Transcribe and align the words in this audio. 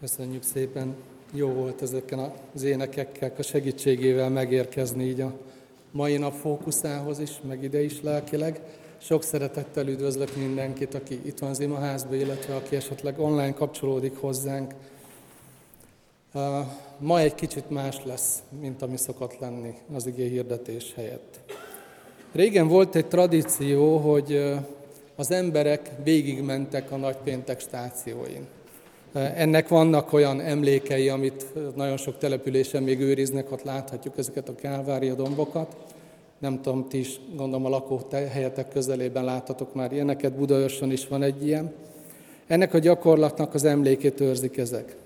Köszönjük 0.00 0.42
szépen. 0.42 0.94
Jó 1.32 1.48
volt 1.48 1.82
ezeken 1.82 2.32
az 2.54 2.62
énekekkel 2.62 3.32
a 3.38 3.42
segítségével 3.42 4.30
megérkezni 4.30 5.04
így 5.04 5.20
a 5.20 5.32
mai 5.90 6.16
nap 6.16 6.32
fókuszához 6.32 7.18
is, 7.18 7.30
meg 7.48 7.62
ide 7.62 7.82
is 7.82 8.02
lelkileg. 8.02 8.60
Sok 8.98 9.22
szeretettel 9.22 9.88
üdvözlök 9.88 10.36
mindenkit, 10.36 10.94
aki 10.94 11.20
itt 11.24 11.38
van 11.38 11.50
az 11.50 11.60
imaházban, 11.60 12.14
illetve 12.14 12.54
aki 12.54 12.76
esetleg 12.76 13.18
online 13.18 13.54
kapcsolódik 13.54 14.16
hozzánk. 14.16 14.74
Ma 16.98 17.20
egy 17.20 17.34
kicsit 17.34 17.70
más 17.70 18.04
lesz, 18.04 18.42
mint 18.60 18.82
ami 18.82 18.96
szokott 18.96 19.38
lenni 19.38 19.74
az 19.94 20.06
igé 20.06 20.28
hirdetés 20.28 20.94
helyett. 20.94 21.40
Régen 22.32 22.68
volt 22.68 22.94
egy 22.94 23.06
tradíció, 23.06 23.96
hogy 23.96 24.54
az 25.16 25.30
emberek 25.30 25.90
végigmentek 26.04 26.90
a 26.90 26.96
nagypéntek 26.96 27.60
stációin. 27.60 28.46
Ennek 29.12 29.68
vannak 29.68 30.12
olyan 30.12 30.40
emlékei, 30.40 31.08
amit 31.08 31.46
nagyon 31.76 31.96
sok 31.96 32.18
településen 32.18 32.82
még 32.82 33.00
őriznek, 33.00 33.52
ott 33.52 33.62
láthatjuk 33.62 34.18
ezeket 34.18 34.48
a 34.48 34.54
Kálvária 34.54 35.14
dombokat. 35.14 35.76
Nem 36.38 36.60
tudom, 36.62 36.88
ti 36.88 36.98
is 36.98 37.20
gondolom 37.36 37.64
a 37.64 37.68
lakóhelyetek 37.68 38.68
közelében 38.68 39.24
láthatok 39.24 39.74
már 39.74 39.92
ilyeneket, 39.92 40.32
Budaörson 40.32 40.92
is 40.92 41.08
van 41.08 41.22
egy 41.22 41.46
ilyen. 41.46 41.72
Ennek 42.46 42.74
a 42.74 42.78
gyakorlatnak 42.78 43.54
az 43.54 43.64
emlékét 43.64 44.20
őrzik 44.20 44.56
ezek. 44.56 44.96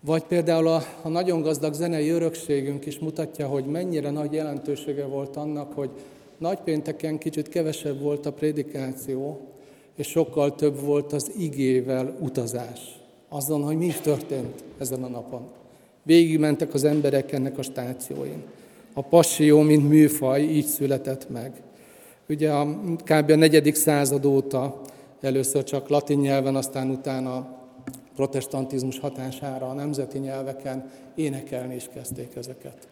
Vagy 0.00 0.22
például 0.22 0.68
a, 0.68 0.82
a 1.02 1.08
nagyon 1.08 1.42
gazdag 1.42 1.74
zenei 1.74 2.08
örökségünk 2.08 2.86
is 2.86 2.98
mutatja, 2.98 3.46
hogy 3.46 3.64
mennyire 3.64 4.10
nagy 4.10 4.32
jelentősége 4.32 5.04
volt 5.04 5.36
annak, 5.36 5.72
hogy 5.72 5.90
nagypénteken 6.38 7.18
kicsit 7.18 7.48
kevesebb 7.48 8.00
volt 8.00 8.26
a 8.26 8.32
prédikáció, 8.32 9.40
és 9.96 10.06
sokkal 10.06 10.54
több 10.54 10.80
volt 10.80 11.12
az 11.12 11.30
igével 11.38 12.16
utazás 12.20 13.01
azon, 13.32 13.62
hogy 13.62 13.76
mi 13.76 13.86
is 13.86 14.00
történt 14.00 14.64
ezen 14.78 15.02
a 15.02 15.08
napon. 15.08 15.42
Végigmentek 16.02 16.74
az 16.74 16.84
emberek 16.84 17.32
ennek 17.32 17.58
a 17.58 17.62
stációin. 17.62 18.42
A 18.94 19.02
passió, 19.02 19.60
mint 19.60 19.88
műfaj, 19.88 20.42
így 20.42 20.66
született 20.66 21.30
meg. 21.30 21.62
Ugye 22.28 22.50
a, 22.50 22.66
kb. 23.04 23.30
a 23.30 23.36
negyedik 23.36 23.74
század 23.74 24.24
óta 24.24 24.80
először 25.20 25.64
csak 25.64 25.88
latin 25.88 26.18
nyelven, 26.18 26.56
aztán 26.56 26.90
utána 26.90 27.60
protestantizmus 28.14 28.98
hatására 28.98 29.68
a 29.68 29.72
nemzeti 29.72 30.18
nyelveken 30.18 30.90
énekelni 31.14 31.74
is 31.74 31.88
kezdték 31.94 32.36
ezeket. 32.36 32.88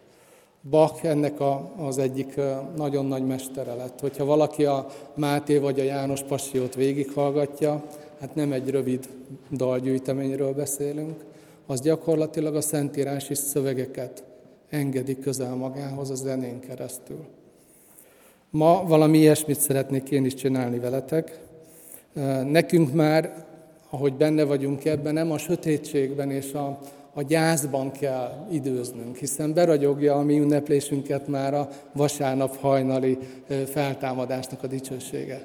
Bach 0.71 1.05
ennek 1.05 1.41
a, 1.41 1.71
az 1.77 1.99
egyik 1.99 2.41
nagyon 2.77 3.07
nagy 3.07 3.27
mestere 3.27 3.75
lett. 3.75 4.01
Hogyha 4.01 4.25
valaki 4.25 4.65
a 4.65 4.87
Máté 5.15 5.59
vagy 5.59 5.81
a 5.81 5.83
János 5.83 6.23
Passiót 6.23 6.75
végighallgatja, 6.75 7.85
hát 8.21 8.35
nem 8.35 8.53
egy 8.53 8.71
rövid 8.71 9.09
dalgyűjteményről 9.51 10.53
beszélünk, 10.53 11.25
az 11.67 11.81
gyakorlatilag 11.81 12.55
a 12.55 12.61
szentírási 12.61 13.35
szövegeket 13.35 14.25
engedi 14.69 15.19
közel 15.19 15.55
magához 15.55 16.11
a 16.11 16.15
zenén 16.15 16.61
keresztül. 16.61 17.25
Ma 18.51 18.85
valami 18.87 19.19
ilyesmit 19.19 19.61
szeretnék 19.61 20.11
én 20.11 20.25
is 20.25 20.35
csinálni 20.35 20.79
veletek. 20.79 21.41
Nekünk 22.45 22.93
már, 22.93 23.45
ahogy 23.91 24.15
benne 24.15 24.45
vagyunk 24.45 24.85
ebben, 24.85 25.15
nem 25.15 25.31
a 25.31 25.39
sötétségben 25.39 26.31
és 26.31 26.53
a, 26.53 26.79
a 27.15 27.23
gyászban 27.23 27.91
kell 27.91 28.47
időznünk, 28.51 29.17
hiszen 29.17 29.55
beragyogja 29.55 30.15
a 30.15 30.23
mi 30.23 30.39
ünneplésünket 30.39 31.29
már 31.29 31.55
a 31.55 31.69
vasárnap 31.93 32.57
hajnali 32.57 33.19
feltámadásnak 33.67 34.63
a 34.63 34.67
dicsősége. 34.67 35.43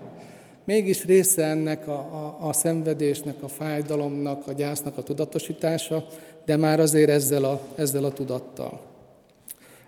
Mégis 0.66 1.05
része 1.05 1.44
ennek 1.44 1.88
a, 1.88 1.91
a, 1.91 2.47
a 2.47 2.53
szenvedésnek, 2.53 3.44
a 3.44 3.47
fájdalomnak, 3.47 4.47
a 4.47 4.52
gyásznak 4.52 4.97
a 4.97 5.03
tudatosítása, 5.03 6.08
de 6.45 6.55
már 6.55 6.80
azért 6.80 7.09
ezzel 7.09 7.44
a, 7.44 7.61
ezzel 7.75 8.03
a 8.03 8.13
tudattal. 8.13 8.81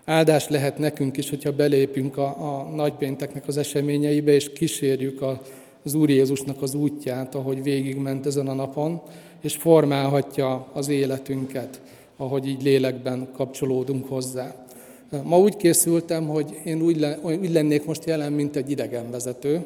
Áldás 0.04 0.48
lehet 0.48 0.78
nekünk 0.78 1.16
is, 1.16 1.30
hogyha 1.30 1.52
belépünk 1.52 2.16
a, 2.16 2.26
a 2.26 2.68
nagypénteknek 2.74 3.48
az 3.48 3.56
eseményeibe, 3.56 4.32
és 4.32 4.52
kísérjük 4.52 5.22
a, 5.22 5.42
az 5.84 5.94
Úr 5.94 6.10
Jézusnak 6.10 6.62
az 6.62 6.74
útját, 6.74 7.34
ahogy 7.34 7.62
végigment 7.62 8.26
ezen 8.26 8.48
a 8.48 8.54
napon, 8.54 9.00
és 9.40 9.56
formálhatja 9.56 10.66
az 10.72 10.88
életünket, 10.88 11.80
ahogy 12.16 12.46
így 12.46 12.62
lélekben 12.62 13.28
kapcsolódunk 13.32 14.08
hozzá. 14.08 14.66
Ma 15.22 15.38
úgy 15.38 15.56
készültem, 15.56 16.28
hogy 16.28 16.60
én 16.64 16.82
úgy, 16.82 16.98
le, 17.00 17.18
úgy 17.22 17.52
lennék 17.52 17.84
most 17.84 18.04
jelen, 18.04 18.32
mint 18.32 18.56
egy 18.56 18.70
idegenvezető, 18.70 19.64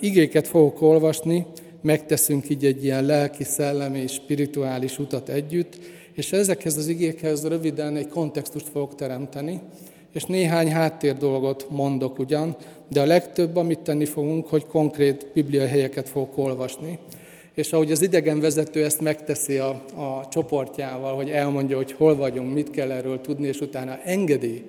igéket 0.00 0.48
fogok 0.48 0.82
olvasni, 0.82 1.46
megteszünk 1.82 2.48
így 2.50 2.64
egy 2.64 2.84
ilyen 2.84 3.04
lelki, 3.04 3.44
szellemi 3.44 3.98
és 3.98 4.12
spirituális 4.12 4.98
utat 4.98 5.28
együtt, 5.28 5.78
és 6.12 6.32
ezekhez 6.32 6.76
az 6.76 6.88
igékhez 6.88 7.46
röviden 7.46 7.96
egy 7.96 8.08
kontextust 8.08 8.68
fogok 8.68 8.94
teremteni, 8.94 9.60
és 10.12 10.24
néhány 10.24 10.70
háttér 10.70 11.16
dolgot 11.16 11.66
mondok 11.70 12.18
ugyan, 12.18 12.56
de 12.88 13.00
a 13.00 13.06
legtöbb, 13.06 13.56
amit 13.56 13.78
tenni 13.78 14.04
fogunk, 14.04 14.46
hogy 14.46 14.66
konkrét 14.66 15.26
bibliai 15.34 15.68
helyeket 15.68 16.08
fogok 16.08 16.38
olvasni. 16.38 16.98
És 17.54 17.72
ahogy 17.72 17.92
az 17.92 18.02
idegenvezető 18.02 18.84
ezt 18.84 19.00
megteszi 19.00 19.56
a, 19.56 19.68
a 19.94 20.28
csoportjával, 20.30 21.14
hogy 21.14 21.30
elmondja, 21.30 21.76
hogy 21.76 21.92
hol 21.92 22.16
vagyunk, 22.16 22.54
mit 22.54 22.70
kell 22.70 22.90
erről 22.90 23.20
tudni, 23.20 23.46
és 23.46 23.60
utána 23.60 23.98
engedi, 24.04 24.62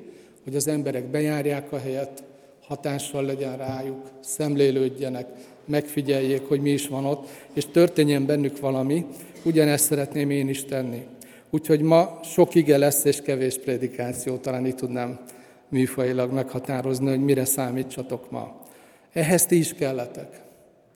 hogy 0.43 0.55
az 0.55 0.67
emberek 0.67 1.05
bejárják 1.05 1.71
a 1.71 1.77
helyet, 1.77 2.23
hatással 2.67 3.23
legyen 3.23 3.57
rájuk, 3.57 4.09
szemlélődjenek, 4.19 5.27
megfigyeljék, 5.65 6.47
hogy 6.47 6.61
mi 6.61 6.69
is 6.69 6.87
van 6.87 7.05
ott, 7.05 7.27
és 7.53 7.65
történjen 7.65 8.25
bennük 8.25 8.59
valami, 8.59 9.05
ugyanezt 9.43 9.85
szeretném 9.85 10.29
én 10.29 10.49
is 10.49 10.63
tenni. 10.63 11.05
Úgyhogy 11.49 11.81
ma 11.81 12.19
sok 12.23 12.55
ige 12.55 12.77
lesz 12.77 13.03
és 13.03 13.21
kevés 13.21 13.57
prédikáció, 13.57 14.37
talán 14.37 14.65
így 14.65 14.75
tudnám 14.75 15.19
műfajilag 15.69 16.31
meghatározni, 16.31 17.09
hogy 17.09 17.23
mire 17.23 17.45
számítsatok 17.45 18.31
ma. 18.31 18.61
Ehhez 19.13 19.45
ti 19.45 19.57
is 19.57 19.73
kelletek. 19.73 20.41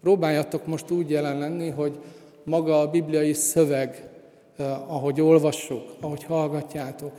Próbáljatok 0.01 0.67
most 0.67 0.91
úgy 0.91 1.09
jelen 1.09 1.39
lenni, 1.39 1.69
hogy 1.69 1.99
maga 2.43 2.79
a 2.79 2.89
bibliai 2.89 3.33
szöveg, 3.33 4.09
eh, 4.57 4.93
ahogy 4.93 5.21
olvassuk, 5.21 5.83
ahogy 5.99 6.23
hallgatjátok, 6.23 7.11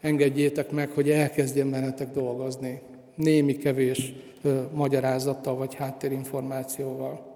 engedjétek 0.00 0.70
meg, 0.70 0.90
hogy 0.90 1.10
elkezdjen 1.10 1.70
bennetek 1.70 2.12
dolgozni 2.12 2.80
némi 3.20 3.56
kevés 3.56 4.12
magyarázattal 4.72 5.56
vagy 5.56 5.74
háttérinformációval. 5.74 7.28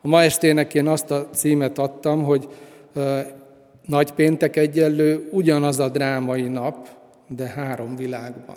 A 0.00 0.08
ma 0.08 0.22
estének 0.22 0.74
én 0.74 0.86
azt 0.86 1.10
a 1.10 1.28
címet 1.30 1.78
adtam, 1.78 2.24
hogy 2.24 2.48
nagy 3.86 4.12
péntek 4.12 4.56
egyenlő 4.56 5.28
ugyanaz 5.32 5.78
a 5.78 5.88
drámai 5.88 6.48
nap, 6.48 6.88
de 7.28 7.46
három 7.46 7.96
világban. 7.96 8.56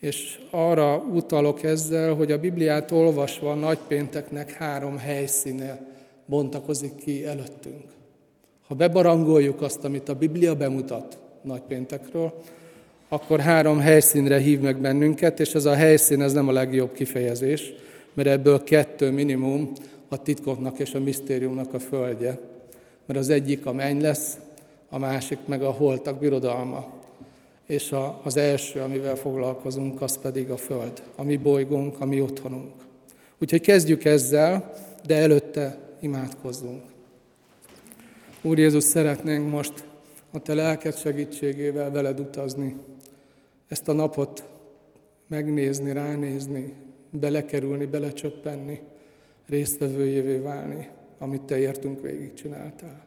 És 0.00 0.40
arra 0.50 0.96
utalok 0.96 1.62
ezzel, 1.62 2.14
hogy 2.14 2.32
a 2.32 2.38
Bibliát 2.38 2.90
olvasva 2.90 3.50
a 3.50 3.54
nagypénteknek 3.54 4.52
három 4.52 4.98
helyszíne 4.98 5.80
bontakozik 6.26 6.94
ki 6.96 7.24
előttünk. 7.24 7.84
Ha 8.66 8.74
bebarangoljuk 8.74 9.62
azt, 9.62 9.84
amit 9.84 10.08
a 10.08 10.14
Biblia 10.14 10.54
bemutat 10.54 11.18
nagypéntekről, 11.42 12.32
akkor 13.12 13.40
három 13.40 13.78
helyszínre 13.78 14.38
hív 14.38 14.60
meg 14.60 14.76
bennünket, 14.76 15.40
és 15.40 15.54
ez 15.54 15.64
a 15.64 15.74
helyszín 15.74 16.22
ez 16.22 16.32
nem 16.32 16.48
a 16.48 16.52
legjobb 16.52 16.92
kifejezés, 16.92 17.72
mert 18.14 18.28
ebből 18.28 18.64
kettő 18.64 19.10
minimum 19.10 19.72
a 20.08 20.22
titkoknak 20.22 20.78
és 20.78 20.94
a 20.94 21.00
misztériumnak 21.00 21.74
a 21.74 21.78
földje. 21.78 22.38
Mert 23.06 23.18
az 23.18 23.28
egyik 23.28 23.66
a 23.66 23.72
menny 23.72 24.00
lesz, 24.00 24.38
a 24.90 24.98
másik 24.98 25.38
meg 25.44 25.62
a 25.62 25.70
holtak 25.70 26.18
birodalma. 26.18 26.92
És 27.66 27.92
a, 27.92 28.20
az 28.24 28.36
első, 28.36 28.80
amivel 28.80 29.16
foglalkozunk, 29.16 30.02
az 30.02 30.18
pedig 30.18 30.50
a 30.50 30.56
föld, 30.56 31.02
a 31.16 31.22
mi 31.22 31.36
bolygónk, 31.36 32.00
a 32.00 32.04
mi 32.04 32.20
otthonunk. 32.20 32.72
Úgyhogy 33.38 33.60
kezdjük 33.60 34.04
ezzel, 34.04 34.72
de 35.06 35.16
előtte 35.16 35.78
imádkozzunk. 36.00 36.82
Úr 38.42 38.58
Jézus, 38.58 38.84
szeretnénk 38.84 39.50
most 39.50 39.72
a 40.30 40.38
Te 40.38 40.54
lelked 40.54 40.96
segítségével 40.96 41.90
veled 41.90 42.20
utazni 42.20 42.76
ezt 43.72 43.88
a 43.88 43.92
napot 43.92 44.44
megnézni, 45.28 45.92
ránézni, 45.92 46.74
belekerülni, 47.10 47.86
belecsöppenni, 47.86 48.80
résztvevőjévé 49.46 50.36
válni, 50.36 50.88
amit 51.18 51.42
Te 51.42 51.58
értünk 51.58 52.00
végigcsináltál. 52.00 53.04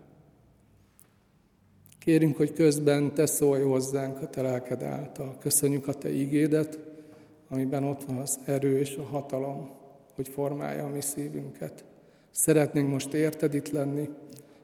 Kérünk, 2.00 2.38
hogy 2.38 2.54
közben 2.54 3.14
Te 3.14 3.26
szólj 3.26 3.62
hozzánk 3.62 4.22
a 4.22 4.30
Te 4.30 4.42
lelked 4.42 4.84
által. 4.84 5.38
Köszönjük 5.40 5.88
a 5.88 5.94
Te 5.94 6.14
ígédet, 6.14 6.80
amiben 7.50 7.84
ott 7.84 8.04
van 8.04 8.18
az 8.18 8.40
erő 8.46 8.80
és 8.80 8.96
a 8.96 9.04
hatalom, 9.04 9.70
hogy 10.16 10.28
formálja 10.28 10.84
a 10.84 10.90
mi 10.90 11.02
szívünket. 11.02 11.86
Szeretnénk 12.32 12.90
most 12.90 13.14
érted 13.14 13.54
itt 13.54 13.70
lenni, 13.70 14.10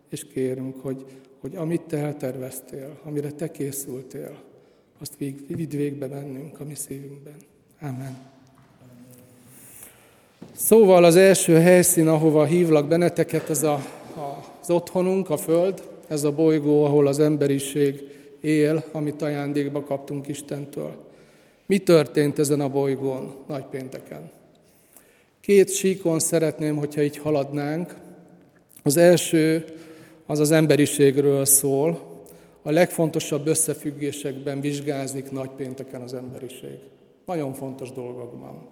és 0.10 0.28
kérünk, 0.28 0.80
hogy, 0.80 1.06
hogy 1.40 1.56
amit 1.56 1.82
Te 1.82 1.98
elterveztél, 1.98 3.00
amire 3.04 3.32
Te 3.32 3.52
készültél, 3.52 4.50
azt 5.02 5.14
vidd 5.48 5.70
végbe 5.70 6.08
bennünk 6.08 6.60
a 6.60 6.64
mi 6.64 6.76
szívünkben. 6.76 7.36
Amen. 7.82 8.18
Szóval 10.52 11.04
az 11.04 11.16
első 11.16 11.54
helyszín, 11.54 12.08
ahova 12.08 12.46
hívlak 12.46 12.88
benneteket, 12.88 13.50
ez 13.50 13.64
a, 13.64 13.74
a 14.16 14.52
az 14.62 14.70
otthonunk, 14.70 15.30
a 15.30 15.38
Föld, 15.38 15.84
ez 16.08 16.24
a 16.24 16.32
bolygó, 16.32 16.84
ahol 16.84 17.08
az 17.08 17.20
emberiség 17.20 18.04
él, 18.42 18.84
amit 18.92 19.22
ajándékba 19.22 19.84
kaptunk 19.84 20.28
Istentől. 20.28 20.96
Mi 21.66 21.78
történt 21.78 22.40
ezen 22.40 22.62
a 22.62 22.70
bolygón 22.70 23.36
nagypénteken? 23.48 24.32
Két 25.40 25.74
síkon 25.74 26.20
szeretném, 26.20 26.78
hogyha 26.78 27.02
így 27.02 27.18
haladnánk. 27.18 27.96
Az 28.84 28.98
első 28.98 29.66
az 30.26 30.40
az 30.40 30.52
emberiségről 30.52 31.46
szól. 31.46 32.11
A 32.62 32.72
legfontosabb 32.72 33.48
összefüggésekben 33.48 34.62
vizsgázik 34.62 35.32
nagypénteken 35.32 36.02
az 36.02 36.14
emberiség. 36.14 36.78
Nagyon 37.26 37.54
fontos 37.54 37.92
dolgokban. 37.92 38.68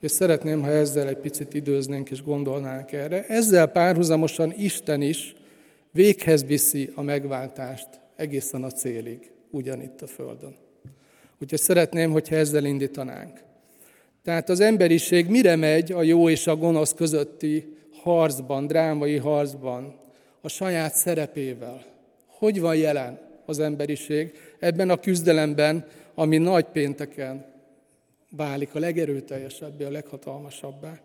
És 0.00 0.10
szeretném, 0.10 0.62
ha 0.62 0.70
ezzel 0.70 1.08
egy 1.08 1.16
picit 1.16 1.54
időznénk 1.54 2.10
és 2.10 2.22
gondolnánk 2.22 2.92
erre. 2.92 3.26
Ezzel 3.26 3.66
párhuzamosan 3.66 4.54
Isten 4.56 5.02
is 5.02 5.34
véghez 5.90 6.44
viszi 6.44 6.90
a 6.94 7.02
megváltást 7.02 7.88
egészen 8.16 8.64
a 8.64 8.70
célig, 8.70 9.30
ugyanitt 9.50 10.02
a 10.02 10.06
Földön. 10.06 10.56
Úgyhogy 11.42 11.58
szeretném, 11.58 12.10
hogyha 12.10 12.36
ezzel 12.36 12.64
indítanánk. 12.64 13.40
Tehát 14.24 14.48
az 14.48 14.60
emberiség 14.60 15.28
mire 15.28 15.56
megy 15.56 15.92
a 15.92 16.02
jó 16.02 16.28
és 16.28 16.46
a 16.46 16.56
gonosz 16.56 16.94
közötti 16.94 17.76
harcban, 18.02 18.66
drámai 18.66 19.16
harcban, 19.16 20.00
a 20.40 20.48
saját 20.48 20.94
szerepével? 20.94 21.97
Hogy 22.38 22.60
van 22.60 22.76
jelen 22.76 23.18
az 23.46 23.58
emberiség 23.58 24.32
ebben 24.58 24.90
a 24.90 24.96
küzdelemben, 24.96 25.86
ami 26.14 26.38
nagy 26.38 26.64
pénteken 26.64 27.46
válik 28.30 28.74
a 28.74 28.78
legerőteljesebbé, 28.78 29.84
a 29.84 29.90
leghatalmasabbá? 29.90 31.00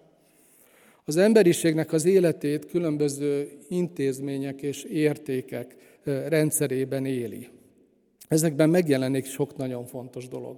Az 1.05 1.17
emberiségnek 1.17 1.93
az 1.93 2.05
életét 2.05 2.65
különböző 2.65 3.51
intézmények 3.69 4.61
és 4.61 4.83
értékek 4.83 5.75
rendszerében 6.03 7.05
éli. 7.05 7.47
Ezekben 8.27 8.69
megjelenik 8.69 9.25
sok 9.25 9.57
nagyon 9.57 9.85
fontos 9.85 10.27
dolog. 10.27 10.57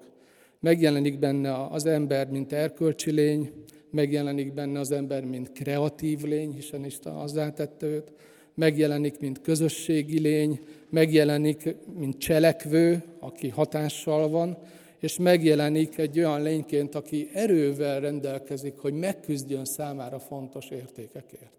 Megjelenik 0.60 1.20
benne 1.20 1.66
az 1.66 1.86
ember, 1.86 2.30
mint 2.30 2.54
erkölcsi 2.54 3.12
lény, 3.12 3.52
megjelenik 3.92 4.54
benne 4.54 4.80
az 4.80 4.92
ember, 4.92 5.24
mint 5.24 5.52
kreatív 5.52 6.22
lény, 6.22 6.54
hiszen 6.54 6.86
Isten 6.86 7.14
azzá 7.14 7.54
tette 7.54 7.86
őt, 7.86 8.12
megjelenik, 8.56 9.20
mint 9.20 9.42
közösségi 9.42 10.20
lény, 10.20 10.60
megjelenik, 10.90 11.76
mint 11.98 12.18
cselekvő, 12.18 13.04
aki 13.20 13.50
hatással 13.50 14.30
van, 14.30 14.58
és 15.00 15.18
megjelenik 15.18 15.98
egy 15.98 16.20
olyan 16.20 16.42
lényként, 16.42 16.96
aki 16.96 17.30
erővel 17.34 18.00
rendelkezik, 18.00 18.78
hogy 18.78 18.94
megküzdjön 18.94 19.66
számára 19.66 20.20
fontos 20.20 20.70
értékekért. 20.70 21.54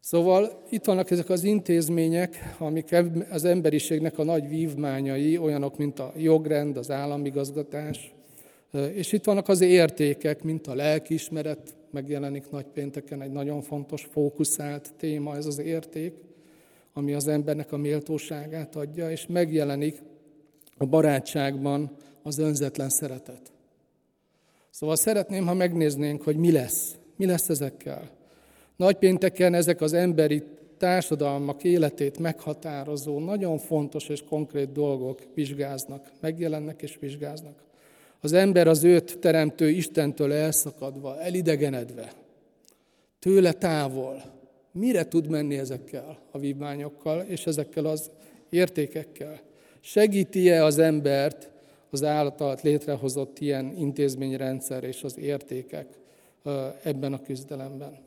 Szóval 0.00 0.62
itt 0.70 0.84
vannak 0.84 1.10
ezek 1.10 1.30
az 1.30 1.44
intézmények, 1.44 2.54
amik 2.58 2.96
az 3.30 3.44
emberiségnek 3.44 4.18
a 4.18 4.24
nagy 4.24 4.48
vívmányai, 4.48 5.38
olyanok, 5.38 5.76
mint 5.76 5.98
a 5.98 6.12
jogrend, 6.16 6.76
az 6.76 6.90
államigazgatás, 6.90 8.14
és 8.92 9.12
itt 9.12 9.24
vannak 9.24 9.48
az 9.48 9.60
értékek, 9.60 10.42
mint 10.42 10.66
a 10.66 10.74
lelkiismeret, 10.74 11.74
megjelenik 11.92 12.50
nagypénteken 12.50 13.22
egy 13.22 13.32
nagyon 13.32 13.62
fontos, 13.62 14.08
fókuszált 14.10 14.94
téma 14.96 15.36
ez 15.36 15.46
az 15.46 15.58
érték, 15.58 16.14
ami 16.92 17.12
az 17.12 17.28
embernek 17.28 17.72
a 17.72 17.76
méltóságát 17.76 18.76
adja, 18.76 19.10
és 19.10 19.26
megjelenik 19.26 20.02
a 20.76 20.86
barátságban 20.86 21.90
az 22.22 22.38
önzetlen 22.38 22.88
szeretet. 22.88 23.52
Szóval 24.70 24.96
szeretném, 24.96 25.46
ha 25.46 25.54
megnéznénk, 25.54 26.22
hogy 26.22 26.36
mi 26.36 26.52
lesz. 26.52 26.96
Mi 27.16 27.26
lesz 27.26 27.48
ezekkel. 27.48 28.10
Nagypénteken 28.76 29.54
ezek 29.54 29.80
az 29.80 29.92
emberi 29.92 30.42
társadalmak 30.78 31.64
életét 31.64 32.18
meghatározó, 32.18 33.18
nagyon 33.18 33.58
fontos 33.58 34.08
és 34.08 34.22
konkrét 34.28 34.72
dolgok 34.72 35.22
vizsgáznak, 35.34 36.12
megjelennek 36.20 36.82
és 36.82 36.96
vizsgáznak. 37.00 37.62
Az 38.20 38.32
ember 38.32 38.66
az 38.66 38.84
őt 38.84 39.18
teremtő 39.18 39.68
Istentől 39.68 40.32
elszakadva, 40.32 41.20
elidegenedve, 41.20 42.12
tőle 43.18 43.52
távol, 43.52 44.22
mire 44.72 45.08
tud 45.08 45.28
menni 45.28 45.58
ezekkel 45.58 46.18
a 46.30 46.38
vívmányokkal 46.38 47.20
és 47.20 47.46
ezekkel 47.46 47.84
az 47.84 48.10
értékekkel? 48.48 49.40
Segíti-e 49.80 50.64
az 50.64 50.78
embert 50.78 51.50
az 51.90 52.04
állat 52.04 52.62
létrehozott 52.62 53.38
ilyen 53.38 53.74
intézményrendszer 53.76 54.84
és 54.84 55.02
az 55.02 55.18
értékek 55.18 55.86
ebben 56.82 57.12
a 57.12 57.22
küzdelemben? 57.22 57.98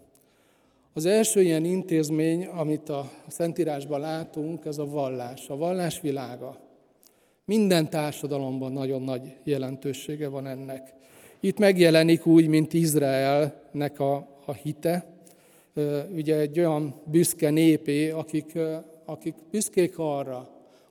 Az 0.93 1.05
első 1.05 1.41
ilyen 1.41 1.65
intézmény, 1.65 2.45
amit 2.45 2.89
a 2.89 3.11
Szentírásban 3.27 3.99
látunk, 3.99 4.65
ez 4.65 4.77
a 4.77 4.85
vallás, 4.85 5.49
a 5.49 5.55
vallás 5.55 6.01
világa. 6.01 6.57
Minden 7.51 7.89
társadalomban 7.89 8.71
nagyon 8.71 9.01
nagy 9.01 9.21
jelentősége 9.43 10.27
van 10.27 10.47
ennek. 10.47 10.93
Itt 11.39 11.57
megjelenik 11.57 12.25
úgy, 12.25 12.47
mint 12.47 12.73
Izraelnek 12.73 13.99
a, 13.99 14.15
a 14.45 14.53
hite, 14.53 15.05
ugye 16.13 16.35
egy 16.39 16.59
olyan 16.59 16.95
büszke 17.05 17.49
népé, 17.49 18.09
akik, 18.09 18.57
akik 19.05 19.35
büszkék 19.51 19.93
arra, 19.97 20.49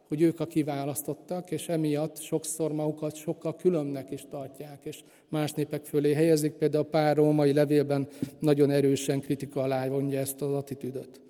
hogy 0.08 0.20
ők 0.20 0.40
a 0.40 0.46
kiválasztottak, 0.46 1.50
és 1.50 1.68
emiatt 1.68 2.20
sokszor 2.20 2.72
magukat 2.72 3.16
sokkal 3.16 3.56
különnek 3.56 4.10
is 4.10 4.24
tartják, 4.30 4.78
és 4.82 5.00
más 5.28 5.52
népek 5.52 5.84
fölé 5.84 6.12
helyezik. 6.12 6.52
Például 6.52 6.84
a 6.84 6.90
pár 6.90 7.16
római 7.16 7.52
levélben 7.52 8.08
nagyon 8.38 8.70
erősen 8.70 9.20
kritika 9.20 9.62
alá 9.62 9.88
vonja 9.88 10.18
ezt 10.18 10.42
az 10.42 10.52
attitűdöt. 10.52 11.20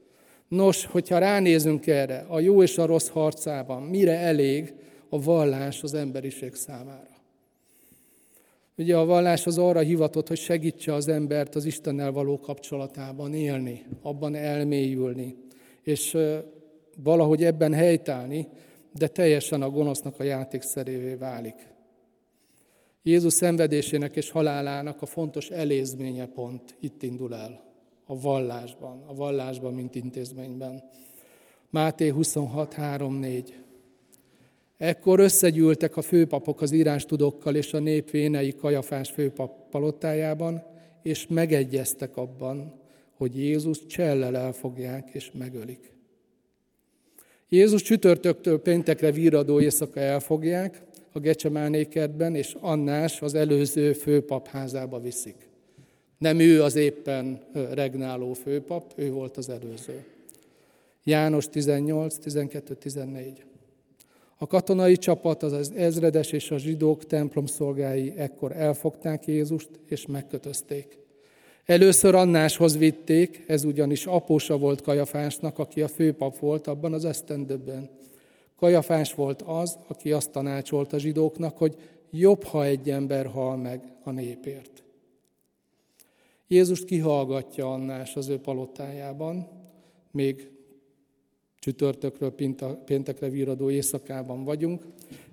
Nos, 0.49 0.85
hogyha 0.85 1.19
ránézünk 1.19 1.87
erre, 1.87 2.25
a 2.29 2.41
jó 2.41 2.63
és 2.63 2.79
a 2.79 2.87
rossz 2.87 3.09
harcában, 3.09 3.83
mire 3.83 4.19
elég 4.19 4.75
a 5.11 5.23
vallás 5.23 5.83
az 5.83 5.95
emberiség 5.95 6.55
számára? 6.55 7.19
Ugye 8.77 8.97
a 8.97 9.05
vallás 9.05 9.47
az 9.47 9.59
arra 9.59 9.81
hivatott, 9.81 10.29
hogy 10.29 10.39
segítse 10.39 10.95
az 10.95 11.09
embert 11.09 11.55
az 11.55 11.65
Istennel 11.65 12.13
való 12.13 12.39
kapcsolatában 12.39 13.35
élni, 13.35 13.87
abban 14.03 14.35
elmélyülni, 14.35 15.37
és 15.83 16.17
valahogy 16.97 17.45
ebben 17.45 17.73
helytállni, 17.73 18.49
de 18.93 19.09
teljesen 19.09 19.63
a 19.63 19.71
gonosznak 19.71 20.21
a 20.21 20.23
játékszerévé 20.23 21.15
válik. 21.15 21.69
Jézus 23.03 23.33
szenvedésének 23.33 24.17
és 24.17 24.31
halálának 24.31 25.03
a 25.03 25.07
fontos 25.07 25.49
elézménye 25.49 26.27
pont 26.27 26.77
itt 26.81 27.03
indul 27.03 27.35
el, 27.35 27.65
a 28.05 28.21
vallásban, 28.21 29.05
a 29.07 29.15
vallásban, 29.15 29.75
mint 29.75 29.95
intézményben. 29.95 30.83
Máté 31.71 32.09
26, 32.09 32.73
3, 32.73 33.15
4. 33.15 33.55
Ekkor 34.81 35.21
összegyűltek 35.21 35.97
a 35.97 36.03
főpapok 36.03 36.61
az 36.61 36.73
írástudokkal 36.73 37.55
és 37.55 37.73
a 37.73 37.79
nép 37.79 38.11
vénei 38.11 38.55
Kajafás 38.55 39.11
főpap 39.11 39.71
palotájában, 39.71 40.63
és 41.03 41.27
megegyeztek 41.27 42.17
abban, 42.17 42.81
hogy 43.17 43.39
Jézus 43.39 43.87
csellel 43.87 44.37
elfogják 44.37 45.09
és 45.13 45.31
megölik. 45.39 45.93
Jézus 47.49 47.83
csütörtöktől 47.83 48.61
péntekre 48.63 49.11
víradó 49.11 49.61
éjszaka 49.61 50.01
elfogják 50.01 50.83
a 51.13 51.19
Gecsemáné 51.19 51.85
kertben, 51.85 52.35
és 52.35 52.57
Annás 52.61 53.23
az 53.23 53.35
előző 53.35 53.93
főpap 53.93 54.49
házába 54.49 55.01
viszik. 55.01 55.49
Nem 56.19 56.39
ő 56.39 56.63
az 56.63 56.77
éppen 56.77 57.41
regnáló 57.73 58.33
főpap, 58.33 58.93
ő 58.97 59.11
volt 59.11 59.37
az 59.37 59.49
előző. 59.49 60.05
János 61.05 61.49
18, 61.49 62.19
12, 62.19 62.75
14. 62.75 63.45
A 64.43 64.47
katonai 64.47 64.97
csapat, 64.97 65.43
az 65.43 65.73
ezredes 65.77 66.33
és 66.33 66.51
a 66.51 66.59
zsidók 66.59 67.07
templomszolgái 67.07 68.13
ekkor 68.17 68.53
elfogták 68.57 69.27
Jézust 69.27 69.69
és 69.89 70.07
megkötözték. 70.07 70.99
Először 71.65 72.15
Annáshoz 72.15 72.79
vitték, 72.79 73.45
ez 73.47 73.65
ugyanis 73.65 74.07
apósa 74.07 74.59
volt 74.59 74.83
Kajafásnak, 74.83 75.59
aki 75.59 75.83
a 75.83 75.89
főpap 75.89 76.39
volt 76.39 76.67
abban 76.67 76.93
az 76.93 77.05
esztendőben. 77.05 77.89
Kajafás 78.57 79.15
volt 79.15 79.43
az, 79.43 79.79
aki 79.89 80.13
azt 80.13 80.31
tanácsolt 80.31 80.93
a 80.93 80.99
zsidóknak, 80.99 81.59
hogy 81.59 81.77
jobb, 82.11 82.43
ha 82.43 82.65
egy 82.65 82.91
ember 82.91 83.27
hal 83.27 83.57
meg 83.57 83.93
a 84.05 84.11
népért. 84.11 84.83
Jézust 86.49 86.85
kihallgatja 86.85 87.73
Annás 87.73 88.17
az 88.17 88.29
ő 88.29 88.39
palotájában, 88.39 89.49
még 90.11 90.51
csütörtökről 91.61 92.35
péntekre 92.85 93.29
víradó 93.29 93.71
éjszakában 93.71 94.45
vagyunk, 94.45 94.83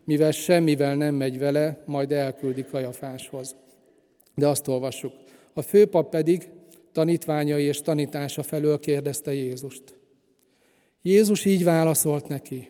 mivel 0.03 0.31
semmivel 0.31 0.95
nem 0.95 1.15
megy 1.15 1.39
vele, 1.39 1.83
majd 1.85 2.11
elküldi 2.11 2.63
Kajafáshoz. 2.63 3.55
De 4.35 4.47
azt 4.47 4.67
olvassuk. 4.67 5.13
A 5.53 5.61
főpap 5.61 6.09
pedig 6.09 6.49
tanítványai 6.91 7.63
és 7.63 7.81
tanítása 7.81 8.43
felől 8.43 8.79
kérdezte 8.79 9.33
Jézust. 9.33 9.95
Jézus 11.01 11.45
így 11.45 11.63
válaszolt 11.63 12.27
neki. 12.27 12.69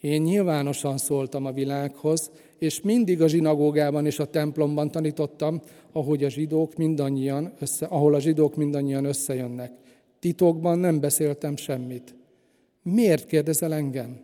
Én 0.00 0.22
nyilvánosan 0.22 0.98
szóltam 0.98 1.44
a 1.44 1.52
világhoz, 1.52 2.30
és 2.58 2.80
mindig 2.80 3.22
a 3.22 3.28
zsinagógában 3.28 4.06
és 4.06 4.18
a 4.18 4.30
templomban 4.30 4.90
tanítottam, 4.90 5.62
ahogy 5.92 6.24
a 6.24 6.30
zsidók 6.30 6.76
mindannyian 6.76 7.52
össze, 7.58 7.86
ahol 7.86 8.14
a 8.14 8.20
zsidók 8.20 8.56
mindannyian 8.56 9.04
összejönnek. 9.04 9.72
Titokban 10.18 10.78
nem 10.78 11.00
beszéltem 11.00 11.56
semmit. 11.56 12.14
Miért 12.92 13.26
kérdezel 13.26 13.74
engem? 13.74 14.20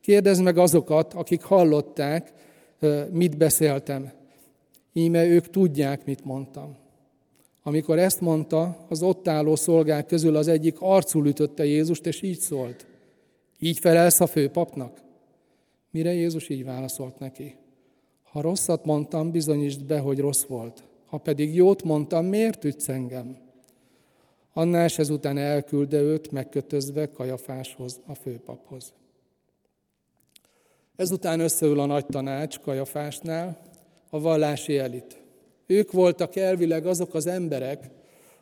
Kérdezd 0.00 0.42
meg 0.42 0.58
azokat, 0.58 1.14
akik 1.14 1.42
hallották, 1.42 2.32
mit 3.10 3.36
beszéltem. 3.36 4.12
Íme 4.92 5.26
ők 5.26 5.50
tudják, 5.50 6.04
mit 6.04 6.24
mondtam. 6.24 6.76
Amikor 7.62 7.98
ezt 7.98 8.20
mondta, 8.20 8.86
az 8.88 9.02
ott 9.02 9.28
álló 9.28 9.56
szolgák 9.56 10.06
közül 10.06 10.36
az 10.36 10.48
egyik 10.48 10.76
arcul 10.78 11.26
ütötte 11.26 11.64
Jézust, 11.64 12.06
és 12.06 12.22
így 12.22 12.38
szólt. 12.38 12.86
Így 13.58 13.78
felelsz 13.78 14.20
a 14.20 14.26
főpapnak? 14.26 15.02
Mire 15.90 16.12
Jézus 16.12 16.48
így 16.48 16.64
válaszolt 16.64 17.18
neki. 17.18 17.54
Ha 18.22 18.40
rosszat 18.40 18.84
mondtam, 18.84 19.30
bizonyítsd 19.30 19.84
be, 19.84 19.98
hogy 19.98 20.18
rossz 20.18 20.44
volt. 20.44 20.82
Ha 21.06 21.18
pedig 21.18 21.54
jót 21.54 21.82
mondtam, 21.82 22.26
miért 22.26 22.64
ütsz 22.64 22.88
engem? 22.88 23.36
Annás 24.58 24.98
ezután 24.98 25.38
elküldte 25.38 25.96
őt 26.00 26.30
megkötözve 26.30 27.10
Kajafáshoz, 27.10 28.00
a 28.06 28.14
főpaphoz. 28.14 28.92
Ezután 30.96 31.40
összeül 31.40 31.80
a 31.80 31.86
nagy 31.86 32.06
tanács 32.06 32.58
Kajafásnál, 32.58 33.58
a 34.10 34.20
vallási 34.20 34.78
elit. 34.78 35.20
Ők 35.66 35.92
voltak 35.92 36.36
elvileg 36.36 36.86
azok 36.86 37.14
az 37.14 37.26
emberek, 37.26 37.90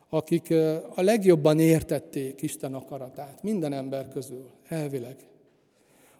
akik 0.09 0.53
a 0.95 1.01
legjobban 1.01 1.59
értették 1.59 2.41
Isten 2.41 2.73
akaratát, 2.73 3.43
minden 3.43 3.73
ember 3.73 4.07
közül, 4.07 4.49
elvileg. 4.67 5.15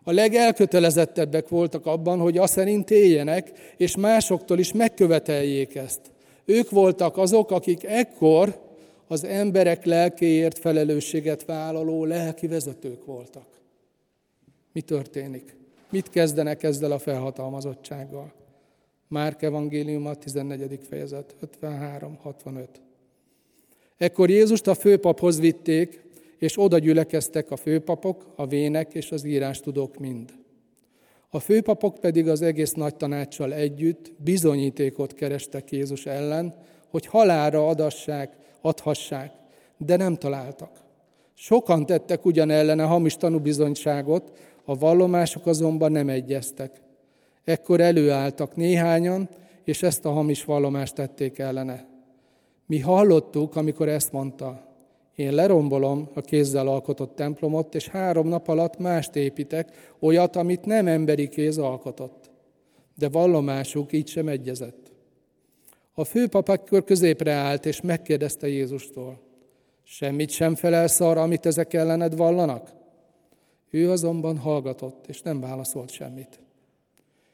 A 0.04 0.12
legelkötelezettebbek 0.12 1.50
voltak 1.50 1.86
abban, 1.86 2.20
hogy 2.20 2.38
azt 2.38 2.54
szerint 2.54 2.92
éljenek, 2.92 3.52
és 3.78 3.96
másoktól 3.96 4.60
is 4.60 4.72
megköveteljék 4.72 5.76
ezt. 5.76 6.02
Ők 6.46 6.70
voltak 6.70 7.18
azok, 7.18 7.52
akik 7.52 7.84
ekkor 7.84 8.64
az 9.08 9.24
emberek 9.24 9.86
lelkéért 9.86 10.60
felelősséget 10.60 11.46
vállaló 11.46 12.06
lelki 12.06 12.48
vezetők 12.48 13.06
voltak. 13.06 13.48
Mi 14.72 14.82
történik? 14.82 15.56
Mit 15.90 16.10
kezdenek 16.10 16.64
ezzel 16.64 16.92
a 16.92 17.00
felhatalmazottsággal? 17.00 18.34
Márk 19.08 19.42
evangéliuma, 19.42 20.16
14. 20.16 20.80
fejezet, 20.90 21.36
53-65. 21.62 22.68
Ekkor 23.98 24.30
Jézust 24.30 24.68
a 24.68 24.74
főpaphoz 24.74 25.40
vitték, 25.40 26.04
és 26.38 26.60
oda 26.60 26.78
gyülekeztek 26.78 27.52
a 27.52 27.56
főpapok, 27.56 28.34
a 28.36 28.48
vének 28.48 28.94
és 28.94 29.12
az 29.12 29.24
írástudók 29.24 29.98
mind. 29.98 30.34
A 31.30 31.40
főpapok 31.40 31.98
pedig 32.00 32.28
az 32.28 32.42
egész 32.42 32.72
nagy 32.72 32.96
tanácssal 32.96 33.54
együtt 33.54 34.12
bizonyítékot 34.18 35.14
kerestek 35.14 35.72
Jézus 35.72 36.06
ellen, 36.06 36.54
hogy 36.88 37.06
halára 37.06 37.68
adassák, 37.68 38.36
adhassák, 38.66 39.32
de 39.78 39.96
nem 39.96 40.16
találtak. 40.16 40.72
Sokan 41.34 41.86
tettek 41.86 42.26
ugyan 42.26 42.50
ellene 42.50 42.84
hamis 42.84 43.16
tanúbizonyságot, 43.16 44.38
a 44.66 44.78
vallomások 44.78 45.46
azonban 45.46 45.92
nem 45.92 46.10
egyeztek. 46.10 46.82
Ekkor 47.44 47.82
előálltak 47.82 48.56
néhányan, 48.56 49.30
és 49.64 49.84
ezt 49.84 50.06
a 50.06 50.12
hamis 50.12 50.44
vallomást 50.44 50.96
tették 50.96 51.40
ellene. 51.40 51.86
Mi 52.66 52.80
hallottuk, 52.80 53.56
amikor 53.56 53.90
ezt 53.90 54.12
mondta, 54.12 54.66
én 55.16 55.34
lerombolom 55.34 56.10
a 56.14 56.22
kézzel 56.22 56.68
alkotott 56.68 57.16
templomot, 57.16 57.76
és 57.76 57.88
három 57.88 58.28
nap 58.28 58.48
alatt 58.48 58.78
mást 58.78 59.16
építek, 59.16 59.96
olyat, 60.00 60.36
amit 60.36 60.66
nem 60.66 60.88
emberi 60.88 61.28
kéz 61.28 61.58
alkotott. 61.58 62.32
De 62.96 63.10
vallomásuk 63.10 63.94
így 63.94 64.08
sem 64.08 64.28
egyezett. 64.28 64.85
A 65.98 66.04
főpap 66.04 66.48
akkor 66.48 66.84
középre 66.84 67.32
állt, 67.32 67.66
és 67.66 67.82
megkérdezte 67.82 68.48
Jézustól, 68.48 69.20
semmit 69.84 70.30
sem 70.30 70.56
felelsz 70.56 71.00
arra, 71.00 71.22
amit 71.22 71.46
ezek 71.46 71.74
ellened 71.74 72.16
vallanak? 72.16 72.74
Ő 73.70 73.92
azonban 73.92 74.38
hallgatott, 74.38 75.08
és 75.08 75.22
nem 75.22 75.40
válaszolt 75.40 75.92
semmit. 75.92 76.40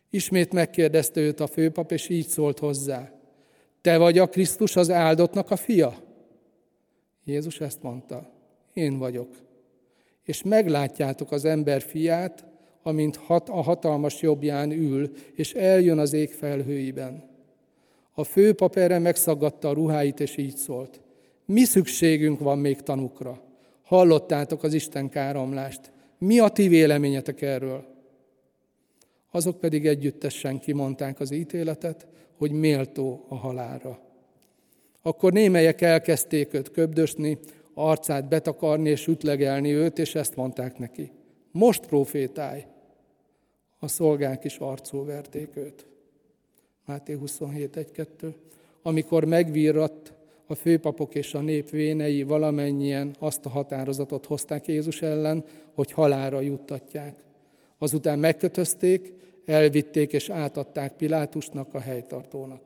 Ismét 0.10 0.53
megkérdezte 0.53 1.22
őt 1.22 1.39
a 1.39 1.48
főpap, 1.48 1.91
és 1.91 2.10
így 2.10 2.27
szólt 2.27 2.60
hozzá. 2.60 3.12
Te 3.82 3.98
vagy 3.98 4.18
a 4.18 4.30
Krisztus 4.30 4.75
az 4.75 4.89
áldottnak 4.89 5.51
a 5.51 5.56
fia? 5.56 5.94
Jézus 7.24 7.60
ezt 7.60 7.82
mondta. 7.82 8.30
Én 8.74 8.98
vagyok. 8.98 9.30
És 10.24 10.44
meglátjátok 10.44 11.32
az 11.32 11.46
ember 11.46 11.82
fiát, 11.82 12.46
amint 12.84 13.15
hat, 13.15 13.50
a 13.50 13.62
hatalmas 13.62 14.22
jobbján 14.22 14.72
ül, 14.72 15.12
és 15.36 15.53
eljön 15.53 16.00
az 16.00 16.13
ég 16.13 16.32
felhőiben. 16.32 17.31
A 18.13 18.24
főpap 18.24 18.75
erre 18.75 19.00
megszaggatta 19.00 19.70
a 19.70 19.74
ruháit, 19.74 20.20
és 20.20 20.38
így 20.38 20.56
szólt. 20.56 21.01
Mi 21.46 21.63
szükségünk 21.63 22.39
van 22.39 22.60
még 22.60 22.82
tanukra? 22.82 23.41
Hallottátok 23.84 24.63
az 24.63 24.74
Isten 24.74 25.10
káromlást. 25.10 25.91
Mi 26.18 26.39
a 26.39 26.50
ti 26.50 26.68
véleményetek 26.68 27.41
erről? 27.41 27.86
Azok 29.32 29.60
pedig 29.60 29.88
együttesen 29.88 30.60
kimondták 30.60 31.20
az 31.20 31.32
ítéletet, 31.32 32.08
hogy 32.38 32.51
méltó 32.51 33.25
a 33.27 33.36
halára. 33.36 34.00
Akkor 35.01 35.34
némelyek 35.34 35.82
elkezdték 35.82 36.53
őt 36.53 36.72
köbdösni, 36.72 37.39
arcát 37.74 38.27
betakarni 38.27 38.89
és 38.89 39.08
ütlegelni 39.08 39.72
őt, 39.72 40.00
és 40.00 40.15
ezt 40.15 40.36
mondták 40.36 40.77
neki. 40.77 41.12
Most 41.51 41.86
profétálj! 41.86 42.65
A 43.80 43.88
szolgák 43.88 44.44
is 44.44 44.58
arcul 44.58 45.06
verték 45.06 45.56
őt. 45.56 45.86
Máté 46.86 47.14
27, 47.14 47.76
1, 47.76 47.92
2. 47.92 48.36
Amikor 48.82 49.26
megvirratt, 49.26 50.14
a 50.52 50.56
főpapok 50.56 51.16
és 51.16 51.34
a 51.34 51.40
nép 51.40 51.70
vénei 51.70 52.24
valamennyien 52.24 53.16
azt 53.20 53.46
a 53.46 53.50
határozatot 53.50 54.26
hozták 54.26 54.68
Jézus 54.68 55.02
ellen, 55.02 55.44
hogy 55.74 55.92
halára 55.92 56.40
juttatják. 56.40 57.24
Azután 57.78 58.20
megkötözték, 58.20 59.14
elvitték 59.46 60.14
és 60.14 60.30
átadták 60.30 60.96
Pilátusnak, 60.96 61.74
a 61.74 61.80
helytartónak. 61.80 62.62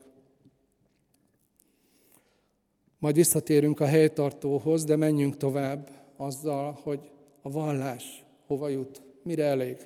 Majd 3.00 3.15
visszatérünk 3.15 3.79
a 3.79 3.86
helytartóhoz, 3.86 4.84
de 4.84 4.95
menjünk 4.95 5.38
tovább 5.38 5.89
azzal, 6.17 6.79
hogy 6.84 7.00
a 7.41 7.50
vallás 7.50 8.25
hova 8.48 8.69
jut, 8.69 9.01
mire 9.24 9.43
elég. 9.43 9.77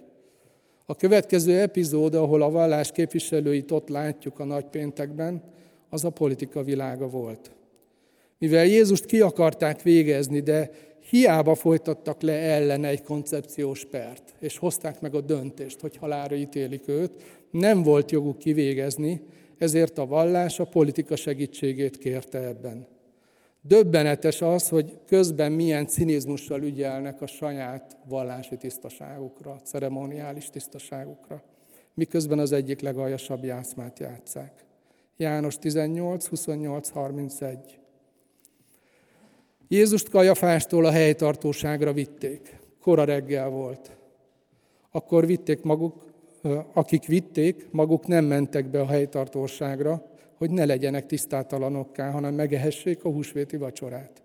A 0.89 0.95
következő 0.95 1.59
epizód, 1.59 2.15
ahol 2.15 2.41
a 2.41 2.49
vallás 2.49 2.91
képviselőit 2.91 3.71
ott 3.71 3.89
látjuk 3.89 4.39
a 4.39 4.43
nagypéntekben, 4.43 5.43
az 5.89 6.03
a 6.03 6.09
politika 6.09 6.63
világa 6.63 7.07
volt. 7.07 7.51
Mivel 8.37 8.65
Jézust 8.65 9.05
ki 9.05 9.19
akarták 9.21 9.81
végezni, 9.81 10.39
de 10.39 10.71
hiába 11.09 11.55
folytattak 11.55 12.21
le 12.21 12.33
ellene 12.33 12.87
egy 12.87 13.01
koncepciós 13.01 13.85
pert, 13.85 14.33
és 14.39 14.57
hozták 14.57 15.01
meg 15.01 15.15
a 15.15 15.21
döntést, 15.21 15.79
hogy 15.79 15.97
halára 15.97 16.35
ítélik 16.35 16.87
őt, 16.87 17.11
nem 17.51 17.83
volt 17.83 18.11
joguk 18.11 18.37
kivégezni, 18.37 19.21
ezért 19.57 19.97
a 19.97 20.05
vallás 20.05 20.59
a 20.59 20.65
politika 20.65 21.15
segítségét 21.15 21.97
kérte 21.97 22.37
ebben. 22.37 22.87
Döbbenetes 23.61 24.41
az, 24.41 24.69
hogy 24.69 24.97
közben 25.05 25.51
milyen 25.51 25.87
cinizmussal 25.87 26.61
ügyelnek 26.61 27.21
a 27.21 27.27
saját 27.27 27.97
vallási 28.05 28.57
tisztaságukra, 28.57 29.59
ceremoniális 29.63 30.49
tisztaságukra, 30.49 31.43
miközben 31.93 32.39
az 32.39 32.51
egyik 32.51 32.81
legaljasabb 32.81 33.43
játszmát 33.43 33.99
játszák. 33.99 34.65
János 35.17 35.57
18, 35.57 36.27
28, 36.27 36.89
31. 36.89 37.79
Jézust 39.67 40.09
Kajafástól 40.09 40.85
a 40.85 40.91
helytartóságra 40.91 41.93
vitték. 41.93 42.59
Kora 42.81 43.03
reggel 43.03 43.49
volt. 43.49 43.97
Akkor 44.91 45.25
vitték 45.25 45.61
maguk, 45.61 46.05
akik 46.73 47.05
vitték, 47.05 47.67
maguk 47.71 48.07
nem 48.07 48.25
mentek 48.25 48.69
be 48.69 48.81
a 48.81 48.87
helytartóságra, 48.87 50.09
hogy 50.39 50.51
ne 50.51 50.65
legyenek 50.65 51.05
tisztátalanokká, 51.05 52.11
hanem 52.11 52.33
megehessék 52.33 53.03
a 53.03 53.09
húsvéti 53.09 53.57
vacsorát. 53.57 54.21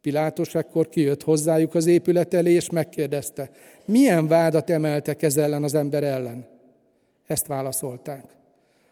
Pilátus 0.00 0.54
ekkor 0.54 0.88
kijött 0.88 1.22
hozzájuk 1.22 1.74
az 1.74 1.86
épület 1.86 2.34
elé, 2.34 2.52
és 2.52 2.70
megkérdezte, 2.70 3.50
milyen 3.84 4.26
vádat 4.26 4.70
emeltek 4.70 5.22
ez 5.22 5.36
ellen 5.36 5.62
az 5.62 5.74
ember 5.74 6.04
ellen? 6.04 6.46
Ezt 7.26 7.46
válaszolták. 7.46 8.24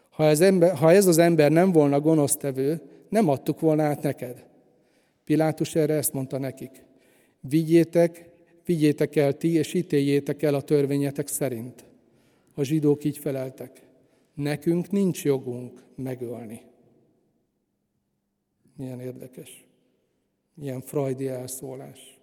Ha 0.09 0.25
ez, 0.25 0.41
ember, 0.41 0.75
ha 0.75 0.91
ez 0.91 1.07
az 1.07 1.17
ember 1.17 1.51
nem 1.51 1.71
volna 1.71 1.99
gonosztevő, 1.99 2.81
nem 3.09 3.29
adtuk 3.29 3.59
volna 3.59 3.83
át 3.83 4.01
neked. 4.01 4.43
Pilátus 5.25 5.75
erre 5.75 5.93
ezt 5.93 6.13
mondta 6.13 6.37
nekik. 6.37 6.83
Vigyétek, 7.39 8.29
vigyétek 8.65 9.15
el 9.15 9.33
ti, 9.33 9.53
és 9.53 9.73
ítéljétek 9.73 10.43
el 10.43 10.53
a 10.53 10.61
törvényetek 10.61 11.27
szerint. 11.27 11.85
A 12.55 12.63
zsidók 12.63 13.03
így 13.03 13.17
feleltek. 13.17 13.88
Nekünk 14.39 14.91
nincs 14.91 15.23
jogunk 15.23 15.83
megölni. 15.95 16.61
Milyen 18.75 18.99
érdekes. 18.99 19.67
Milyen 20.53 20.81
frajdi 20.81 21.27
elszólás. 21.27 22.19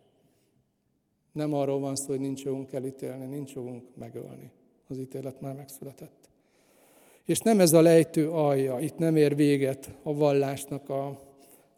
Nem 1.32 1.54
arról 1.54 1.80
van 1.80 1.96
szó, 1.96 2.06
hogy 2.06 2.20
nincs 2.20 2.42
jogunk 2.42 2.72
elítélni, 2.72 3.26
nincs 3.26 3.52
jogunk 3.52 3.84
megölni. 3.96 4.50
Az 4.88 4.98
ítélet 4.98 5.40
már 5.40 5.54
megszületett. 5.54 6.28
És 7.24 7.38
nem 7.38 7.60
ez 7.60 7.72
a 7.72 7.80
lejtő 7.80 8.30
alja, 8.30 8.78
itt 8.78 8.98
nem 8.98 9.16
ér 9.16 9.36
véget 9.36 9.98
a 10.02 10.14
vallásnak 10.14 10.88
a 10.88 11.20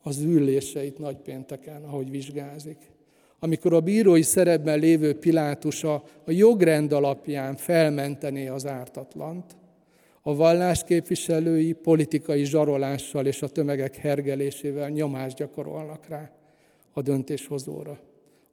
az 0.03 0.21
üléseit 0.21 0.99
nagypénteken, 0.99 1.85
ahogy 1.85 2.11
vizsgázik. 2.11 2.91
Amikor 3.39 3.73
a 3.73 3.81
bírói 3.81 4.23
szerepben 4.23 4.79
lévő 4.79 5.19
Pilátus 5.19 5.85
a, 5.85 6.03
a 6.25 6.31
jogrend 6.31 6.93
alapján 6.93 7.57
felmentené 7.57 8.47
az 8.47 8.67
ártatlant, 8.67 9.57
a 10.29 10.35
vallás 10.35 10.85
képviselői 10.85 11.73
politikai 11.73 12.45
zsarolással 12.45 13.27
és 13.27 13.43
a 13.43 13.49
tömegek 13.49 13.97
hergelésével 13.97 14.89
nyomást 14.89 15.37
gyakorolnak 15.37 16.07
rá 16.09 16.31
a 16.93 17.03
döntéshozóra. 17.03 17.99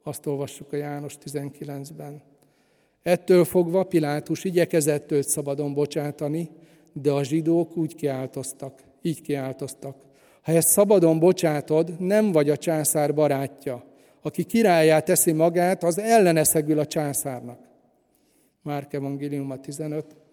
Azt 0.02 0.26
olvassuk 0.26 0.72
a 0.72 0.76
János 0.76 1.14
19-ben. 1.24 2.22
Ettől 3.02 3.44
fogva 3.44 3.84
Pilátus 3.84 4.44
igyekezett 4.44 5.12
őt 5.12 5.28
szabadon 5.28 5.74
bocsátani, 5.74 6.50
de 6.92 7.10
a 7.10 7.24
zsidók 7.24 7.76
úgy 7.76 7.94
kiáltoztak, 7.94 8.82
így 9.02 9.20
kiáltoztak. 9.20 9.96
Ha 10.42 10.52
ezt 10.52 10.68
szabadon 10.68 11.18
bocsátod, 11.18 12.00
nem 12.00 12.32
vagy 12.32 12.50
a 12.50 12.56
császár 12.56 13.14
barátja. 13.14 13.84
Aki 14.22 14.44
királyát 14.44 15.04
teszi 15.04 15.32
magát, 15.32 15.84
az 15.84 15.98
ellene 15.98 16.44
szegül 16.44 16.78
a 16.78 16.86
császárnak. 16.86 17.58
Márk 18.62 18.92
Evangélium 18.92 19.60
15. 19.60 20.25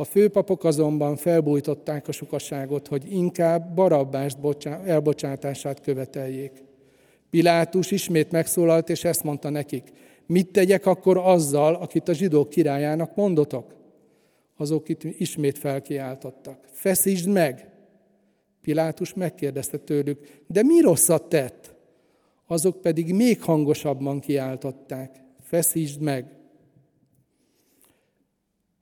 A 0.00 0.04
főpapok 0.04 0.64
azonban 0.64 1.16
felbújtották 1.16 2.08
a 2.08 2.12
sukaságot, 2.12 2.86
hogy 2.86 3.12
inkább 3.12 3.74
Barabbást 3.74 4.38
elbocsátását 4.84 5.80
követeljék. 5.80 6.52
Pilátus 7.30 7.90
ismét 7.90 8.30
megszólalt, 8.30 8.88
és 8.88 9.04
ezt 9.04 9.22
mondta 9.22 9.50
nekik. 9.50 9.92
Mit 10.26 10.52
tegyek 10.52 10.86
akkor 10.86 11.16
azzal, 11.16 11.74
akit 11.74 12.08
a 12.08 12.12
zsidók 12.12 12.48
királyának 12.48 13.14
mondotok? 13.14 13.74
Azok 14.56 14.88
itt 14.88 15.04
ismét 15.04 15.58
felkiáltottak. 15.58 16.64
Feszítsd 16.72 17.28
meg! 17.28 17.70
Pilátus 18.62 19.14
megkérdezte 19.14 19.78
tőlük, 19.78 20.42
de 20.46 20.62
mi 20.62 20.80
rosszat 20.80 21.28
tett? 21.28 21.74
Azok 22.46 22.80
pedig 22.80 23.14
még 23.14 23.42
hangosabban 23.42 24.20
kiáltották. 24.20 25.22
Feszítsd 25.40 26.00
meg! 26.00 26.39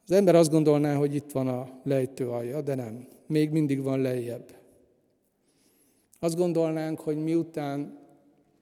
Az 0.09 0.15
ember 0.15 0.35
azt 0.35 0.51
gondolná, 0.51 0.95
hogy 0.95 1.15
itt 1.15 1.31
van 1.33 1.49
a 1.49 1.81
lejtő 1.85 2.29
alja, 2.29 2.63
de 2.63 2.75
nem. 2.75 3.07
Még 3.27 3.51
mindig 3.51 3.83
van 3.83 4.01
lejjebb. 4.01 4.55
Azt 6.19 6.37
gondolnánk, 6.37 7.01
hogy 7.01 7.17
miután 7.17 7.99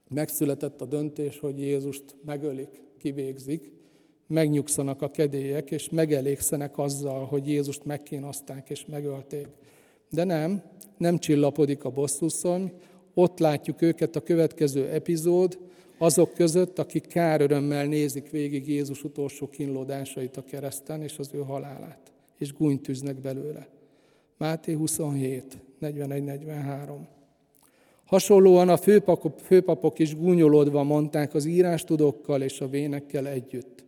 megszületett 0.09 0.81
a 0.81 0.85
döntés, 0.85 1.39
hogy 1.39 1.59
Jézust 1.59 2.03
megölik, 2.25 2.81
kivégzik, 2.97 3.71
megnyugszanak 4.27 5.01
a 5.01 5.11
kedélyek, 5.11 5.71
és 5.71 5.89
megelégszenek 5.89 6.77
azzal, 6.77 7.25
hogy 7.25 7.47
Jézust 7.47 7.85
megkínozták 7.85 8.69
és 8.69 8.85
megölték. 8.85 9.47
De 10.09 10.23
nem, 10.23 10.63
nem 10.97 11.17
csillapodik 11.17 11.83
a 11.83 11.89
bosszuszony, 11.89 12.71
ott 13.13 13.39
látjuk 13.39 13.81
őket 13.81 14.15
a 14.15 14.21
következő 14.21 14.87
epizód, 14.87 15.59
azok 15.97 16.33
között, 16.33 16.79
akik 16.79 17.07
kárörömmel 17.07 17.85
nézik 17.85 18.29
végig 18.29 18.67
Jézus 18.67 19.03
utolsó 19.03 19.49
kínlódásait 19.49 20.37
a 20.37 20.43
kereszten 20.43 21.01
és 21.01 21.17
az 21.17 21.29
ő 21.33 21.39
halálát, 21.39 22.11
és 22.37 22.53
gúnytűznek 22.53 23.15
belőle. 23.15 23.67
Máté 24.37 24.73
27, 24.73 25.57
41-43. 25.81 26.97
Hasonlóan 28.05 28.69
a 28.69 28.77
főpapok, 28.77 29.39
főpapok 29.39 29.99
is 29.99 30.15
gúnyolódva 30.15 30.83
mondták 30.83 31.33
az 31.33 31.45
írástudókkal 31.45 32.41
és 32.41 32.61
a 32.61 32.67
vénekkel 32.67 33.27
együtt. 33.27 33.85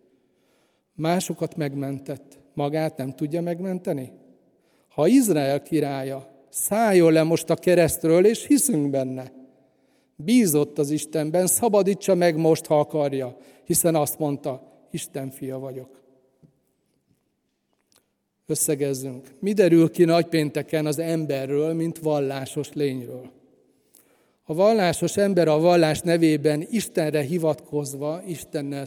Másokat 0.96 1.56
megmentett, 1.56 2.40
magát 2.54 2.98
nem 2.98 3.16
tudja 3.16 3.42
megmenteni? 3.42 4.12
Ha 4.88 5.08
Izrael 5.08 5.62
királya, 5.62 6.46
szálljon 6.50 7.12
le 7.12 7.24
most 7.24 7.50
a 7.50 7.56
keresztről, 7.56 8.26
és 8.26 8.46
hiszünk 8.46 8.90
benne. 8.90 9.39
Bízott 10.24 10.78
az 10.78 10.90
Istenben, 10.90 11.48
szabadítsa 11.48 12.16
meg 12.16 12.38
most, 12.38 12.66
ha 12.66 12.80
akarja, 12.80 13.38
hiszen 13.64 13.96
azt 13.96 14.20
mondta, 14.20 14.70
Isten 14.92 15.30
fia 15.30 15.60
vagyok. 15.60 16.02
Összegezzünk. 18.46 19.28
Mi 19.40 19.54
derül 19.54 19.92
ki 19.92 20.04
nagypénteken 20.04 20.86
az 20.86 21.00
emberről, 21.00 21.74
mint 21.74 22.00
vallásos 22.00 22.74
lényről? 22.74 23.32
A 24.44 24.54
vallásos 24.54 25.18
ember 25.18 25.48
a 25.48 25.60
vallás 25.60 26.00
nevében 26.00 26.68
Istenre 26.70 27.22
hivatkozva, 27.22 28.22
Istennel 28.26 28.86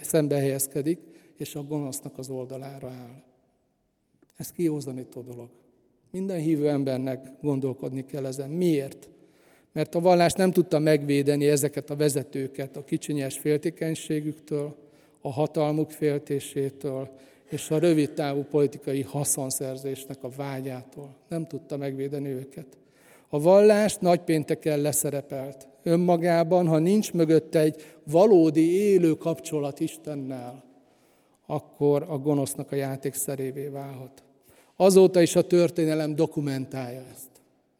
szembe 0.00 0.36
helyezkedik, 0.36 0.98
és 1.36 1.54
a 1.54 1.62
gonosznak 1.62 2.18
az 2.18 2.30
oldalára 2.30 2.88
áll. 2.88 3.22
Ez 4.36 4.50
kiózanító 4.50 5.20
dolog. 5.20 5.48
Minden 6.10 6.38
hívő 6.38 6.68
embernek 6.68 7.32
gondolkodni 7.42 8.04
kell 8.04 8.26
ezen. 8.26 8.50
Miért? 8.50 9.08
Mert 9.76 9.94
a 9.94 10.00
vallás 10.00 10.32
nem 10.32 10.50
tudta 10.50 10.78
megvédeni 10.78 11.48
ezeket 11.48 11.90
a 11.90 11.96
vezetőket 11.96 12.76
a 12.76 12.84
kicsinyes 12.84 13.38
féltékenységüktől, 13.38 14.76
a 15.20 15.32
hatalmuk 15.32 15.90
féltésétől, 15.90 17.08
és 17.50 17.70
a 17.70 17.78
rövid 17.78 18.12
távú 18.12 18.42
politikai 18.42 19.02
haszonszerzésnek 19.02 20.22
a 20.22 20.28
vágyától. 20.36 21.16
Nem 21.28 21.46
tudta 21.46 21.76
megvédeni 21.76 22.28
őket. 22.28 22.66
A 23.28 23.40
vallás 23.40 23.96
nagypénteken 23.96 24.80
leszerepelt. 24.80 25.68
Önmagában, 25.82 26.66
ha 26.66 26.78
nincs 26.78 27.12
mögötte 27.12 27.60
egy 27.60 27.82
valódi 28.04 28.70
élő 28.70 29.14
kapcsolat 29.14 29.80
Istennel, 29.80 30.64
akkor 31.46 32.04
a 32.08 32.18
gonosznak 32.18 32.72
a 32.72 32.76
játékszerévé 32.76 33.66
válhat. 33.66 34.22
Azóta 34.76 35.20
is 35.20 35.36
a 35.36 35.46
történelem 35.46 36.14
dokumentálja 36.14 37.02
ezt. 37.12 37.35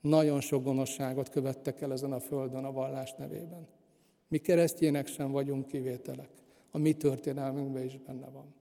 Nagyon 0.08 0.40
sok 0.40 0.64
gonoszságot 0.64 1.28
követtek 1.28 1.80
el 1.80 1.92
ezen 1.92 2.12
a 2.12 2.20
földön 2.20 2.64
a 2.64 2.72
vallás 2.72 3.14
nevében. 3.18 3.66
Mi 4.28 4.38
keresztjének 4.38 5.06
sem 5.06 5.30
vagyunk 5.30 5.66
kivételek. 5.66 6.28
A 6.70 6.78
mi 6.78 6.92
történelmünkben 6.92 7.84
is 7.84 7.98
benne 8.06 8.28
van. 8.32 8.54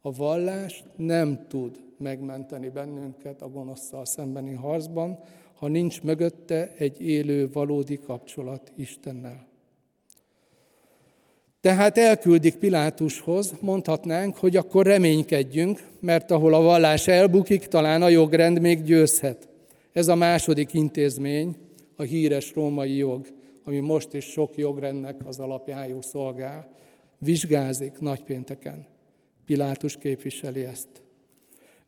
A 0.00 0.12
vallás 0.12 0.84
nem 0.96 1.46
tud 1.48 1.80
megmenteni 1.98 2.68
bennünket 2.68 3.42
a 3.42 3.48
gonoszszal 3.48 4.04
szembeni 4.04 4.52
harcban, 4.52 5.18
ha 5.54 5.68
nincs 5.68 6.02
mögötte 6.02 6.74
egy 6.76 7.00
élő, 7.00 7.50
valódi 7.52 7.98
kapcsolat 7.98 8.72
Istennel. 8.76 9.46
Tehát 11.60 11.98
elküldik 11.98 12.56
Pilátushoz, 12.56 13.54
mondhatnánk, 13.60 14.36
hogy 14.36 14.56
akkor 14.56 14.86
reménykedjünk, 14.86 15.88
mert 16.00 16.30
ahol 16.30 16.54
a 16.54 16.62
vallás 16.62 17.08
elbukik, 17.08 17.66
talán 17.66 18.02
a 18.02 18.08
jogrend 18.08 18.60
még 18.60 18.82
győzhet. 18.82 19.49
Ez 19.92 20.08
a 20.08 20.14
második 20.14 20.74
intézmény, 20.74 21.56
a 21.96 22.02
híres 22.02 22.54
római 22.54 22.96
jog, 22.96 23.26
ami 23.64 23.78
most 23.78 24.14
is 24.14 24.24
sok 24.24 24.56
jogrendnek 24.56 25.26
az 25.26 25.38
alapjául 25.38 26.02
szolgál. 26.02 26.68
Vizsgázik 27.18 27.98
nagypénteken. 27.98 28.86
Pilátus 29.46 29.96
képviseli 29.96 30.64
ezt. 30.64 30.88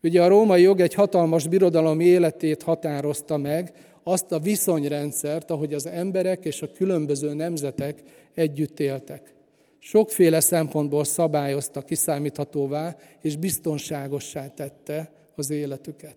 Ugye 0.02 0.22
a 0.22 0.28
római 0.28 0.62
jog 0.62 0.80
egy 0.80 0.94
hatalmas 0.94 1.48
birodalom 1.48 2.00
életét 2.00 2.62
határozta 2.62 3.36
meg, 3.36 3.72
azt 4.02 4.32
a 4.32 4.38
viszonyrendszert, 4.38 5.50
ahogy 5.50 5.74
az 5.74 5.86
emberek 5.86 6.44
és 6.44 6.62
a 6.62 6.72
különböző 6.72 7.34
nemzetek 7.34 8.02
együtt 8.34 8.80
éltek. 8.80 9.34
Sokféle 9.78 10.40
szempontból 10.40 11.04
szabályozta, 11.04 11.82
kiszámíthatóvá 11.82 12.96
és 13.20 13.36
biztonságossá 13.36 14.48
tette 14.48 15.12
az 15.34 15.50
életüket. 15.50 16.16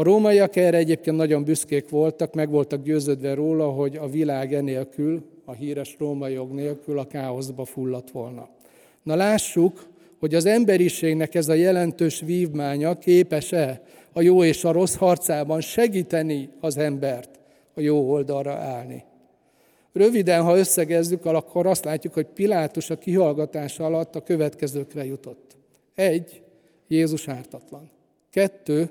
A 0.00 0.02
rómaiak 0.02 0.56
erre 0.56 0.76
egyébként 0.76 1.16
nagyon 1.16 1.44
büszkék 1.44 1.88
voltak, 1.88 2.34
meg 2.34 2.50
voltak 2.50 2.82
győződve 2.82 3.34
róla, 3.34 3.68
hogy 3.68 3.96
a 3.96 4.08
világ 4.08 4.54
enélkül, 4.54 5.22
a 5.44 5.52
híres 5.52 5.96
római 5.98 6.32
jog 6.32 6.50
nélkül 6.50 6.98
a 6.98 7.06
káoszba 7.06 7.64
fulladt 7.64 8.10
volna. 8.10 8.48
Na 9.02 9.14
lássuk, 9.14 9.86
hogy 10.18 10.34
az 10.34 10.46
emberiségnek 10.46 11.34
ez 11.34 11.48
a 11.48 11.54
jelentős 11.54 12.20
vívmánya 12.20 12.98
képes-e 12.98 13.82
a 14.12 14.20
jó 14.20 14.44
és 14.44 14.64
a 14.64 14.72
rossz 14.72 14.94
harcában 14.94 15.60
segíteni 15.60 16.48
az 16.60 16.76
embert 16.76 17.30
a 17.74 17.80
jó 17.80 18.10
oldalra 18.10 18.52
állni. 18.52 19.04
Röviden, 19.92 20.42
ha 20.42 20.58
összegezzük, 20.58 21.24
akkor 21.24 21.66
azt 21.66 21.84
látjuk, 21.84 22.14
hogy 22.14 22.26
Pilátus 22.26 22.90
a 22.90 22.98
kihallgatása 22.98 23.84
alatt 23.84 24.16
a 24.16 24.22
következőkre 24.22 25.04
jutott. 25.04 25.56
Egy, 25.94 26.42
Jézus 26.88 27.28
ártatlan. 27.28 27.90
Kettő, 28.30 28.90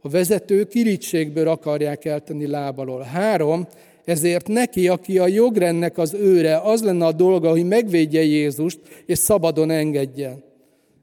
a 0.00 0.08
vezető 0.08 0.64
kirítségből 0.64 1.48
akarják 1.48 2.04
eltenni 2.04 2.46
lábalól. 2.46 3.02
Három, 3.02 3.66
ezért 4.04 4.48
neki, 4.48 4.88
aki 4.88 5.18
a 5.18 5.26
jogrendnek 5.26 5.98
az 5.98 6.14
őre, 6.14 6.58
az 6.58 6.82
lenne 6.82 7.06
a 7.06 7.12
dolga, 7.12 7.50
hogy 7.50 7.66
megvédje 7.66 8.22
Jézust, 8.22 8.80
és 9.06 9.18
szabadon 9.18 9.70
engedjen. 9.70 10.42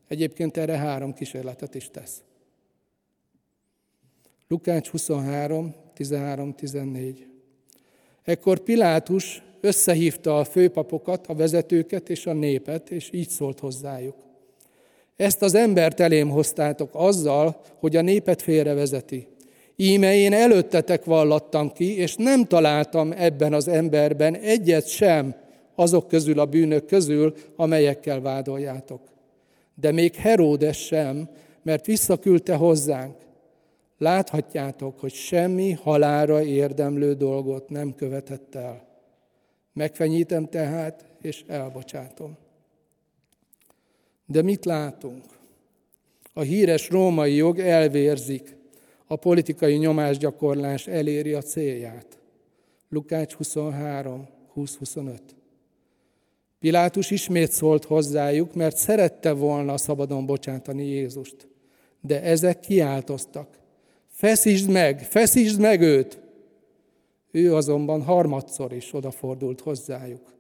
Egyébként 0.07 0.57
erre 0.57 0.77
három 0.77 1.13
kísérletet 1.13 1.75
is 1.75 1.89
tesz. 1.91 2.21
Lukács 4.47 4.89
23, 4.89 5.75
13, 5.93 6.53
14. 6.53 7.27
Ekkor 8.23 8.59
Pilátus 8.59 9.43
összehívta 9.61 10.39
a 10.39 10.43
főpapokat, 10.43 11.27
a 11.27 11.35
vezetőket 11.35 12.09
és 12.09 12.25
a 12.25 12.33
népet, 12.33 12.89
és 12.89 13.09
így 13.13 13.29
szólt 13.29 13.59
hozzájuk. 13.59 14.26
Ezt 15.17 15.41
az 15.41 15.55
embert 15.55 15.99
elém 15.99 16.29
hoztátok 16.29 16.89
azzal, 16.93 17.61
hogy 17.79 17.95
a 17.95 18.01
népet 18.01 18.41
félrevezeti. 18.41 19.27
Íme 19.75 20.15
én 20.15 20.33
előttetek 20.33 21.05
vallattam 21.05 21.71
ki, 21.71 21.97
és 21.97 22.15
nem 22.15 22.45
találtam 22.45 23.13
ebben 23.15 23.53
az 23.53 23.67
emberben 23.67 24.35
egyet 24.35 24.87
sem 24.87 25.35
azok 25.75 26.07
közül 26.07 26.39
a 26.39 26.45
bűnök 26.45 26.85
közül, 26.85 27.33
amelyekkel 27.55 28.21
vádoljátok. 28.21 29.01
De 29.75 29.91
még 29.91 30.15
Heródes 30.15 30.77
sem, 30.77 31.29
mert 31.63 31.85
visszaküldte 31.85 32.55
hozzánk. 32.55 33.15
Láthatjátok, 33.97 34.99
hogy 34.99 35.13
semmi 35.13 35.71
halára 35.71 36.43
érdemlő 36.43 37.13
dolgot 37.13 37.69
nem 37.69 37.95
követett 37.95 38.55
el. 38.55 38.87
Megfenyítem 39.73 40.45
tehát, 40.45 41.05
és 41.21 41.43
elbocsátom. 41.47 42.37
De 44.29 44.41
mit 44.41 44.65
látunk? 44.65 45.23
A 46.33 46.41
híres 46.41 46.89
római 46.89 47.35
jog 47.35 47.59
elvérzik, 47.59 48.55
a 49.05 49.15
politikai 49.15 49.75
nyomásgyakorlás 49.75 50.87
eléri 50.87 51.33
a 51.33 51.41
célját. 51.41 52.19
Lukács 52.89 53.33
23, 53.33 54.27
20-25. 54.55 55.17
Pilátus 56.59 57.11
ismét 57.11 57.51
szólt 57.51 57.85
hozzájuk, 57.85 58.53
mert 58.53 58.77
szerette 58.77 59.31
volna 59.31 59.77
szabadon 59.77 60.25
bocsátani 60.25 60.85
Jézust. 60.85 61.47
De 62.01 62.21
ezek 62.21 62.59
kiáltoztak. 62.59 63.59
Feszítsd 64.07 64.69
meg, 64.69 65.03
feszítsd 65.03 65.59
meg 65.59 65.81
őt! 65.81 66.19
Ő 67.31 67.55
azonban 67.55 68.03
harmadszor 68.03 68.73
is 68.73 68.93
odafordult 68.93 69.61
hozzájuk. 69.61 70.33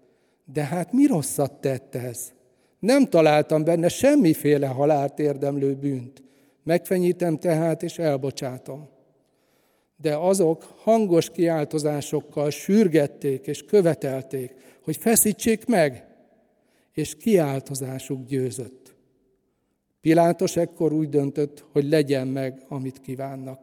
De 0.45 0.63
hát 0.63 0.93
mi 0.93 1.05
rosszat 1.05 1.51
tett 1.51 1.95
ez? 1.95 2.33
Nem 2.87 3.05
találtam 3.05 3.63
benne 3.63 3.87
semmiféle 3.87 4.67
halált 4.67 5.19
érdemlő 5.19 5.73
bűnt. 5.75 6.23
Megfenyítem 6.63 7.37
tehát, 7.37 7.83
és 7.83 7.97
elbocsátom. 7.97 8.89
De 9.97 10.15
azok 10.15 10.63
hangos 10.63 11.29
kiáltozásokkal 11.29 12.49
sürgették 12.49 13.47
és 13.47 13.63
követelték, 13.63 14.53
hogy 14.83 14.97
feszítsék 14.97 15.65
meg, 15.65 16.05
és 16.93 17.15
kiáltozásuk 17.15 18.25
győzött. 18.25 18.95
Pilátos 20.01 20.55
ekkor 20.55 20.93
úgy 20.93 21.09
döntött, 21.09 21.65
hogy 21.71 21.89
legyen 21.89 22.27
meg, 22.27 22.65
amit 22.67 23.01
kívánnak. 23.01 23.59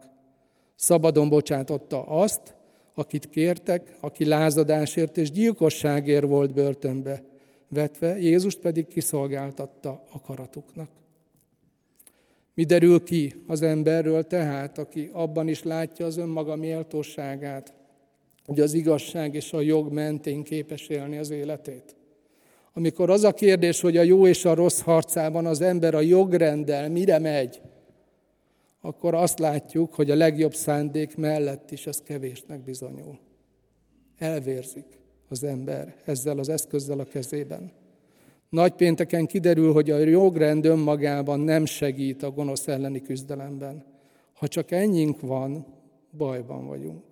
Szabadon 0.75 1.29
bocsátotta 1.29 2.03
azt, 2.03 2.55
akit 2.95 3.29
kértek, 3.29 3.97
aki 4.01 4.25
lázadásért 4.25 5.17
és 5.17 5.31
gyilkosságért 5.31 6.27
volt 6.27 6.55
börtönbe 6.55 7.33
vetve, 7.75 8.19
Jézust 8.19 8.59
pedig 8.59 8.87
kiszolgáltatta 8.87 10.05
akaratuknak. 10.13 10.89
Mi 12.55 12.65
derül 12.65 13.03
ki 13.03 13.35
az 13.47 13.63
emberről 13.63 14.27
tehát, 14.27 14.79
aki 14.79 15.11
abban 15.13 15.49
is 15.49 15.63
látja 15.63 16.07
az 16.07 16.17
önmaga 16.17 16.57
méltóságát, 16.57 17.75
hogy 18.47 18.61
az 18.61 18.75
igazság 18.75 19.35
és 19.35 19.53
a 19.53 19.61
jog 19.61 19.93
mentén 19.93 20.43
képes 20.43 20.89
élni 20.89 21.19
az 21.19 21.31
életét? 21.31 21.97
Amikor 22.73 23.11
az 23.11 23.25
a 23.25 23.33
kérdés, 23.33 23.81
hogy 23.81 23.97
a 23.97 24.03
jó 24.03 24.27
és 24.27 24.45
a 24.45 24.55
rossz 24.55 24.81
harcában 24.81 25.47
az 25.47 25.61
ember 25.61 25.95
a 25.95 26.01
jogrendel 26.01 26.91
mire 26.91 27.19
megy, 27.19 27.61
akkor 28.81 29.15
azt 29.15 29.39
látjuk, 29.39 29.95
hogy 29.95 30.11
a 30.11 30.15
legjobb 30.15 30.55
szándék 30.55 31.17
mellett 31.17 31.71
is 31.71 31.87
ez 31.87 32.03
kevésnek 32.03 32.61
bizonyul. 32.61 33.19
Elvérzik 34.19 35.04
az 35.29 35.45
ember 35.45 35.97
ezzel 36.05 36.39
az 36.39 36.49
eszközzel 36.49 36.99
a 36.99 37.05
kezében. 37.05 37.73
Nagy 38.49 38.73
pénteken 38.73 39.27
kiderül, 39.27 39.73
hogy 39.73 39.91
a 39.91 39.99
jogrend 39.99 40.65
önmagában 40.65 41.41
nem 41.41 41.65
segít 41.65 42.23
a 42.23 42.31
gonosz 42.31 42.69
elleni 42.69 43.03
küzdelemben. 43.03 43.85
Ha 44.33 44.49
csak 44.49 44.71
ennyink 44.71 45.21
van, 45.21 45.67
bajban 46.17 46.67
vagyunk. 46.67 47.03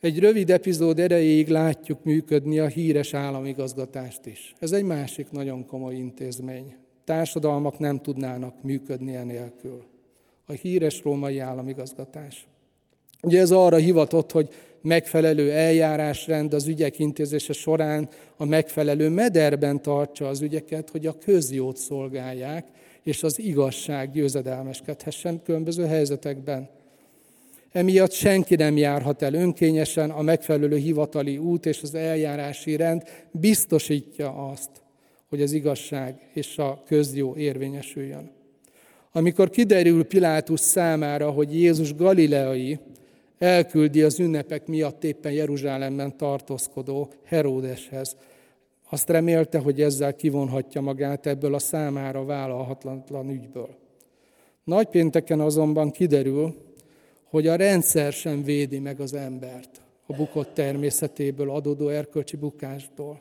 Egy 0.00 0.18
rövid 0.18 0.50
epizód 0.50 0.98
erejéig 0.98 1.48
látjuk 1.48 2.04
működni 2.04 2.58
a 2.58 2.66
híres 2.66 3.14
államigazgatást 3.14 4.26
is. 4.26 4.54
Ez 4.58 4.72
egy 4.72 4.84
másik 4.84 5.30
nagyon 5.30 5.66
komoly 5.66 5.94
intézmény. 5.94 6.74
Társadalmak 7.04 7.78
nem 7.78 8.00
tudnának 8.00 8.62
működni 8.62 9.14
enélkül. 9.14 9.84
A 10.46 10.52
híres 10.52 11.02
római 11.02 11.38
államigazgatás. 11.38 12.46
Ugye 13.22 13.40
ez 13.40 13.50
arra 13.50 13.76
hivatott, 13.76 14.32
hogy 14.32 14.48
megfelelő 14.82 15.52
eljárásrend 15.52 16.54
az 16.54 16.66
ügyek 16.66 16.98
intézése 16.98 17.52
során 17.52 18.08
a 18.36 18.44
megfelelő 18.44 19.08
mederben 19.08 19.82
tartsa 19.82 20.28
az 20.28 20.40
ügyeket, 20.40 20.90
hogy 20.90 21.06
a 21.06 21.18
közjót 21.18 21.76
szolgálják, 21.76 22.66
és 23.02 23.22
az 23.22 23.38
igazság 23.38 24.10
győzedelmeskedhessen 24.10 25.42
különböző 25.42 25.86
helyzetekben. 25.86 26.68
Emiatt 27.72 28.12
senki 28.12 28.54
nem 28.54 28.76
járhat 28.76 29.22
el 29.22 29.34
önkényesen, 29.34 30.10
a 30.10 30.22
megfelelő 30.22 30.76
hivatali 30.76 31.38
út 31.38 31.66
és 31.66 31.82
az 31.82 31.94
eljárási 31.94 32.76
rend 32.76 33.02
biztosítja 33.30 34.50
azt, 34.50 34.70
hogy 35.28 35.42
az 35.42 35.52
igazság 35.52 36.28
és 36.34 36.58
a 36.58 36.82
közjó 36.86 37.36
érvényesüljön. 37.36 38.30
Amikor 39.12 39.50
kiderül 39.50 40.04
Pilátus 40.04 40.60
számára, 40.60 41.30
hogy 41.30 41.54
Jézus 41.54 41.94
galileai, 41.94 42.78
elküldi 43.38 44.02
az 44.02 44.20
ünnepek 44.20 44.66
miatt 44.66 45.04
éppen 45.04 45.32
Jeruzsálemben 45.32 46.16
tartózkodó 46.16 47.12
Heródeshez. 47.24 48.16
Azt 48.90 49.08
remélte, 49.08 49.58
hogy 49.58 49.80
ezzel 49.80 50.14
kivonhatja 50.14 50.80
magát 50.80 51.26
ebből 51.26 51.54
a 51.54 51.58
számára 51.58 52.24
vállalhatatlan 52.24 53.30
ügyből. 53.30 53.76
Nagypénteken 54.64 55.40
azonban 55.40 55.90
kiderül, 55.90 56.54
hogy 57.24 57.46
a 57.46 57.56
rendszer 57.56 58.12
sem 58.12 58.42
védi 58.42 58.78
meg 58.78 59.00
az 59.00 59.14
embert 59.14 59.80
a 60.06 60.12
bukott 60.16 60.54
természetéből 60.54 61.50
adódó 61.50 61.88
erkölcsi 61.88 62.36
bukástól. 62.36 63.20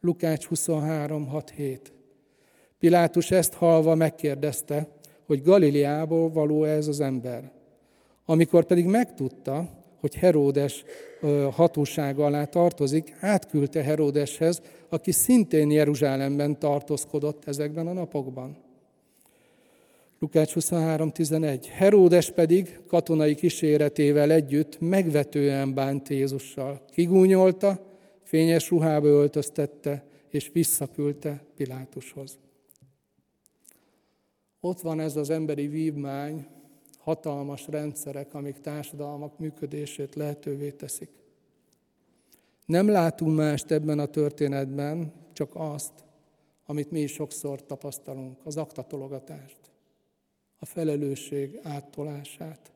Lukács 0.00 0.46
23, 0.46 1.26
6, 1.26 1.50
7. 1.50 1.92
Pilátus 2.78 3.30
ezt 3.30 3.54
halva 3.54 3.94
megkérdezte, 3.94 4.88
hogy 5.26 5.42
Galileából 5.42 6.30
való 6.30 6.64
ez 6.64 6.88
az 6.88 7.00
ember. 7.00 7.57
Amikor 8.30 8.64
pedig 8.64 8.84
megtudta, 8.84 9.68
hogy 10.00 10.14
Heródes 10.14 10.84
hatósága 11.50 12.24
alá 12.24 12.44
tartozik, 12.44 13.16
átküldte 13.20 13.82
Heródeshez, 13.82 14.62
aki 14.88 15.12
szintén 15.12 15.70
Jeruzsálemben 15.70 16.58
tartózkodott 16.58 17.44
ezekben 17.46 17.86
a 17.86 17.92
napokban. 17.92 18.56
Lukács 20.18 20.52
23.11. 20.54 21.64
Heródes 21.70 22.30
pedig 22.30 22.80
katonai 22.86 23.34
kíséretével 23.34 24.30
együtt 24.30 24.80
megvetően 24.80 25.74
bánt 25.74 26.08
Jézussal. 26.08 26.84
Kigúnyolta, 26.92 27.80
fényes 28.22 28.70
ruhába 28.70 29.06
öltöztette, 29.06 30.04
és 30.28 30.50
visszaküldte 30.52 31.44
Pilátushoz. 31.56 32.38
Ott 34.60 34.80
van 34.80 35.00
ez 35.00 35.16
az 35.16 35.30
emberi 35.30 35.66
vívmány, 35.66 36.46
hatalmas 37.08 37.66
rendszerek, 37.66 38.34
amik 38.34 38.60
társadalmak 38.60 39.38
működését 39.38 40.14
lehetővé 40.14 40.70
teszik. 40.70 41.10
Nem 42.66 42.88
látunk 42.88 43.36
mást 43.36 43.70
ebben 43.70 43.98
a 43.98 44.06
történetben, 44.06 45.12
csak 45.32 45.50
azt, 45.52 45.92
amit 46.66 46.90
mi 46.90 47.00
is 47.00 47.12
sokszor 47.12 47.66
tapasztalunk, 47.66 48.38
az 48.44 48.56
aktatologatást, 48.56 49.58
a 50.58 50.64
felelősség 50.64 51.60
áttolását. 51.62 52.72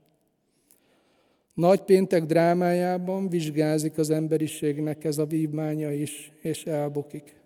Nagy 1.54 1.80
péntek 1.80 2.24
drámájában 2.24 3.28
vizsgázik 3.28 3.98
az 3.98 4.10
emberiségnek 4.10 5.04
ez 5.04 5.18
a 5.18 5.26
vívmánya 5.26 5.92
is, 5.92 6.32
és 6.42 6.64
elbukik. 6.64 7.40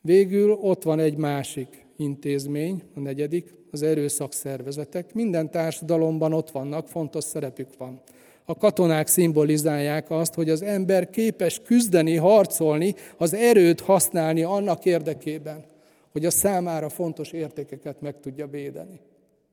Végül 0.00 0.50
ott 0.50 0.82
van 0.82 0.98
egy 0.98 1.16
másik 1.16 1.86
intézmény, 1.96 2.82
a 2.94 3.00
negyedik, 3.00 3.59
az 3.72 3.82
erőszakszervezetek. 3.82 5.14
Minden 5.14 5.50
társadalomban 5.50 6.32
ott 6.32 6.50
vannak, 6.50 6.88
fontos 6.88 7.24
szerepük 7.24 7.76
van. 7.78 8.00
A 8.44 8.56
katonák 8.56 9.06
szimbolizálják 9.06 10.10
azt, 10.10 10.34
hogy 10.34 10.50
az 10.50 10.62
ember 10.62 11.10
képes 11.10 11.60
küzdeni, 11.64 12.16
harcolni, 12.16 12.94
az 13.16 13.34
erőt 13.34 13.80
használni 13.80 14.42
annak 14.42 14.84
érdekében, 14.84 15.64
hogy 16.12 16.24
a 16.24 16.30
számára 16.30 16.88
fontos 16.88 17.32
értékeket 17.32 18.00
meg 18.00 18.20
tudja 18.20 18.46
védeni, 18.46 19.00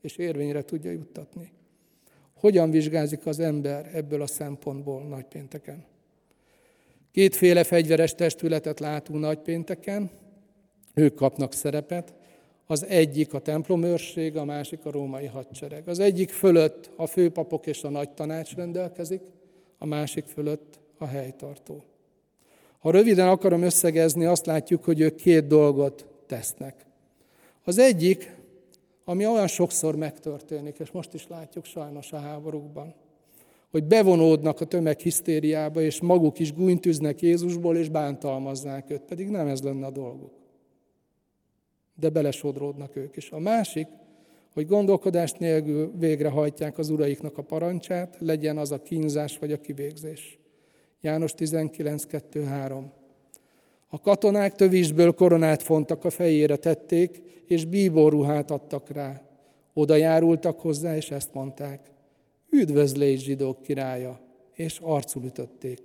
és 0.01 0.17
érvényre 0.17 0.61
tudja 0.61 0.91
juttatni. 0.91 1.51
Hogyan 2.39 2.71
vizsgázik 2.71 3.25
az 3.25 3.39
ember 3.39 3.89
ebből 3.93 4.21
a 4.21 4.27
szempontból 4.27 5.01
nagypénteken? 5.01 5.85
Kétféle 7.11 7.63
fegyveres 7.63 8.15
testületet 8.15 8.79
látunk 8.79 9.19
nagypénteken, 9.19 10.09
ők 10.93 11.15
kapnak 11.15 11.53
szerepet. 11.53 12.13
Az 12.67 12.85
egyik 12.85 13.33
a 13.33 13.39
templomőrség, 13.39 14.37
a 14.37 14.45
másik 14.45 14.85
a 14.85 14.91
római 14.91 15.25
hadsereg. 15.25 15.87
Az 15.87 15.99
egyik 15.99 16.29
fölött 16.29 16.89
a 16.95 17.07
főpapok 17.07 17.65
és 17.65 17.83
a 17.83 17.89
nagy 17.89 18.09
tanács 18.09 18.55
rendelkezik, 18.55 19.21
a 19.77 19.85
másik 19.85 20.25
fölött 20.25 20.79
a 20.97 21.05
helytartó. 21.05 21.83
Ha 22.79 22.91
röviden 22.91 23.27
akarom 23.27 23.61
összegezni, 23.61 24.25
azt 24.25 24.45
látjuk, 24.45 24.83
hogy 24.83 24.99
ők 24.99 25.15
két 25.15 25.47
dolgot 25.47 26.05
tesznek. 26.27 26.85
Az 27.63 27.77
egyik 27.77 28.37
ami 29.09 29.25
olyan 29.25 29.47
sokszor 29.47 29.95
megtörténik, 29.95 30.79
és 30.79 30.91
most 30.91 31.13
is 31.13 31.27
látjuk 31.27 31.65
sajnos 31.65 32.11
a 32.11 32.17
háborúkban, 32.17 32.93
hogy 33.71 33.83
bevonódnak 33.83 34.61
a 34.61 34.65
tömeg 34.65 34.99
hisztériába, 34.99 35.81
és 35.81 36.01
maguk 36.01 36.39
is 36.39 36.53
gúnytűznek 36.53 37.21
Jézusból, 37.21 37.77
és 37.77 37.89
bántalmazzák 37.89 38.89
őt, 38.89 39.01
pedig 39.01 39.29
nem 39.29 39.47
ez 39.47 39.61
lenne 39.61 39.85
a 39.85 39.91
dolguk. 39.91 40.31
De 41.99 42.09
belesodródnak 42.09 42.95
ők 42.95 43.17
is. 43.17 43.31
A 43.31 43.39
másik, 43.39 43.87
hogy 44.53 44.67
gondolkodás 44.67 45.31
nélkül 45.31 45.91
végrehajtják 45.97 46.77
az 46.77 46.89
uraiknak 46.89 47.37
a 47.37 47.41
parancsát, 47.41 48.15
legyen 48.19 48.57
az 48.57 48.71
a 48.71 48.81
kínzás 48.81 49.37
vagy 49.37 49.51
a 49.51 49.61
kivégzés. 49.61 50.39
János 51.01 51.33
19.2.3 51.37 52.83
A 53.87 53.99
katonák 53.99 54.55
tövisből 54.55 55.11
koronát 55.11 55.63
fontak 55.63 56.05
a 56.05 56.09
fejére 56.09 56.55
tették, 56.55 57.21
és 57.47 57.65
bíborruhát 57.65 58.51
adtak 58.51 58.89
rá. 58.89 59.21
Oda 59.73 59.95
járultak 59.95 60.59
hozzá, 60.59 60.95
és 60.95 61.11
ezt 61.11 61.33
mondták. 61.33 61.91
Üdvözlégy 62.49 63.19
zsidók 63.19 63.61
királya, 63.61 64.19
és 64.53 64.79
arcul 64.81 65.23
ütötték. 65.23 65.79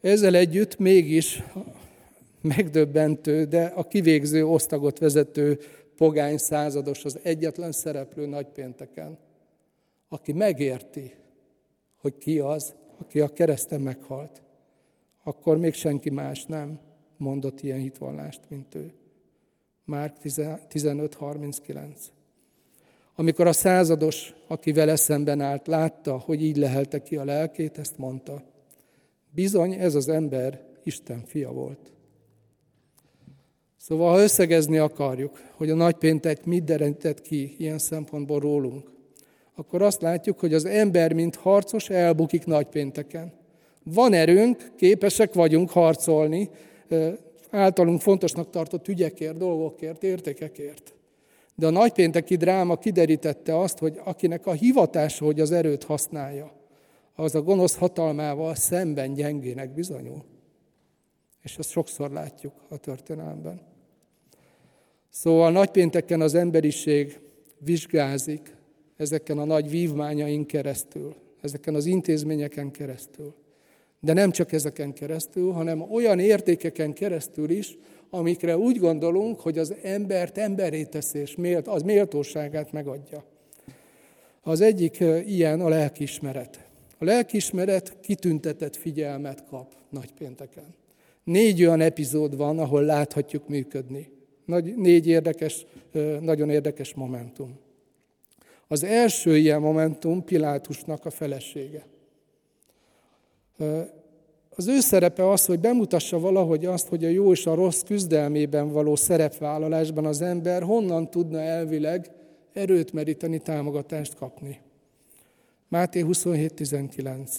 Ezzel 0.00 0.34
együtt 0.34 0.78
mégis 0.78 1.42
megdöbbentő, 2.42 3.44
de 3.44 3.64
a 3.64 3.82
kivégző 3.84 4.46
osztagot 4.46 4.98
vezető 4.98 5.58
pogány 5.96 6.36
százados 6.36 7.04
az 7.04 7.18
egyetlen 7.22 7.72
szereplő 7.72 8.26
nagypénteken, 8.26 9.18
aki 10.08 10.32
megérti, 10.32 11.14
hogy 11.96 12.18
ki 12.18 12.38
az, 12.38 12.74
aki 12.98 13.20
a 13.20 13.28
kereszten 13.28 13.80
meghalt. 13.80 14.42
Akkor 15.24 15.58
még 15.58 15.74
senki 15.74 16.10
más 16.10 16.44
nem 16.44 16.80
mondott 17.16 17.62
ilyen 17.62 17.78
hitvallást, 17.78 18.40
mint 18.48 18.74
ő. 18.74 18.92
Márk 19.84 20.16
15.39. 20.22 21.86
Amikor 23.14 23.46
a 23.46 23.52
százados, 23.52 24.34
aki 24.46 24.72
vele 24.72 24.96
szemben 24.96 25.40
állt, 25.40 25.66
látta, 25.66 26.18
hogy 26.18 26.42
így 26.42 26.56
lehelte 26.56 27.02
ki 27.02 27.16
a 27.16 27.24
lelkét, 27.24 27.78
ezt 27.78 27.98
mondta. 27.98 28.42
Bizony 29.30 29.72
ez 29.72 29.94
az 29.94 30.08
ember 30.08 30.64
Isten 30.84 31.24
fia 31.26 31.52
volt. 31.52 31.91
Szóval, 33.82 34.12
ha 34.12 34.22
összegezni 34.22 34.78
akarjuk, 34.78 35.42
hogy 35.56 35.70
a 35.70 35.74
nagypéntek 35.74 36.44
mit 36.44 36.64
derített 36.64 37.20
ki 37.20 37.54
ilyen 37.58 37.78
szempontból 37.78 38.40
rólunk, 38.40 38.90
akkor 39.54 39.82
azt 39.82 40.02
látjuk, 40.02 40.40
hogy 40.40 40.54
az 40.54 40.64
ember, 40.64 41.12
mint 41.12 41.36
harcos, 41.36 41.90
elbukik 41.90 42.44
nagypénteken. 42.44 43.32
Van 43.84 44.12
erőnk, 44.12 44.72
képesek 44.76 45.34
vagyunk 45.34 45.70
harcolni, 45.70 46.50
általunk 47.50 48.00
fontosnak 48.00 48.50
tartott 48.50 48.88
ügyekért, 48.88 49.36
dolgokért, 49.36 50.02
értékekért. 50.02 50.94
De 51.54 51.66
a 51.66 51.70
nagypénteki 51.70 52.36
dráma 52.36 52.76
kiderítette 52.76 53.58
azt, 53.58 53.78
hogy 53.78 54.00
akinek 54.04 54.46
a 54.46 54.52
hivatása, 54.52 55.24
hogy 55.24 55.40
az 55.40 55.52
erőt 55.52 55.84
használja, 55.84 56.52
az 57.14 57.34
a 57.34 57.42
gonosz 57.42 57.76
hatalmával 57.76 58.54
szemben 58.54 59.14
gyengének 59.14 59.74
bizonyul. 59.74 60.24
És 61.42 61.56
ezt 61.56 61.70
sokszor 61.70 62.10
látjuk 62.10 62.52
a 62.68 62.76
történelemben. 62.76 63.71
Szóval 65.14 65.50
nagypénteken 65.50 66.20
az 66.20 66.34
emberiség 66.34 67.20
vizsgázik 67.58 68.56
ezeken 68.96 69.38
a 69.38 69.44
nagy 69.44 69.70
vívmányaink 69.70 70.46
keresztül, 70.46 71.14
ezeken 71.40 71.74
az 71.74 71.86
intézményeken 71.86 72.70
keresztül. 72.70 73.34
De 74.00 74.12
nem 74.12 74.30
csak 74.30 74.52
ezeken 74.52 74.92
keresztül, 74.92 75.50
hanem 75.50 75.92
olyan 75.92 76.18
értékeken 76.18 76.92
keresztül 76.92 77.50
is, 77.50 77.78
amikre 78.10 78.56
úgy 78.56 78.78
gondolunk, 78.78 79.40
hogy 79.40 79.58
az 79.58 79.74
embert 79.82 80.38
emberé 80.38 80.84
teszi, 80.84 81.18
és 81.18 81.36
az 81.64 81.82
méltóságát 81.82 82.72
megadja. 82.72 83.24
Az 84.42 84.60
egyik 84.60 85.00
ilyen 85.26 85.60
a 85.60 85.68
lelkismeret. 85.68 86.68
A 86.98 87.04
lelkismeret 87.04 87.96
kitüntetett 88.00 88.76
figyelmet 88.76 89.44
kap 89.44 89.74
nagypénteken. 89.90 90.74
Négy 91.24 91.62
olyan 91.62 91.80
epizód 91.80 92.36
van, 92.36 92.58
ahol 92.58 92.82
láthatjuk 92.82 93.48
működni. 93.48 94.20
Nagy, 94.44 94.76
négy 94.76 95.06
érdekes, 95.06 95.66
nagyon 96.20 96.50
érdekes 96.50 96.94
momentum. 96.94 97.58
Az 98.68 98.84
első 98.84 99.36
ilyen 99.36 99.60
momentum 99.60 100.24
Pilátusnak 100.24 101.04
a 101.04 101.10
felesége. 101.10 101.86
Az 104.56 104.68
ő 104.68 104.80
szerepe 104.80 105.30
az, 105.30 105.44
hogy 105.44 105.60
bemutassa 105.60 106.18
valahogy 106.18 106.64
azt, 106.64 106.88
hogy 106.88 107.04
a 107.04 107.08
jó 107.08 107.32
és 107.32 107.46
a 107.46 107.54
rossz 107.54 107.82
küzdelmében 107.82 108.72
való 108.72 108.96
szerepvállalásban 108.96 110.06
az 110.06 110.20
ember 110.20 110.62
honnan 110.62 111.10
tudna 111.10 111.40
elvileg 111.40 112.10
erőt 112.52 112.92
meríteni, 112.92 113.38
támogatást 113.38 114.14
kapni. 114.14 114.60
Máté 115.68 116.04
27.19. 116.08 117.30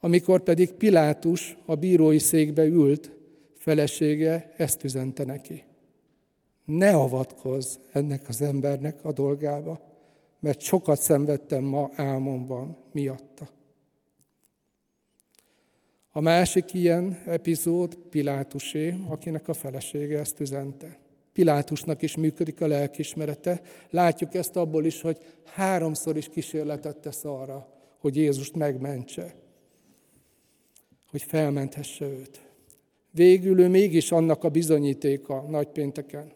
Amikor 0.00 0.42
pedig 0.42 0.72
Pilátus 0.72 1.56
a 1.66 1.74
bírói 1.74 2.18
székbe 2.18 2.64
ült, 2.64 3.10
felesége 3.56 4.52
ezt 4.56 4.84
üzente 4.84 5.24
neki. 5.24 5.64
Ne 6.64 6.96
avatkozz 6.96 7.76
ennek 7.92 8.28
az 8.28 8.42
embernek 8.42 9.04
a 9.04 9.12
dolgába, 9.12 9.80
mert 10.40 10.60
sokat 10.60 11.00
szenvedtem 11.00 11.64
ma 11.64 11.90
álmomban 11.94 12.76
miatta. 12.92 13.48
A 16.10 16.20
másik 16.20 16.72
ilyen 16.72 17.22
epizód 17.26 17.94
Pilátusé, 17.94 18.94
akinek 19.08 19.48
a 19.48 19.54
felesége 19.54 20.18
ezt 20.18 20.40
üzente. 20.40 20.98
Pilátusnak 21.32 22.02
is 22.02 22.16
működik 22.16 22.60
a 22.60 22.66
lelkismerete. 22.66 23.60
Látjuk 23.90 24.34
ezt 24.34 24.56
abból 24.56 24.84
is, 24.84 25.00
hogy 25.00 25.18
háromszor 25.44 26.16
is 26.16 26.28
kísérletet 26.28 26.96
tesz 26.96 27.24
arra, 27.24 27.68
hogy 27.98 28.16
Jézust 28.16 28.56
megmentse, 28.56 29.34
hogy 31.10 31.22
felmenthesse 31.22 32.04
őt. 32.04 32.40
Végül 33.10 33.60
ő 33.60 33.68
mégis 33.68 34.12
annak 34.12 34.44
a 34.44 34.48
bizonyítéka 34.48 35.44
nagypénteken, 35.48 36.32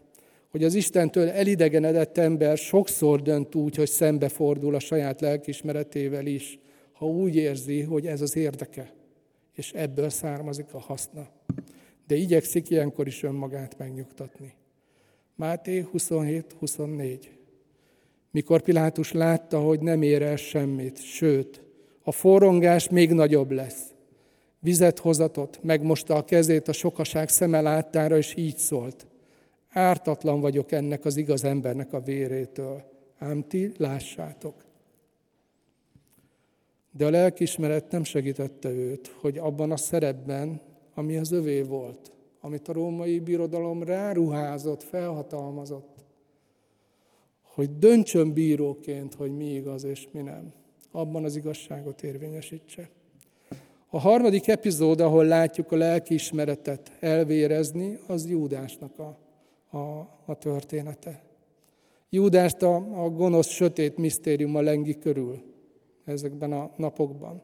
hogy 0.57 0.65
az 0.65 0.75
Istentől 0.75 1.29
elidegenedett 1.29 2.19
ember 2.19 2.57
sokszor 2.57 3.23
dönt 3.23 3.55
úgy, 3.55 3.77
hogy 3.77 3.89
szembefordul 3.89 4.75
a 4.75 4.79
saját 4.79 5.21
lelkismeretével 5.21 6.27
is, 6.27 6.59
ha 6.93 7.07
úgy 7.07 7.37
érzi, 7.37 7.83
hogy 7.83 8.07
ez 8.07 8.21
az 8.21 8.37
érdeke 8.37 8.93
és 9.53 9.73
ebből 9.73 10.09
származik 10.09 10.75
a 10.75 10.79
haszna. 10.79 11.29
De 12.07 12.15
igyekszik 12.15 12.71
ilyenkor 12.71 13.07
is 13.07 13.23
önmagát 13.23 13.79
megnyugtatni. 13.79 14.55
Máté 15.35 15.87
27-24. 15.93 17.19
Mikor 18.31 18.63
Pilátus 18.63 19.13
látta, 19.13 19.61
hogy 19.61 19.81
nem 19.81 20.03
ér 20.03 20.23
el 20.23 20.37
semmit, 20.37 21.03
sőt, 21.03 21.63
a 22.03 22.13
forrongás 22.13 22.89
még 22.89 23.13
nagyobb 23.13 23.51
lesz. 23.51 23.83
Vizet 24.59 24.99
hozatott, 24.99 25.63
megmosta 25.63 26.15
a 26.15 26.25
kezét 26.25 26.69
a 26.69 26.73
sokaság 26.73 27.29
szeme 27.29 27.61
láttára, 27.61 28.17
és 28.17 28.35
így 28.37 28.57
szólt. 28.57 29.07
Ártatlan 29.77 30.41
vagyok 30.41 30.73
ennek 30.73 31.05
az 31.05 31.17
igaz 31.17 31.45
embernek 31.45 31.93
a 31.93 32.01
vérétől, 32.01 32.83
ám 33.19 33.45
ti 33.49 33.73
lássátok. 33.77 34.65
De 36.91 37.07
a 37.07 37.11
lelkismeret 37.11 37.91
nem 37.91 38.05
segítette 38.05 38.69
őt, 38.69 39.07
hogy 39.21 39.39
abban 39.39 39.71
a 39.71 39.77
szerepben, 39.77 40.61
ami 40.95 41.17
az 41.17 41.33
övé 41.33 41.63
volt, 41.63 42.13
amit 42.41 42.69
a 42.69 42.73
római 42.73 43.21
birodalom 43.21 43.83
ráruházott, 43.83 44.83
felhatalmazott, 44.83 46.05
hogy 47.43 47.79
döntsön 47.79 48.33
bíróként, 48.33 49.15
hogy 49.15 49.37
mi 49.37 49.55
igaz 49.55 49.85
és 49.85 50.09
mi 50.13 50.21
nem. 50.21 50.53
Abban 50.91 51.25
az 51.25 51.37
igazságot 51.37 52.03
érvényesítse. 52.03 52.89
A 53.89 53.99
harmadik 53.99 54.49
epizód, 54.49 55.01
ahol 55.01 55.25
látjuk 55.25 55.73
a 55.73 55.77
lelkiismeretet 55.77 56.93
elvérezni, 57.01 57.99
az 58.07 58.29
Júdásnak 58.29 58.99
a, 58.99 59.25
a, 59.77 60.09
a 60.25 60.35
története. 60.35 61.23
Júdást 62.11 62.63
a, 62.63 63.05
a 63.05 63.11
gonosz, 63.11 63.49
sötét 63.49 63.97
misztériuma 63.97 64.61
lengi 64.61 64.99
körül 64.99 65.43
ezekben 66.05 66.53
a 66.53 66.71
napokban. 66.77 67.41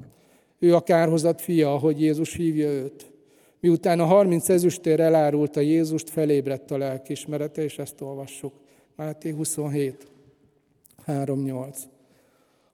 Ő 0.58 0.74
a 0.74 0.80
kárhozat 0.80 1.40
fia, 1.40 1.74
ahogy 1.74 2.00
Jézus 2.00 2.34
hívja 2.34 2.68
őt. 2.68 3.12
Miután 3.60 4.00
a 4.00 4.04
30 4.04 4.48
ezüstér 4.48 5.00
elárulta 5.00 5.60
Jézust, 5.60 6.10
felébredt 6.10 6.70
a 6.70 6.76
lelkismerete, 6.76 7.62
és 7.62 7.78
ezt 7.78 8.00
olvassuk. 8.00 8.52
Máté 8.96 9.30
27, 9.30 10.06
3-8. 11.06 11.76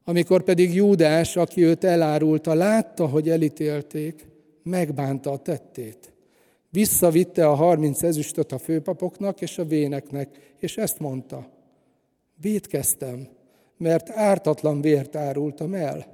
Amikor 0.05 0.42
pedig 0.42 0.75
Júdás, 0.75 1.37
aki 1.37 1.64
őt 1.64 1.85
elárulta, 1.85 2.55
látta, 2.55 3.07
hogy 3.07 3.29
elítélték, 3.29 4.27
megbánta 4.62 5.31
a 5.31 5.38
tettét. 5.38 6.12
Visszavitte 6.78 7.48
a 7.48 7.54
harminc 7.54 8.02
ezüstöt 8.02 8.52
a 8.52 8.58
főpapoknak 8.58 9.40
és 9.40 9.58
a 9.58 9.64
véneknek, 9.64 10.54
és 10.58 10.76
ezt 10.76 10.98
mondta. 10.98 11.50
Védkeztem, 12.40 13.28
mert 13.76 14.10
ártatlan 14.10 14.80
vért 14.80 15.16
árultam 15.16 15.74
el. 15.74 16.06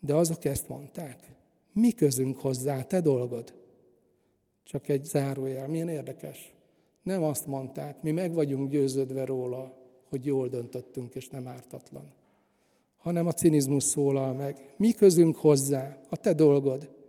De 0.00 0.14
azok 0.14 0.44
ezt 0.44 0.68
mondták. 0.68 1.18
Mi 1.72 1.90
közünk 1.90 2.38
hozzá, 2.38 2.82
te 2.82 3.00
dolgod? 3.00 3.54
Csak 4.64 4.88
egy 4.88 5.04
zárójel, 5.04 5.68
milyen 5.68 5.88
érdekes. 5.88 6.54
Nem 7.02 7.22
azt 7.22 7.46
mondták, 7.46 8.02
mi 8.02 8.10
meg 8.10 8.32
vagyunk 8.32 8.70
győződve 8.70 9.24
róla, 9.24 9.76
hogy 10.08 10.24
jól 10.24 10.48
döntöttünk 10.48 11.14
és 11.14 11.28
nem 11.28 11.46
ártatlan. 11.48 12.12
Hanem 12.96 13.26
a 13.26 13.32
cinizmus 13.32 13.84
szólal 13.84 14.32
meg. 14.32 14.74
Mi 14.76 14.92
közünk 14.92 15.36
hozzá? 15.36 15.98
A 16.08 16.16
te 16.16 16.32
dolgod. 16.32 17.00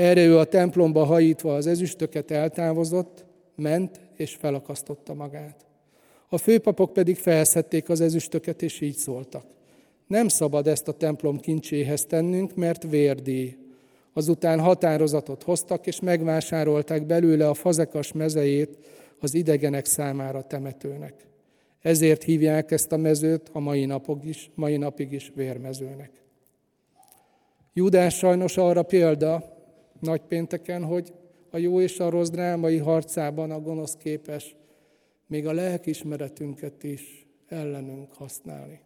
Erre 0.00 0.24
ő 0.24 0.38
a 0.38 0.44
templomba 0.44 1.04
hajítva 1.04 1.54
az 1.54 1.66
ezüstöket 1.66 2.30
eltávozott, 2.30 3.24
ment 3.54 4.00
és 4.16 4.34
felakasztotta 4.34 5.14
magát. 5.14 5.66
A 6.28 6.38
főpapok 6.38 6.92
pedig 6.92 7.16
felszedték 7.16 7.88
az 7.88 8.00
ezüstöket, 8.00 8.62
és 8.62 8.80
így 8.80 8.96
szóltak. 8.96 9.44
Nem 10.06 10.28
szabad 10.28 10.66
ezt 10.66 10.88
a 10.88 10.92
templom 10.92 11.40
kincséhez 11.40 12.04
tennünk, 12.04 12.54
mert 12.54 12.82
vérdíj. 12.82 13.56
Azután 14.12 14.60
határozatot 14.60 15.42
hoztak, 15.42 15.86
és 15.86 16.00
megvásárolták 16.00 17.06
belőle 17.06 17.48
a 17.48 17.54
fazekas 17.54 18.12
mezejét 18.12 18.78
az 19.18 19.34
idegenek 19.34 19.84
számára 19.84 20.42
temetőnek. 20.42 21.14
Ezért 21.80 22.22
hívják 22.22 22.70
ezt 22.70 22.92
a 22.92 22.96
mezőt 22.96 23.50
a 23.52 23.58
mai, 23.58 23.84
napok 23.84 24.24
is, 24.24 24.50
mai 24.54 24.76
napig 24.76 25.12
is 25.12 25.32
vérmezőnek. 25.34 26.10
Júdás 27.72 28.16
sajnos 28.16 28.56
arra 28.56 28.82
példa 28.82 29.58
nagypénteken, 30.00 30.84
hogy 30.84 31.12
a 31.50 31.58
jó 31.58 31.80
és 31.80 31.98
a 31.98 32.10
rossz 32.10 32.28
drámai 32.28 32.76
harcában 32.76 33.50
a 33.50 33.60
gonosz 33.60 33.96
képes 33.96 34.56
még 35.26 35.46
a 35.46 35.52
lelkismeretünket 35.52 36.82
is 36.82 37.26
ellenünk 37.48 38.12
használni. 38.12 38.80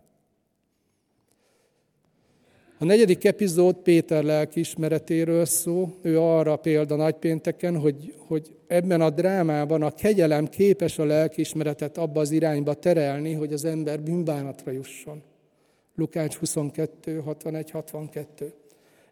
A 2.79 2.85
negyedik 2.85 3.25
epizód 3.25 3.77
Péter 3.77 4.25
lelkiismeretéről 4.25 5.45
szó. 5.45 5.95
Ő 6.03 6.21
arra 6.21 6.57
példa 6.57 6.97
nagypénteken, 6.97 7.79
hogy, 7.79 8.15
hogy 8.27 8.57
ebben 8.67 9.01
a 9.01 9.11
drámában 9.11 9.83
a 9.83 9.91
kegyelem 9.91 10.47
képes 10.47 10.99
a 10.99 11.05
lelkiismeretet 11.05 11.99
abba 11.99 12.21
az 12.21 12.31
irányba 12.31 12.75
terelni, 12.75 13.33
hogy 13.33 13.53
az 13.53 13.65
ember 13.65 14.03
bűnbánatra 14.03 14.71
jusson. 14.71 15.23
Lukács 15.95 16.37
22, 16.37 17.21
61, 17.21 17.71
62. 17.71 18.53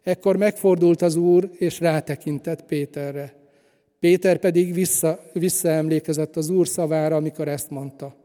Ekkor 0.03 0.37
megfordult 0.37 1.01
az 1.01 1.15
Úr, 1.15 1.49
és 1.53 1.79
rátekintett 1.79 2.65
Péterre. 2.65 3.35
Péter 3.99 4.37
pedig 4.37 4.73
vissza, 4.73 5.19
visszaemlékezett 5.33 6.35
az 6.35 6.49
Úr 6.49 6.67
szavára, 6.67 7.15
amikor 7.15 7.47
ezt 7.47 7.69
mondta. 7.69 8.15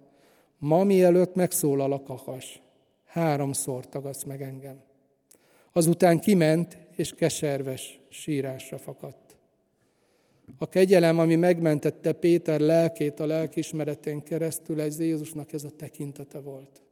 Ma 0.59 0.85
mielőtt 0.85 1.35
megszólal 1.35 1.93
a 1.93 2.03
kakas, 2.03 2.63
háromszor 3.05 3.89
tagadsz 3.89 4.25
meg 4.25 4.43
engem. 4.43 4.81
Azután 5.73 6.21
kiment, 6.21 6.79
és 6.97 7.15
keserves 7.15 8.01
sírásra 8.09 8.79
fakadt. 8.79 9.37
A 10.59 10.69
kegyelem, 10.69 11.19
ami 11.19 11.37
megmentette 11.37 12.13
Péter 12.13 12.61
lelkét 12.61 13.21
a 13.21 13.27
lelkismeretén 13.27 14.23
keresztül, 14.23 14.81
ez 14.81 15.01
Jézusnak 15.01 15.53
ez 15.53 15.65
a 15.65 15.71
tekintete 15.71 16.41
volt. 16.41 16.83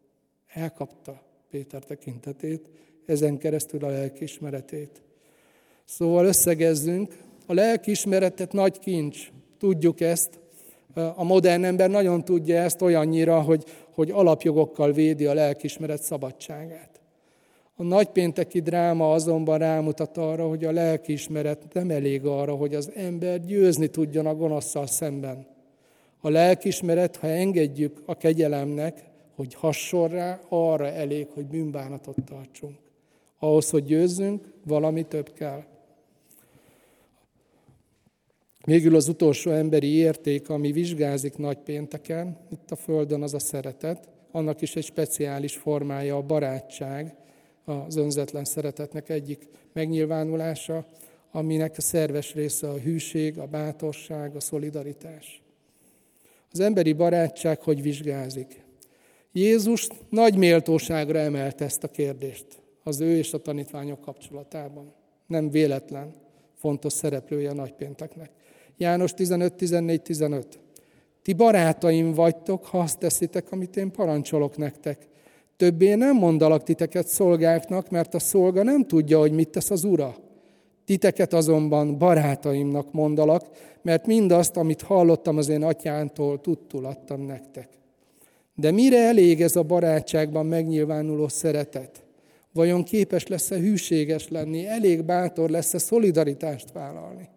Elkapta 0.53 1.23
Péter 1.51 1.85
tekintetét, 1.85 2.69
ezen 3.07 3.39
keresztül 3.39 3.85
a 3.85 3.89
lelkismeretét. 3.89 5.03
Szóval 5.85 6.25
összegezzünk, 6.25 7.17
a 7.47 7.55
lelkismeretet 7.55 8.53
nagy 8.53 8.79
kincs, 8.79 9.31
tudjuk 9.59 10.01
ezt, 10.01 10.39
a 11.15 11.25
modern 11.25 11.65
ember 11.65 11.91
nagyon 11.91 12.25
tudja 12.25 12.57
ezt 12.57 12.83
olyannyira, 12.83 13.41
hogy, 13.41 13.65
hogy 13.95 14.11
alapjogokkal 14.11 14.93
védi 14.93 15.27
a 15.27 15.35
lelkismeret 15.35 16.03
szabadságát. 16.03 17.01
A 17.77 17.83
nagypénteki 17.83 18.61
dráma 18.61 19.13
azonban 19.13 19.59
rámutat 19.59 20.17
arra, 20.17 20.49
hogy 20.49 20.65
a 20.65 20.73
lelkiismeret 20.73 21.73
nem 21.73 21.91
elég 21.91 22.25
arra, 22.25 22.55
hogy 22.55 22.75
az 22.75 22.91
ember 22.95 23.45
győzni 23.45 23.87
tudjon 23.87 24.27
a 24.27 24.35
gonoszszal 24.35 24.87
szemben. 24.87 25.47
A 26.21 26.29
lelkiismeret, 26.29 27.17
ha 27.17 27.27
engedjük 27.27 28.03
a 28.07 28.15
kegyelemnek, 28.15 29.05
hogy 29.35 29.55
hasson 29.55 30.09
rá, 30.09 30.41
arra 30.49 30.87
elég, 30.87 31.27
hogy 31.35 31.47
bűnbánatot 31.47 32.17
tartsunk. 32.25 32.86
Ahhoz, 33.39 33.71
hogy 33.71 33.85
győzzünk, 33.85 34.53
valami 34.65 35.03
több 35.07 35.33
kell. 35.33 35.65
Végül 38.65 38.97
az 38.97 39.09
utolsó 39.09 39.51
emberi 39.51 39.95
érték, 39.95 40.49
ami 40.49 40.73
vizsgázik 40.73 41.37
nagypénteken, 41.37 42.39
itt 42.51 42.71
a 42.71 42.77
Földön 42.77 43.23
az 43.23 43.35
a 43.35 43.39
szeretet, 43.39 44.09
annak 44.31 44.61
is 44.61 44.77
egy 44.77 44.85
speciális 44.85 45.57
formája 45.57 46.17
a 46.17 46.23
barátság, 46.23 47.15
az 47.65 47.97
önzetlen 47.97 48.45
szeretetnek 48.45 49.09
egyik 49.09 49.49
megnyilvánulása, 49.73 50.87
aminek 51.31 51.75
a 51.77 51.81
szerves 51.81 52.35
része 52.35 52.69
a 52.69 52.79
hűség, 52.79 53.39
a 53.39 53.47
bátorság, 53.47 54.37
a 54.37 54.41
szolidaritás. 54.41 55.43
Az 56.53 56.61
emberi 56.61 56.93
barátság 56.93 57.63
hogy 57.63 57.83
vizsgázik? 57.83 58.65
Jézus 59.33 59.89
nagy 60.09 60.37
méltóságra 60.37 61.19
emelte 61.19 61.65
ezt 61.65 61.85
a 61.85 61.89
kérdést 61.89 62.47
az 62.87 63.01
ő 63.01 63.17
és 63.17 63.33
a 63.33 63.39
tanítványok 63.39 64.01
kapcsolatában. 64.01 64.93
Nem 65.27 65.51
véletlen 65.51 66.15
fontos 66.55 66.93
szereplője 66.93 67.51
a 67.51 67.55
nagypénteknek. 67.55 68.31
János 68.77 69.15
15, 69.15 69.55
14, 69.55 70.03
15. 70.03 70.59
Ti 71.23 71.33
barátaim 71.33 72.13
vagytok, 72.13 72.65
ha 72.65 72.79
azt 72.79 72.99
teszitek, 72.99 73.53
amit 73.53 73.77
én 73.77 73.91
parancsolok 73.91 74.57
nektek. 74.57 75.09
Többé 75.57 75.95
nem 75.95 76.17
mondalak 76.17 76.63
titeket 76.63 77.09
szolgáknak, 77.09 77.91
mert 77.91 78.15
a 78.15 78.19
szolga 78.19 78.63
nem 78.63 78.87
tudja, 78.87 79.19
hogy 79.19 79.33
mit 79.33 79.49
tesz 79.49 79.71
az 79.71 79.85
ura. 79.85 80.17
Titeket 80.85 81.33
azonban 81.33 81.99
barátaimnak 81.99 82.93
mondalak, 82.93 83.45
mert 83.83 84.07
mindazt, 84.07 84.57
amit 84.57 84.83
hallottam 84.83 85.37
az 85.37 85.49
én 85.49 85.63
atyántól, 85.63 86.41
tudtul 86.41 86.85
adtam 86.85 87.21
nektek. 87.21 87.69
De 88.55 88.71
mire 88.71 88.99
elég 88.99 89.43
ez 89.43 89.57
a 89.57 89.63
barátságban 89.63 90.47
megnyilvánuló 90.47 91.29
szeretet? 91.29 92.06
Vajon 92.57 92.85
képes 92.85 93.27
lesz-e 93.27 93.57
hűséges 93.59 94.29
lenni, 94.29 94.67
elég 94.67 95.05
bátor 95.05 95.51
lesz-e 95.51 95.79
szolidaritást 95.79 96.73
vállalni? 96.73 97.29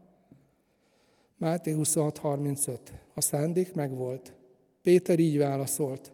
Máté 1.38 1.76
26.35. 1.78 2.78
A 3.14 3.22
szándék 3.22 3.74
megvolt. 3.74 4.34
Péter 4.82 5.20
így 5.20 5.38
válaszolt. 5.38 6.12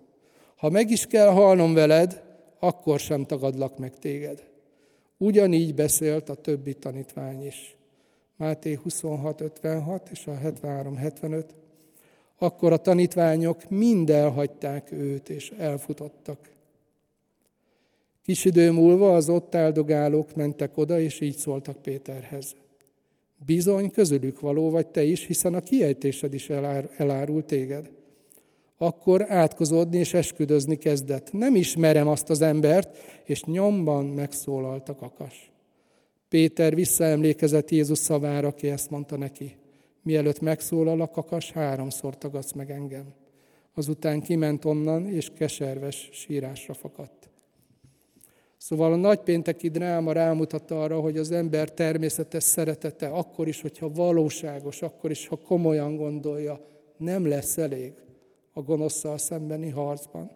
Ha 0.55 0.69
meg 0.69 0.89
is 0.89 1.05
kell 1.05 1.29
halnom 1.29 1.73
veled, 1.73 2.23
akkor 2.59 2.99
sem 2.99 3.25
tagadlak 3.25 3.77
meg 3.77 3.97
téged. 3.97 4.43
Ugyanígy 5.17 5.75
beszélt 5.75 6.29
a 6.29 6.35
többi 6.35 6.73
tanítvány 6.73 7.45
is. 7.45 7.75
Máté 8.35 8.79
26.56 8.85 10.01
és 10.11 10.27
a 10.27 10.31
73.75. 10.31 11.45
Akkor 12.37 12.73
a 12.73 12.77
tanítványok 12.77 13.69
mind 13.69 14.09
elhagyták 14.09 14.91
őt, 14.91 15.29
és 15.29 15.51
elfutottak. 15.57 16.54
Kis 18.25 18.45
idő 18.45 18.71
múlva 18.71 19.15
az 19.15 19.29
ott 19.29 19.55
áldogálók 19.55 20.35
mentek 20.35 20.77
oda, 20.77 20.99
és 20.99 21.21
így 21.21 21.35
szóltak 21.35 21.81
Péterhez. 21.81 22.55
Bizony, 23.45 23.91
közülük 23.91 24.39
való 24.39 24.69
vagy 24.69 24.87
te 24.87 25.03
is, 25.03 25.25
hiszen 25.25 25.53
a 25.53 25.61
kiejtésed 25.61 26.33
is 26.33 26.49
elár, 26.49 26.89
elárul 26.97 27.45
téged. 27.45 27.91
Akkor 28.77 29.31
átkozódni 29.31 29.97
és 29.97 30.13
esküdözni 30.13 30.75
kezdett. 30.77 31.31
Nem 31.31 31.55
ismerem 31.55 32.07
azt 32.07 32.29
az 32.29 32.41
embert, 32.41 32.97
és 33.23 33.43
nyomban 33.43 34.05
megszólalt 34.05 34.89
a 34.89 34.95
kakas. 34.95 35.51
Péter 36.29 36.75
visszaemlékezett 36.75 37.69
Jézus 37.71 37.97
szavára, 37.97 38.47
aki 38.47 38.69
ezt 38.69 38.89
mondta 38.89 39.17
neki. 39.17 39.55
Mielőtt 40.01 40.39
megszólal 40.39 41.01
a 41.01 41.09
kakas, 41.09 41.51
háromszor 41.51 42.17
tagadsz 42.17 42.51
meg 42.51 42.71
engem. 42.71 43.13
Azután 43.73 44.21
kiment 44.21 44.65
onnan, 44.65 45.07
és 45.07 45.31
keserves 45.37 46.09
sírásra 46.11 46.73
fakadt. 46.73 47.29
Szóval 48.67 48.91
a 48.93 48.95
nagypénteki 48.95 49.69
dráma 49.69 50.11
rámutat 50.11 50.71
arra, 50.71 50.99
hogy 50.99 51.17
az 51.17 51.31
ember 51.31 51.69
természetes 51.71 52.43
szeretete, 52.43 53.07
akkor 53.07 53.47
is, 53.47 53.61
hogyha 53.61 53.89
valóságos, 53.89 54.81
akkor 54.81 55.11
is, 55.11 55.27
ha 55.27 55.35
komolyan 55.35 55.95
gondolja, 55.95 56.59
nem 56.97 57.27
lesz 57.27 57.57
elég 57.57 57.93
a 58.53 58.61
gonoszszal 58.61 59.17
szembeni 59.17 59.69
harcban. 59.69 60.31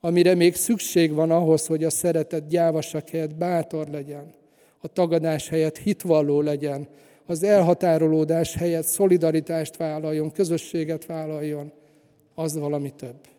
Amire 0.00 0.34
még 0.34 0.54
szükség 0.54 1.12
van 1.12 1.30
ahhoz, 1.30 1.66
hogy 1.66 1.84
a 1.84 1.90
szeretet 1.90 2.48
gyávasak 2.48 3.08
helyett 3.08 3.34
bátor 3.34 3.88
legyen, 3.88 4.34
a 4.80 4.88
tagadás 4.88 5.48
helyett 5.48 5.78
hitvalló 5.78 6.40
legyen, 6.40 6.88
az 7.26 7.42
elhatárolódás 7.42 8.54
helyett 8.54 8.86
szolidaritást 8.86 9.76
vállaljon, 9.76 10.30
közösséget 10.30 11.06
vállaljon, 11.06 11.72
az 12.34 12.58
valami 12.58 12.90
több 12.90 13.32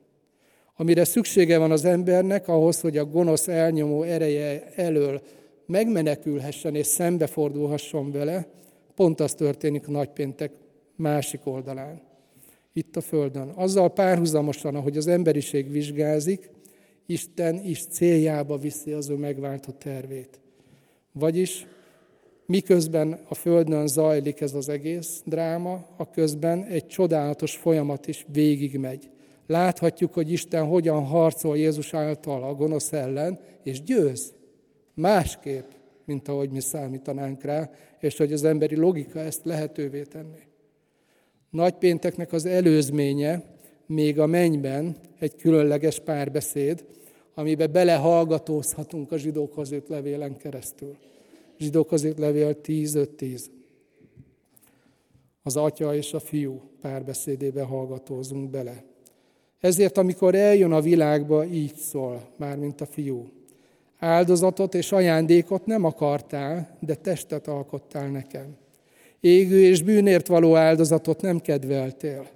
amire 0.76 1.04
szüksége 1.04 1.58
van 1.58 1.72
az 1.72 1.86
embernek 1.86 2.48
ahhoz, 2.48 2.82
hogy 2.82 2.98
a 2.98 3.06
gonosz 3.06 3.48
elnyomó 3.48 4.04
ereje 4.04 4.72
elől 4.76 5.22
megmenekülhessen 5.66 6.76
és 6.76 6.86
szembefordulhasson 6.86 8.12
vele, 8.12 8.48
pont 8.96 9.20
az 9.20 9.34
történik 9.34 9.88
nagypéntek 9.88 10.52
másik 10.96 11.40
oldalán, 11.44 12.02
itt 12.74 12.96
a 12.96 13.02
Földön. 13.02 13.50
Azzal 13.50 13.94
párhuzamosan, 13.94 14.76
ahogy 14.76 14.98
az 14.98 15.08
emberiség 15.08 15.72
vizsgázik, 15.72 16.50
Isten 17.08 17.62
is 17.64 17.86
céljába 17.86 18.58
viszi 18.58 18.92
az 18.92 19.10
ő 19.10 19.16
megváltott 19.16 19.80
tervét. 19.80 20.40
Vagyis 21.12 21.66
Miközben 22.48 23.20
a 23.28 23.36
Földön 23.36 23.88
zajlik 23.88 24.42
ez 24.42 24.54
az 24.54 24.70
egész 24.70 25.22
dráma, 25.26 25.86
a 25.98 26.10
közben 26.10 26.64
egy 26.64 26.88
csodálatos 26.88 27.56
folyamat 27.56 28.08
is 28.08 28.26
végigmegy. 28.32 29.10
Láthatjuk, 29.48 30.14
hogy 30.14 30.32
Isten 30.32 30.66
hogyan 30.66 31.06
harcol 31.06 31.58
Jézus 31.58 31.94
által 31.94 32.44
a 32.44 32.54
gonosz 32.54 32.94
ellen, 32.94 33.40
és 33.64 33.84
győz. 33.84 34.34
Másképp, 34.94 35.70
mint 36.06 36.28
ahogy 36.28 36.50
mi 36.50 36.60
számítanánk 36.60 37.44
rá, 37.44 37.70
és 38.00 38.18
hogy 38.18 38.34
az 38.34 38.44
emberi 38.44 38.76
logika 38.76 39.20
ezt 39.20 39.46
lehetővé 39.46 40.02
tenni. 40.02 40.40
Nagypénteknek 41.50 42.34
az 42.34 42.46
előzménye 42.46 43.44
még 43.86 44.20
a 44.20 44.26
mennyben 44.26 44.96
egy 45.20 45.36
különleges 45.36 46.00
párbeszéd, 46.00 46.86
amiben 47.34 47.72
belehallgatózhatunk 47.72 49.12
a 49.12 49.18
zsidókhoz 49.18 49.72
írt 49.72 49.90
levélen 49.90 50.38
keresztül. 50.38 50.98
Zsidókhoz 51.58 52.04
írt 52.04 52.20
levél 52.20 52.58
10.5.10. 52.64 53.46
Az 55.44 55.58
atya 55.58 55.96
és 55.96 56.14
a 56.14 56.20
fiú 56.20 56.62
párbeszédébe 56.82 57.64
hallgatózunk 57.64 58.50
bele. 58.50 58.84
Ezért, 59.60 59.98
amikor 59.98 60.36
eljön 60.36 60.72
a 60.72 60.82
világba, 60.82 61.46
így 61.46 61.76
szól, 61.76 62.22
mármint 62.38 62.82
a 62.82 62.86
fiú. 62.86 63.28
Áldozatot 64.00 64.74
és 64.74 64.92
ajándékot 64.92 65.66
nem 65.66 65.84
akartál, 65.84 66.78
de 66.80 66.96
testet 66.96 67.48
alkottál 67.48 68.08
nekem. 68.08 68.56
Égő 69.20 69.62
és 69.62 69.82
bűnért 69.82 70.28
való 70.28 70.56
áldozatot 70.56 71.22
nem 71.22 71.40
kedveltél. 71.40 72.28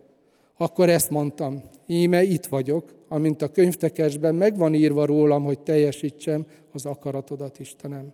Akkor 0.58 0.90
ezt 0.90 1.10
mondtam, 1.10 1.62
íme 1.88 2.24
itt 2.24 2.46
vagyok, 2.46 2.94
amint 3.08 3.42
a 3.42 3.52
könyvtekesben 3.52 4.36
megvan 4.36 4.74
írva 4.74 5.06
rólam, 5.06 5.44
hogy 5.44 5.60
teljesítsem 5.60 6.46
az 6.74 6.86
akaratodat, 6.86 7.60
Istenem. 7.60 8.14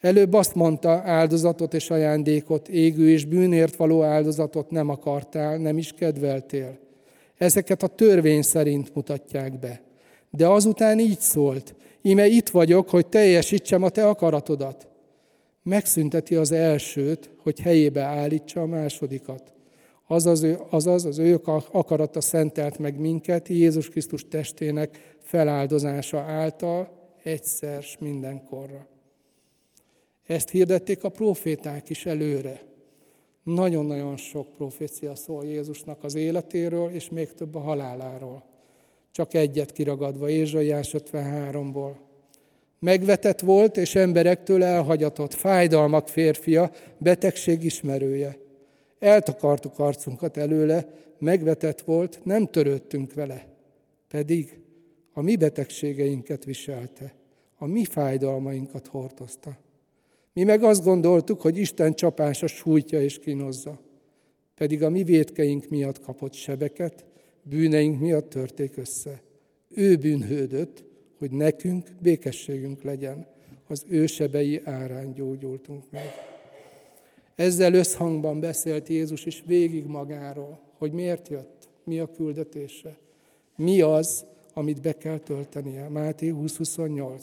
Előbb 0.00 0.32
azt 0.32 0.54
mondta, 0.54 0.90
áldozatot 0.90 1.74
és 1.74 1.90
ajándékot, 1.90 2.68
égő 2.68 3.10
és 3.10 3.24
bűnért 3.24 3.76
való 3.76 4.02
áldozatot 4.02 4.70
nem 4.70 4.88
akartál, 4.88 5.56
nem 5.56 5.78
is 5.78 5.92
kedveltél. 5.92 6.78
Ezeket 7.38 7.82
a 7.82 7.86
törvény 7.86 8.42
szerint 8.42 8.94
mutatják 8.94 9.58
be. 9.58 9.80
De 10.30 10.48
azután 10.48 10.98
így 10.98 11.20
szólt, 11.20 11.74
íme 12.02 12.26
itt 12.26 12.48
vagyok, 12.48 12.90
hogy 12.90 13.06
teljesítsem 13.06 13.82
a 13.82 13.88
te 13.88 14.08
akaratodat. 14.08 14.88
Megszünteti 15.62 16.34
az 16.34 16.52
elsőt, 16.52 17.30
hogy 17.38 17.60
helyébe 17.60 18.02
állítsa 18.02 18.60
a 18.60 18.66
másodikat. 18.66 19.52
Azaz, 20.06 20.42
ő, 20.42 20.58
azaz 20.70 21.04
az 21.04 21.18
ő 21.18 21.40
akarata 21.70 22.20
szentelt 22.20 22.78
meg 22.78 22.98
minket 22.98 23.48
Jézus 23.48 23.88
Krisztus 23.88 24.28
testének 24.28 25.16
feláldozása 25.22 26.20
által 26.20 26.90
egyszer 27.22 27.82
s 27.82 27.98
mindenkorra. 27.98 28.86
Ezt 30.26 30.50
hirdették 30.50 31.04
a 31.04 31.08
proféták 31.08 31.90
is 31.90 32.06
előre. 32.06 32.62
Nagyon-nagyon 33.54 34.16
sok 34.16 34.52
profécia 34.56 35.14
szól 35.14 35.44
Jézusnak 35.44 36.04
az 36.04 36.14
életéről, 36.14 36.90
és 36.90 37.08
még 37.08 37.32
több 37.32 37.54
a 37.54 37.58
haláláról. 37.58 38.44
Csak 39.10 39.34
egyet 39.34 39.72
kiragadva, 39.72 40.28
Ézsaiás 40.28 40.94
53-ból. 40.98 41.92
Megvetett 42.78 43.40
volt, 43.40 43.76
és 43.76 43.94
emberektől 43.94 44.62
elhagyatott, 44.62 45.34
fájdalmak 45.34 46.08
férfia, 46.08 46.70
betegség 46.98 47.64
ismerője. 47.64 48.38
Eltakartuk 48.98 49.78
arcunkat 49.78 50.36
előle, 50.36 50.88
megvetett 51.18 51.80
volt, 51.80 52.20
nem 52.22 52.46
törődtünk 52.46 53.14
vele. 53.14 53.46
Pedig 54.08 54.60
a 55.12 55.20
mi 55.20 55.36
betegségeinket 55.36 56.44
viselte, 56.44 57.14
a 57.58 57.66
mi 57.66 57.84
fájdalmainkat 57.84 58.86
hordozta. 58.86 59.64
Mi 60.36 60.44
meg 60.44 60.62
azt 60.62 60.84
gondoltuk, 60.84 61.40
hogy 61.40 61.58
Isten 61.58 61.94
csapása 61.94 62.46
sújtja 62.46 63.02
és 63.02 63.18
kínozza. 63.18 63.78
Pedig 64.54 64.82
a 64.82 64.90
mi 64.90 65.02
védkeink 65.02 65.68
miatt 65.68 66.00
kapott 66.00 66.32
sebeket, 66.32 67.04
bűneink 67.42 68.00
miatt 68.00 68.28
törték 68.28 68.76
össze. 68.76 69.22
Ő 69.68 69.96
bűnhődött, 69.96 70.84
hogy 71.18 71.30
nekünk 71.30 71.88
békességünk 72.00 72.82
legyen. 72.82 73.26
Az 73.68 73.84
ő 73.88 74.06
sebei 74.06 74.60
árán 74.64 75.12
gyógyultunk 75.12 75.84
meg. 75.90 76.12
Ezzel 77.34 77.74
összhangban 77.74 78.40
beszélt 78.40 78.88
Jézus 78.88 79.24
is 79.26 79.42
végig 79.46 79.84
magáról, 79.84 80.60
hogy 80.78 80.92
miért 80.92 81.28
jött, 81.28 81.68
mi 81.84 81.98
a 81.98 82.10
küldetése, 82.10 82.96
mi 83.56 83.80
az, 83.80 84.24
amit 84.54 84.80
be 84.82 84.92
kell 84.92 85.18
töltenie. 85.18 85.88
Máté 85.88 86.30
20.28. 86.30 87.22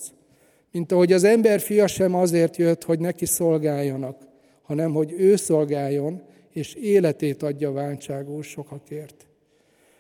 Mint 0.74 0.92
ahogy 0.92 1.14
az 1.14 1.24
ember 1.24 1.60
fia 1.60 1.88
sem 1.88 2.16
azért 2.16 2.58
jött, 2.58 2.84
hogy 2.84 3.00
neki 3.00 3.26
szolgáljanak, 3.26 4.28
hanem 4.62 4.94
hogy 4.94 5.12
ő 5.12 5.36
szolgáljon, 5.36 6.22
és 6.50 6.74
életét 6.74 7.44
adja 7.44 7.72
váltságul 7.72 8.44
sokakért. 8.44 9.28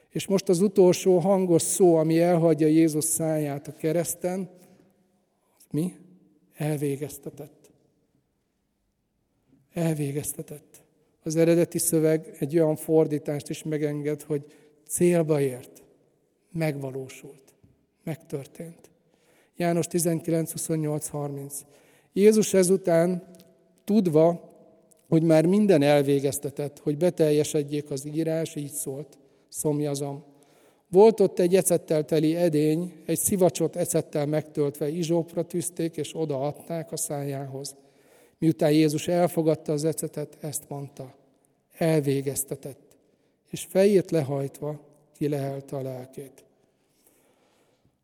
És 0.09 0.28
most 0.28 0.49
az 0.49 0.61
utolsó 0.61 1.17
hangos 1.17 1.61
szó, 1.61 1.95
ami 1.95 2.19
elhagyja 2.19 2.67
Jézus 2.67 3.03
száját 3.03 3.67
a 3.67 3.74
kereszten, 3.74 4.49
mi? 5.71 5.93
Elvégeztetett. 6.55 7.71
Elvégeztetett. 9.74 10.84
Az 11.24 11.36
eredeti 11.36 11.78
szöveg 11.78 12.36
egy 12.39 12.59
olyan 12.59 12.76
fordítást 12.76 13.49
is 13.49 13.63
megenged, 13.63 14.21
hogy 14.21 14.45
célba 14.88 15.41
ért, 15.41 15.84
megvalósult, 16.51 17.53
megtörtént. 18.03 18.93
János 19.58 19.88
19, 19.88 20.51
28, 20.51 21.08
30. 21.08 21.66
Jézus 22.14 22.54
ezután, 22.54 23.24
tudva, 23.84 24.51
hogy 25.10 25.24
már 25.24 25.45
minden 25.45 25.82
elvégeztetett, 25.82 26.80
hogy 26.80 26.97
beteljesedjék 26.97 27.91
az 27.91 28.06
írás, 28.06 28.56
így 28.56 28.72
szólt, 28.72 29.18
szomjazom. 29.49 30.24
Volt 30.89 31.20
ott 31.20 31.39
egy 31.39 31.56
ecettel 31.56 32.06
teli 32.06 32.36
edény, 32.36 32.93
egy 33.06 33.18
szivacsot 33.18 33.76
ecettel 33.76 34.26
megtöltve 34.26 34.89
izsópra 34.89 35.43
tűzték, 35.43 35.97
és 35.97 36.16
odaadták 36.16 36.91
a 36.91 36.97
szájához. 36.97 37.76
Miután 38.38 38.72
Jézus 38.72 39.08
elfogadta 39.08 39.72
az 39.72 39.84
ecetet, 39.84 40.38
ezt 40.41 40.64
mondta, 40.68 41.16
elvégeztetett, 41.78 42.97
és 43.49 43.66
fejét 43.70 44.12
lehajtva 44.12 44.80
kilehelte 45.18 45.76
a 45.76 45.82
lelkét. 45.82 46.43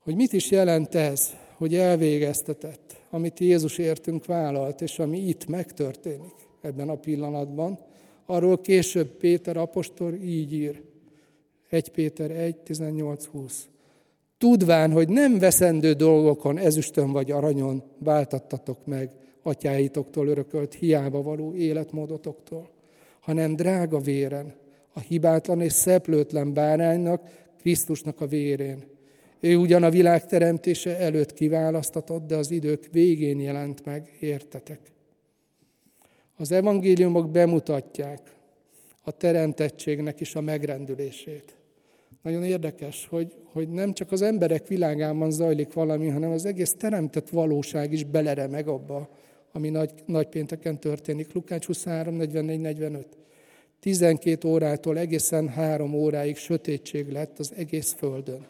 Hogy 0.09 0.17
mit 0.17 0.33
is 0.33 0.51
jelent 0.51 0.95
ez, 0.95 1.29
hogy 1.57 1.75
elvégeztetett, 1.75 2.95
amit 3.09 3.39
Jézus 3.39 3.77
értünk 3.77 4.25
vállalt, 4.25 4.81
és 4.81 4.99
ami 4.99 5.27
itt 5.27 5.47
megtörténik 5.47 6.33
ebben 6.61 6.89
a 6.89 6.95
pillanatban, 6.95 7.79
arról 8.25 8.61
később 8.61 9.07
Péter 9.07 9.57
apostol 9.57 10.13
így 10.13 10.53
ír. 10.53 10.81
1 11.69 11.89
Péter 11.89 12.31
1, 12.31 12.55
18, 12.55 13.25
20. 13.25 13.67
Tudván, 14.37 14.91
hogy 14.91 15.09
nem 15.09 15.39
veszendő 15.39 15.93
dolgokon, 15.93 16.57
ezüstön 16.57 17.11
vagy 17.11 17.31
aranyon 17.31 17.83
váltattatok 17.97 18.85
meg 18.85 19.11
atyáitoktól 19.41 20.27
örökölt 20.27 20.73
hiába 20.73 21.21
való 21.21 21.55
életmódotoktól, 21.55 22.69
hanem 23.19 23.55
drága 23.55 23.99
véren, 23.99 24.53
a 24.93 24.99
hibátlan 24.99 25.61
és 25.61 25.73
szeplőtlen 25.73 26.53
báránynak, 26.53 27.21
Krisztusnak 27.57 28.21
a 28.21 28.27
vérén, 28.27 28.97
ő 29.39 29.55
ugyan 29.55 29.83
a 29.83 29.89
világ 29.89 30.25
teremtése 30.25 30.97
előtt 30.97 31.33
kiválasztatott, 31.33 32.27
de 32.27 32.35
az 32.35 32.51
idők 32.51 32.87
végén 32.91 33.39
jelent 33.39 33.85
meg, 33.85 34.17
értetek. 34.19 34.79
Az 36.37 36.51
evangéliumok 36.51 37.31
bemutatják 37.31 38.19
a 39.03 39.11
teremtettségnek 39.11 40.19
is 40.19 40.35
a 40.35 40.41
megrendülését. 40.41 41.55
Nagyon 42.21 42.43
érdekes, 42.43 43.07
hogy, 43.09 43.33
hogy 43.51 43.69
nem 43.69 43.93
csak 43.93 44.11
az 44.11 44.21
emberek 44.21 44.67
világában 44.67 45.31
zajlik 45.31 45.73
valami, 45.73 46.07
hanem 46.07 46.31
az 46.31 46.45
egész 46.45 46.75
teremtett 46.77 47.29
valóság 47.29 47.93
is 47.93 48.03
beleremeg 48.03 48.67
abba, 48.67 49.09
ami 49.51 49.69
nagy, 49.69 49.91
nagypénteken 50.05 50.79
történik. 50.79 51.33
Lukács 51.33 51.65
23, 51.65 52.15
44, 52.15 52.59
45. 52.59 53.07
12 53.79 54.47
órától 54.47 54.97
egészen 54.97 55.47
három 55.47 55.93
óráig 55.93 56.35
sötétség 56.35 57.11
lett 57.11 57.39
az 57.39 57.53
egész 57.55 57.93
földön 57.93 58.45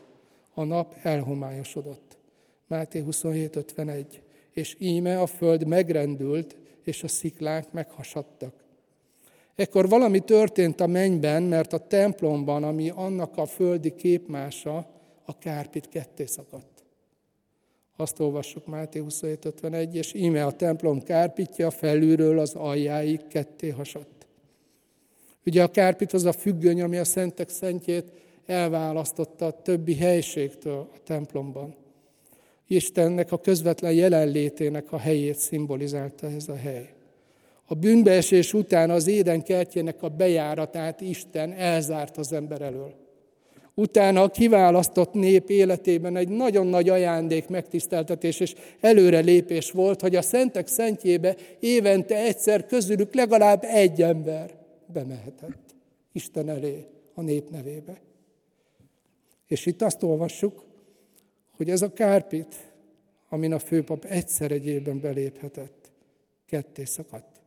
a 0.60 0.64
nap 0.64 0.96
elhomályosodott. 1.02 2.18
Máté 2.68 3.04
27.51. 3.10 4.06
És 4.52 4.76
íme 4.80 5.22
a 5.22 5.26
föld 5.26 5.68
megrendült, 5.68 6.56
és 6.84 7.04
a 7.04 7.08
sziklák 7.08 7.72
meghasadtak. 7.72 8.54
Ekkor 9.56 9.90
valami 9.90 10.20
történt 10.20 10.82
a 10.82 10.88
mennyben, 10.88 11.44
mert 11.44 11.74
a 11.74 11.88
templomban, 11.88 12.64
ami 12.64 12.90
annak 12.90 13.38
a 13.38 13.46
földi 13.46 13.96
képmása, 13.96 14.88
a 15.26 15.38
kárpit 15.38 15.88
ketté 15.90 16.26
szakadt. 16.26 16.84
Azt 17.96 18.20
olvassuk 18.20 18.66
Máté 18.66 19.04
27.51, 19.08 19.94
és 19.94 20.14
íme 20.14 20.46
a 20.46 20.52
templom 20.52 21.04
kárpitja 21.04 21.72
felülről 21.72 22.40
az 22.40 22.54
aljáig 22.54 23.28
ketté 23.28 23.70
hasadt. 23.70 24.28
Ugye 25.46 25.64
a 25.64 25.72
kárpit 25.72 26.14
az 26.14 26.26
a 26.26 26.32
függöny, 26.32 26.82
ami 26.82 26.98
a 26.98 27.04
szentek 27.04 27.50
szentjét 27.50 28.12
elválasztotta 28.50 29.46
a 29.46 29.62
többi 29.62 29.96
helységtől 29.96 30.90
a 30.94 30.98
templomban. 31.04 31.76
Istennek 32.68 33.32
a 33.32 33.38
közvetlen 33.38 33.94
jelenlétének 33.94 34.92
a 34.92 34.98
helyét 34.98 35.38
szimbolizálta 35.38 36.28
ez 36.28 36.48
a 36.48 36.56
hely. 36.56 36.94
A 37.66 37.74
bűnbeesés 37.74 38.54
után 38.54 38.90
az 38.90 39.08
éden 39.08 39.44
kertjének 39.44 40.04
a 40.04 40.08
bejáratát 40.08 41.02
Isten 41.02 41.52
elzárt 41.52 42.18
az 42.18 42.34
ember 42.34 42.62
elől. 42.62 42.94
Utána 43.74 44.22
a 44.22 44.30
kiválasztott 44.30 45.14
nép 45.14 45.50
életében 45.50 46.16
egy 46.16 46.28
nagyon 46.28 46.68
nagy 46.68 46.90
ajándék, 46.90 47.48
megtiszteltetés 47.48 48.40
és 48.40 48.56
előrelépés 48.80 49.72
volt, 49.72 50.02
hogy 50.02 50.16
a 50.16 50.22
szentek 50.22 50.68
szentjébe 50.68 51.36
évente 51.60 52.16
egyszer 52.16 52.66
közülük 52.66 53.14
legalább 53.14 53.64
egy 53.64 54.02
ember 54.02 54.50
bemehetett 54.86 55.76
Isten 56.12 56.50
elé 56.50 56.86
a 57.14 57.22
nép 57.22 57.50
nevébe. 57.50 58.09
És 59.50 59.66
itt 59.66 59.82
azt 59.82 60.04
olvassuk, 60.04 60.64
hogy 61.52 61.70
ez 61.70 61.82
a 61.82 61.94
kárpit, 61.94 62.56
amin 63.30 63.54
a 63.54 63.60
főpap 63.60 64.06
egyszer 64.06 64.52
egy 64.52 64.66
évben 64.66 65.00
beléphetett, 65.00 65.92
ketté 66.46 66.84
szakadt. 66.84 67.42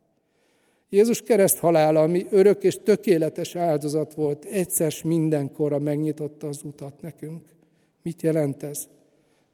Jézus 0.89 1.21
kereszt 1.21 1.57
halála, 1.57 2.01
ami 2.01 2.25
örök 2.29 2.63
és 2.63 2.79
tökéletes 2.83 3.55
áldozat 3.55 4.13
volt, 4.13 4.45
egyszer 4.45 4.93
mindenkorra 5.03 5.79
megnyitotta 5.79 6.47
az 6.47 6.63
utat 6.63 7.01
nekünk. 7.01 7.41
Mit 8.01 8.21
jelent 8.21 8.63
ez? 8.63 8.87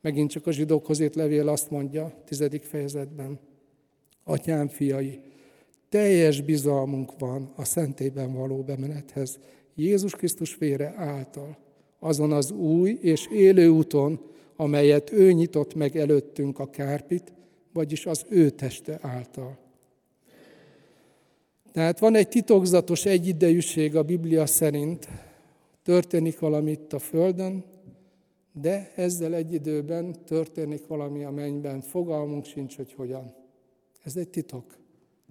Megint 0.01 0.29
csak 0.29 0.47
a 0.47 0.51
zsidókhoz 0.51 0.99
írt 0.99 1.15
levél 1.15 1.47
azt 1.47 1.69
mondja, 1.69 2.13
tizedik 2.25 2.63
fejezetben. 2.63 3.39
Atyám 4.23 4.67
fiai, 4.67 5.19
teljes 5.89 6.41
bizalmunk 6.41 7.19
van 7.19 7.53
a 7.55 7.63
szentében 7.63 8.33
való 8.33 8.63
bemenethez, 8.63 9.39
Jézus 9.75 10.15
Krisztus 10.15 10.55
vére 10.55 10.93
által, 10.97 11.57
azon 11.99 12.31
az 12.31 12.51
új 12.51 12.97
és 13.01 13.27
élő 13.31 13.67
úton, 13.67 14.19
amelyet 14.55 15.11
ő 15.11 15.31
nyitott 15.31 15.75
meg 15.75 15.97
előttünk 15.97 16.59
a 16.59 16.69
kárpit, 16.69 17.33
vagyis 17.73 18.05
az 18.05 18.25
ő 18.29 18.49
teste 18.49 18.99
által. 19.01 19.57
Tehát 21.71 21.99
van 21.99 22.15
egy 22.15 22.27
titokzatos 22.27 23.05
egyidejűség 23.05 23.95
a 23.95 24.03
Biblia 24.03 24.45
szerint, 24.45 25.07
történik 25.83 26.39
valami 26.39 26.71
itt 26.71 26.93
a 26.93 26.99
Földön, 26.99 27.63
de 28.61 28.91
ezzel 28.95 29.33
egy 29.35 29.53
időben 29.53 30.15
történik 30.25 30.87
valami 30.87 31.23
a 31.23 31.31
mennyben. 31.31 31.81
Fogalmunk 31.81 32.45
sincs, 32.45 32.75
hogy 32.75 32.93
hogyan. 32.93 33.33
Ez 34.03 34.15
egy 34.15 34.29
titok. 34.29 34.77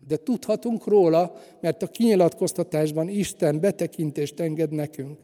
De 0.08 0.16
tudhatunk 0.16 0.86
róla, 0.86 1.34
mert 1.60 1.82
a 1.82 1.86
kinyilatkoztatásban 1.86 3.08
Isten 3.08 3.60
betekintést 3.60 4.40
enged 4.40 4.70
nekünk. 4.70 5.18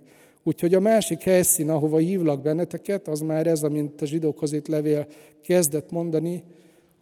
Úgyhogy 0.47 0.75
a 0.75 0.81
másik 0.81 1.23
helyszín, 1.23 1.71
ahova 1.71 1.99
hívlak 1.99 2.43
benneteket, 2.43 3.09
az 3.09 3.21
már 3.21 3.47
ez, 3.47 3.63
amint 3.63 4.03
a 4.03 4.07
zsidókhoz 4.07 4.53
itt 4.53 4.67
levél 4.67 5.07
kezdett 5.43 5.91
mondani, 5.91 6.43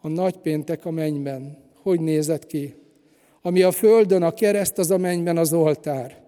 a 0.01 0.09
nagypéntek 0.09 0.85
a 0.85 0.91
mennyben. 0.91 1.57
Hogy 1.83 2.01
nézett 2.01 2.47
ki? 2.47 2.75
Ami 3.43 3.63
a 3.63 3.71
földön 3.71 4.23
a 4.23 4.35
kereszt, 4.35 4.79
az 4.79 4.91
a 4.91 4.99
mennyben 4.99 5.37
az 5.37 5.53
oltár. 5.53 6.21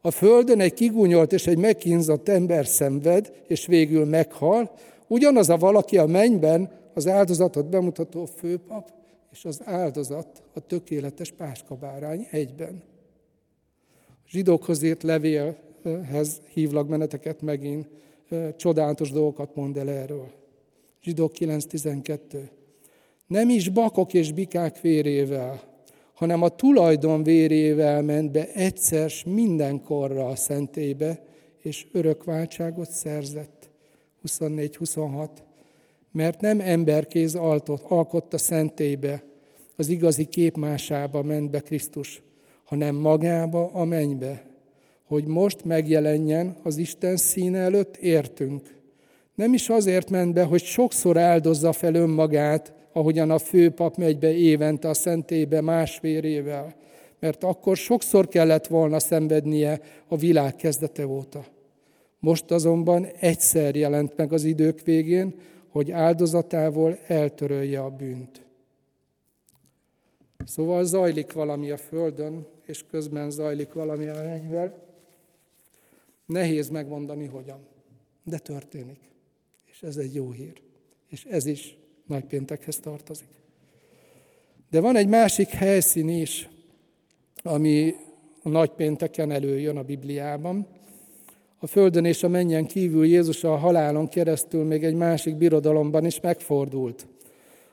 A 0.00 0.10
földön 0.10 0.60
egy 0.60 0.74
kigúnyolt 0.74 1.32
és 1.32 1.46
egy 1.46 1.58
megkínzott 1.58 2.28
ember 2.28 2.66
szenved, 2.66 3.32
és 3.46 3.66
végül 3.66 4.04
meghal, 4.04 4.70
ugyanaz 5.06 5.48
a 5.48 5.56
valaki 5.56 5.98
a 5.98 6.06
mennyben 6.06 6.70
az 6.94 7.06
áldozatot 7.06 7.66
bemutató 7.66 8.24
főpap, 8.24 8.92
és 9.32 9.44
az 9.44 9.60
áldozat 9.64 10.42
a 10.54 10.60
tökéletes 10.60 11.30
páskabárány 11.30 12.26
egyben. 12.30 12.82
A 14.08 14.28
zsidókhoz 14.28 14.82
írt 14.82 15.02
levélhez 15.82 16.40
hívlak 16.52 16.88
meneteket 16.88 17.42
megint, 17.42 17.88
csodálatos 18.56 19.10
dolgokat 19.10 19.54
mond 19.54 19.76
el 19.76 19.90
erről. 19.90 20.30
Zsidók 21.02 21.32
9.12. 21.38 22.48
Nem 23.26 23.48
is 23.48 23.68
bakok 23.68 24.14
és 24.14 24.32
bikák 24.32 24.80
vérével, 24.80 25.60
hanem 26.14 26.42
a 26.42 26.48
tulajdon 26.48 27.22
vérével 27.22 28.02
ment 28.02 28.30
be 28.32 28.52
egyszer 28.52 29.12
mindenkorra 29.26 30.26
a 30.26 30.36
szentélybe, 30.36 31.24
és 31.58 31.86
örökváltságot 31.92 32.90
szerzett. 32.90 33.70
24-26. 34.26 35.28
Mert 36.12 36.40
nem 36.40 36.60
emberkéz 36.60 37.34
alkotta 37.88 38.38
szentélybe, 38.38 39.22
az 39.76 39.88
igazi 39.88 40.24
képmásába 40.24 41.22
ment 41.22 41.50
be 41.50 41.60
Krisztus, 41.60 42.22
hanem 42.64 42.94
magába 42.94 43.70
a 43.72 43.84
mennybe, 43.84 44.49
hogy 45.10 45.26
most 45.26 45.64
megjelenjen 45.64 46.56
az 46.62 46.76
Isten 46.76 47.16
színe 47.16 47.58
előtt 47.58 47.96
értünk. 47.96 48.74
Nem 49.34 49.52
is 49.52 49.68
azért 49.68 50.10
ment 50.10 50.34
be, 50.34 50.44
hogy 50.44 50.62
sokszor 50.62 51.16
áldozza 51.16 51.72
fel 51.72 51.94
önmagát, 51.94 52.72
ahogyan 52.92 53.30
a 53.30 53.38
főpap 53.38 53.96
megy 53.96 54.18
be 54.18 54.32
évente 54.32 54.88
a 54.88 54.94
szentébe 54.94 55.60
más 55.60 56.00
vérével, 56.00 56.74
mert 57.18 57.44
akkor 57.44 57.76
sokszor 57.76 58.28
kellett 58.28 58.66
volna 58.66 58.98
szenvednie 58.98 59.80
a 60.08 60.16
világ 60.16 60.56
kezdete 60.56 61.06
óta. 61.06 61.44
Most 62.18 62.50
azonban 62.50 63.06
egyszer 63.20 63.76
jelent 63.76 64.16
meg 64.16 64.32
az 64.32 64.44
idők 64.44 64.80
végén, 64.80 65.34
hogy 65.68 65.90
áldozatával 65.90 66.98
eltörölje 67.06 67.80
a 67.80 67.90
bűnt. 67.90 68.42
Szóval 70.44 70.84
zajlik 70.84 71.32
valami 71.32 71.70
a 71.70 71.76
Földön, 71.76 72.46
és 72.66 72.84
közben 72.90 73.30
zajlik 73.30 73.72
valami 73.72 74.06
a 74.06 74.22
mennyvel. 74.22 74.88
Nehéz 76.30 76.68
megmondani, 76.68 77.26
hogyan, 77.26 77.58
de 78.24 78.38
történik. 78.38 78.98
És 79.64 79.82
ez 79.82 79.96
egy 79.96 80.14
jó 80.14 80.30
hír. 80.30 80.60
És 81.08 81.24
ez 81.24 81.46
is 81.46 81.76
nagypéntekhez 82.06 82.76
tartozik. 82.76 83.28
De 84.70 84.80
van 84.80 84.96
egy 84.96 85.08
másik 85.08 85.48
helyszín 85.48 86.08
is, 86.08 86.48
ami 87.42 87.94
a 88.42 88.48
nagypénteken 88.48 89.30
előjön 89.30 89.76
a 89.76 89.82
Bibliában. 89.82 90.66
A 91.58 91.66
földön 91.66 92.04
és 92.04 92.22
a 92.22 92.28
menjen 92.28 92.66
kívül 92.66 93.04
Jézus 93.04 93.44
a 93.44 93.56
halálon 93.56 94.08
keresztül 94.08 94.64
még 94.64 94.84
egy 94.84 94.94
másik 94.94 95.36
birodalomban 95.36 96.04
is 96.04 96.20
megfordult. 96.20 97.06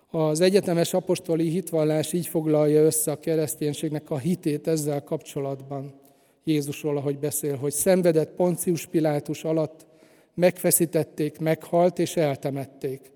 Az 0.09 0.41
egyetemes 0.41 0.93
apostoli 0.93 1.49
hitvallás 1.49 2.13
így 2.13 2.27
foglalja 2.27 2.81
össze 2.81 3.11
a 3.11 3.19
kereszténységnek 3.19 4.09
a 4.09 4.17
hitét 4.17 4.67
ezzel 4.67 5.03
kapcsolatban. 5.03 6.05
Jézusról, 6.47 6.97
ahogy 6.97 7.19
beszél, 7.19 7.55
hogy 7.55 7.71
szenvedett 7.71 8.35
Poncius 8.35 8.85
Pilátus 8.85 9.43
alatt, 9.43 9.85
megfeszítették, 10.33 11.39
meghalt 11.39 11.99
és 11.99 12.15
eltemették 12.15 13.11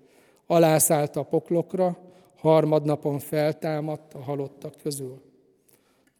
alászállt 0.46 1.16
a 1.16 1.22
poklokra, 1.22 1.98
harmadnapon 2.36 3.18
feltámadt 3.18 4.14
a 4.14 4.18
halottak 4.18 4.74
közül. 4.82 5.20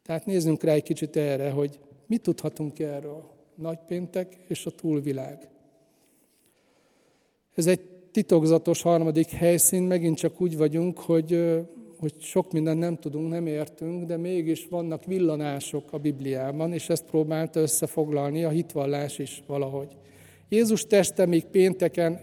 Tehát 0.02 0.26
nézzünk 0.26 0.62
rá 0.62 0.72
egy 0.72 0.82
kicsit 0.82 1.16
erre, 1.16 1.50
hogy 1.50 1.78
mit 2.06 2.22
tudhatunk 2.22 2.78
erről. 2.78 3.30
Nagypéntek 3.54 4.36
és 4.48 4.66
a 4.66 4.70
túlvilág. 4.70 5.48
Ez 7.54 7.66
egy 7.66 7.80
titokzatos 8.12 8.82
harmadik 8.82 9.30
helyszín, 9.30 9.82
megint 9.82 10.16
csak 10.16 10.40
úgy 10.40 10.56
vagyunk, 10.56 10.98
hogy, 10.98 11.32
hogy 12.02 12.14
sok 12.20 12.52
mindent 12.52 12.78
nem 12.78 12.96
tudunk, 12.96 13.30
nem 13.30 13.46
értünk, 13.46 14.04
de 14.04 14.16
mégis 14.16 14.66
vannak 14.70 15.04
villanások 15.04 15.92
a 15.92 15.98
Bibliában, 15.98 16.72
és 16.72 16.88
ezt 16.88 17.04
próbálta 17.04 17.60
összefoglalni 17.60 18.44
a 18.44 18.48
hitvallás 18.48 19.18
is 19.18 19.42
valahogy. 19.46 19.88
Jézus 20.48 20.82
teste 20.86 21.26
még 21.26 21.44
pénteken 21.44 22.20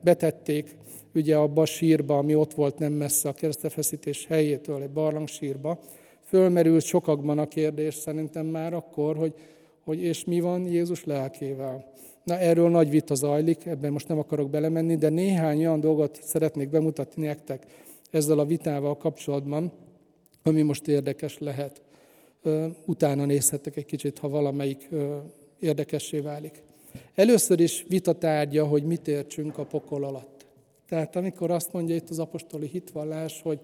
betették 0.00 0.76
ugye 1.14 1.36
abba 1.36 1.62
a 1.62 1.66
sírba, 1.66 2.18
ami 2.18 2.34
ott 2.34 2.54
volt 2.54 2.78
nem 2.78 2.92
messze 2.92 3.28
a 3.28 3.32
keresztefeszítés 3.32 4.26
helyétől, 4.26 4.82
egy 4.82 4.90
barlangsírba, 4.90 5.78
fölmerült 6.22 6.84
sokakban 6.84 7.38
a 7.38 7.48
kérdés 7.48 7.94
szerintem 7.94 8.46
már 8.46 8.74
akkor, 8.74 9.16
hogy, 9.16 9.34
hogy 9.84 10.02
és 10.02 10.24
mi 10.24 10.40
van 10.40 10.66
Jézus 10.66 11.04
lelkével. 11.04 11.92
Na 12.24 12.38
erről 12.38 12.70
nagy 12.70 12.90
vita 12.90 13.14
zajlik, 13.14 13.66
ebben 13.66 13.92
most 13.92 14.08
nem 14.08 14.18
akarok 14.18 14.50
belemenni, 14.50 14.96
de 14.96 15.08
néhány 15.08 15.58
olyan 15.58 15.80
dolgot 15.80 16.18
szeretnék 16.22 16.68
bemutatni 16.68 17.26
nektek 17.26 17.66
ezzel 18.12 18.38
a 18.38 18.44
vitával 18.44 18.96
kapcsolatban, 18.96 19.72
ami 20.42 20.62
most 20.62 20.88
érdekes 20.88 21.38
lehet. 21.38 21.82
Utána 22.86 23.24
nézhetek 23.24 23.76
egy 23.76 23.84
kicsit, 23.84 24.18
ha 24.18 24.28
valamelyik 24.28 24.88
érdekessé 25.58 26.20
válik. 26.20 26.62
Először 27.14 27.60
is 27.60 27.84
vitatárgya, 27.88 28.66
hogy 28.66 28.84
mit 28.84 29.08
értsünk 29.08 29.58
a 29.58 29.64
pokol 29.64 30.04
alatt. 30.04 30.46
Tehát 30.88 31.16
amikor 31.16 31.50
azt 31.50 31.72
mondja 31.72 31.94
itt 31.94 32.10
az 32.10 32.18
apostoli 32.18 32.66
hitvallás, 32.66 33.42
hogy, 33.42 33.60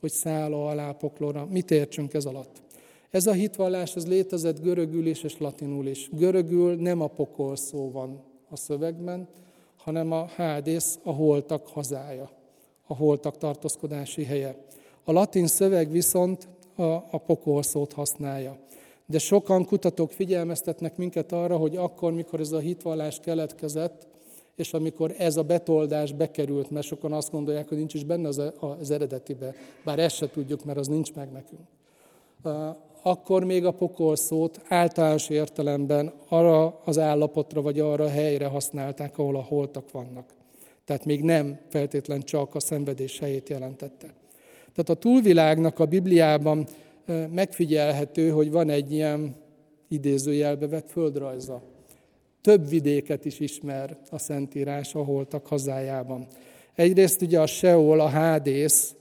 hogy 0.00 0.10
szálló 0.10 0.66
alá 0.66 0.92
poklóra, 0.92 1.46
mit 1.50 1.70
értsünk 1.70 2.14
ez 2.14 2.24
alatt? 2.24 2.62
Ez 3.10 3.26
a 3.26 3.32
hitvallás, 3.32 3.96
ez 3.96 4.06
létezett 4.06 4.62
görögül 4.62 5.06
is 5.06 5.22
és 5.22 5.38
latinul 5.38 5.86
is. 5.86 6.08
Görögül 6.12 6.74
nem 6.74 7.00
a 7.00 7.06
pokol 7.06 7.56
szó 7.56 7.90
van 7.90 8.22
a 8.50 8.56
szövegben, 8.56 9.28
hanem 9.76 10.12
a 10.12 10.26
hádész, 10.26 10.98
a 11.02 11.10
holtak 11.10 11.66
hazája, 11.66 12.30
a 12.86 12.94
holtak 12.94 13.38
tartózkodási 13.38 14.24
helye. 14.24 14.56
A 15.04 15.12
latin 15.12 15.46
szöveg 15.46 15.90
viszont 15.90 16.48
a, 16.76 16.82
a 16.82 17.18
pokol 17.26 17.62
szót 17.62 17.92
használja. 17.92 18.58
De 19.06 19.18
sokan 19.18 19.64
kutatók 19.64 20.10
figyelmeztetnek 20.10 20.96
minket 20.96 21.32
arra, 21.32 21.56
hogy 21.56 21.76
akkor, 21.76 22.12
mikor 22.12 22.40
ez 22.40 22.52
a 22.52 22.58
hitvallás 22.58 23.20
keletkezett, 23.20 24.06
és 24.56 24.72
amikor 24.72 25.14
ez 25.18 25.36
a 25.36 25.42
betoldás 25.42 26.12
bekerült, 26.12 26.70
mert 26.70 26.86
sokan 26.86 27.12
azt 27.12 27.30
gondolják, 27.30 27.68
hogy 27.68 27.76
nincs 27.78 27.94
is 27.94 28.04
benne 28.04 28.28
az, 28.28 28.42
az 28.80 28.90
eredetibe, 28.90 29.54
bár 29.84 29.98
ezt 29.98 30.16
se 30.16 30.30
tudjuk, 30.30 30.64
mert 30.64 30.78
az 30.78 30.86
nincs 30.86 31.14
meg 31.14 31.28
nekünk. 31.32 31.60
akkor 33.02 33.44
még 33.44 33.64
a 33.64 33.70
pokol 33.70 34.16
szót 34.16 34.60
általános 34.68 35.28
értelemben 35.28 36.12
arra 36.28 36.80
az 36.84 36.98
állapotra 36.98 37.62
vagy 37.62 37.80
arra 37.80 38.04
a 38.04 38.08
helyre 38.08 38.46
használták, 38.46 39.18
ahol 39.18 39.36
a 39.36 39.42
holtak 39.42 39.90
vannak. 39.90 40.35
Tehát 40.86 41.04
még 41.04 41.22
nem 41.22 41.58
feltétlen 41.68 42.20
csak 42.20 42.54
a 42.54 42.60
szenvedés 42.60 43.18
helyét 43.18 43.48
jelentette. 43.48 44.06
Tehát 44.72 44.88
a 44.88 44.94
túlvilágnak 44.94 45.78
a 45.78 45.84
Bibliában 45.84 46.66
megfigyelhető, 47.30 48.30
hogy 48.30 48.50
van 48.50 48.70
egy 48.70 48.92
ilyen 48.92 49.34
idézőjelbe 49.88 50.66
vett 50.66 50.90
földrajza. 50.90 51.62
Több 52.40 52.68
vidéket 52.68 53.24
is 53.24 53.40
ismer 53.40 53.96
a 54.10 54.18
Szentírás 54.18 54.94
a 54.94 55.04
holtak 55.04 55.46
hazájában. 55.46 56.26
Egyrészt 56.74 57.22
ugye 57.22 57.40
a 57.40 57.46
Seol, 57.46 58.00
a 58.00 58.08
Hádész, 58.08 58.94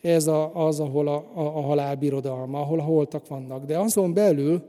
ez 0.00 0.26
a, 0.26 0.66
az, 0.66 0.80
ahol 0.80 1.08
a, 1.08 1.16
a, 1.34 1.40
a 1.40 1.60
halál 1.60 1.94
birodalma, 1.94 2.60
ahol 2.60 2.78
a 2.78 2.82
holtak 2.82 3.28
vannak. 3.28 3.64
De 3.64 3.78
azon 3.78 4.14
belül 4.14 4.62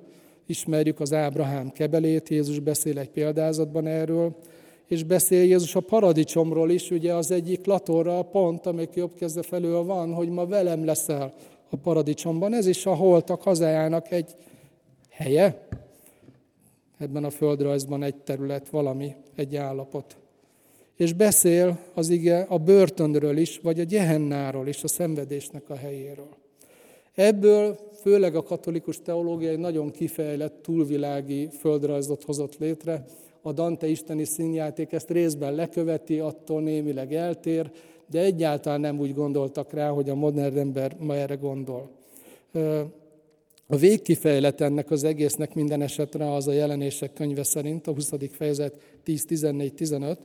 ismerjük 0.46 1.00
az 1.00 1.14
Ábrahám 1.14 1.72
kebelét, 1.72 2.30
Jézus 2.30 2.60
beszél 2.60 3.00
egy 3.00 3.10
példázatban 3.10 3.88
erről, 3.88 4.36
és 4.90 5.04
beszél 5.04 5.44
Jézus 5.44 5.76
a 5.76 5.80
paradicsomról 5.80 6.72
is, 6.72 6.92
ugye 6.92 7.14
az 7.14 7.32
egyik 7.32 7.66
latorra 7.66 8.22
pont, 8.22 8.66
amelyik 8.66 8.94
jobb 8.94 9.14
kezdve 9.14 9.42
felül 9.42 9.84
van, 9.84 10.14
hogy 10.14 10.30
ma 10.30 10.46
velem 10.46 10.86
leszel 10.86 11.34
a 11.70 11.76
paradicsomban. 11.76 12.54
Ez 12.54 12.68
is 12.68 12.86
a 12.86 12.96
holtak 12.96 13.42
hazájának 13.42 14.12
egy 14.12 14.36
helye, 15.10 15.68
ebben 16.98 17.24
a 17.24 17.30
földrajzban 17.30 18.04
egy 18.04 18.16
terület, 18.16 18.70
valami, 18.70 19.16
egy 19.36 19.56
állapot. 19.56 20.18
És 20.96 21.14
beszél 21.14 21.80
az 21.94 22.10
ige 22.10 22.46
a 22.50 22.58
börtönről 22.58 23.38
is, 23.38 23.60
vagy 23.60 23.80
a 23.80 23.84
gyehennáról 23.84 24.68
is, 24.68 24.84
a 24.84 24.88
szenvedésnek 24.88 25.70
a 25.70 25.76
helyéről. 25.76 26.36
Ebből 27.16 27.80
főleg 28.02 28.36
a 28.36 28.44
katolikus 28.44 29.02
teológia 29.02 29.50
egy 29.50 29.60
nagyon 29.60 29.92
kifejlett 29.92 30.62
túlvilági 30.62 31.50
földrajzot 31.60 32.24
hozott 32.24 32.58
létre. 32.58 33.06
A 33.42 33.52
Dante 33.52 33.88
isteni 33.88 34.24
színjáték 34.24 34.92
ezt 34.92 35.10
részben 35.10 35.54
leköveti, 35.54 36.20
attól 36.20 36.62
némileg 36.62 37.14
eltér, 37.14 37.72
de 38.10 38.20
egyáltalán 38.20 38.80
nem 38.80 39.00
úgy 39.00 39.14
gondoltak 39.14 39.74
rá, 39.74 39.90
hogy 39.90 40.10
a 40.10 40.16
modern 40.16 40.58
ember 40.58 40.96
ma 41.00 41.16
erre 41.16 41.36
gondol. 41.36 41.92
A 43.68 43.76
végkifejlet 43.76 44.62
ennek 44.62 44.92
az 44.92 45.04
egésznek 45.04 45.54
minden 45.54 45.82
esetre 45.82 46.34
az 46.34 46.48
a 46.48 46.52
jelenések 46.52 47.14
könyve 47.14 47.44
szerint, 47.44 47.88
a 47.88 47.94
20. 47.94 48.12
fejezet 48.32 48.82
10-14-15, 49.06 50.18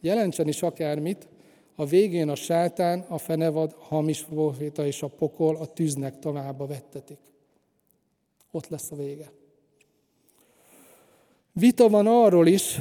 jelentsen 0.00 0.48
is 0.48 0.62
akármit, 0.62 1.28
a 1.74 1.84
végén 1.84 2.28
a 2.28 2.34
sátán, 2.34 3.04
a 3.08 3.18
fenevad, 3.18 3.74
a 3.78 3.84
hamis 3.84 4.22
proféta 4.22 4.86
és 4.86 5.02
a 5.02 5.08
pokol 5.08 5.56
a 5.56 5.66
tűznek 5.66 6.18
tovább 6.18 6.68
vettetik. 6.68 7.18
Ott 8.50 8.68
lesz 8.68 8.90
a 8.90 8.96
vége. 8.96 9.30
Vita 11.60 11.88
van 11.88 12.06
arról 12.06 12.46
is, 12.46 12.78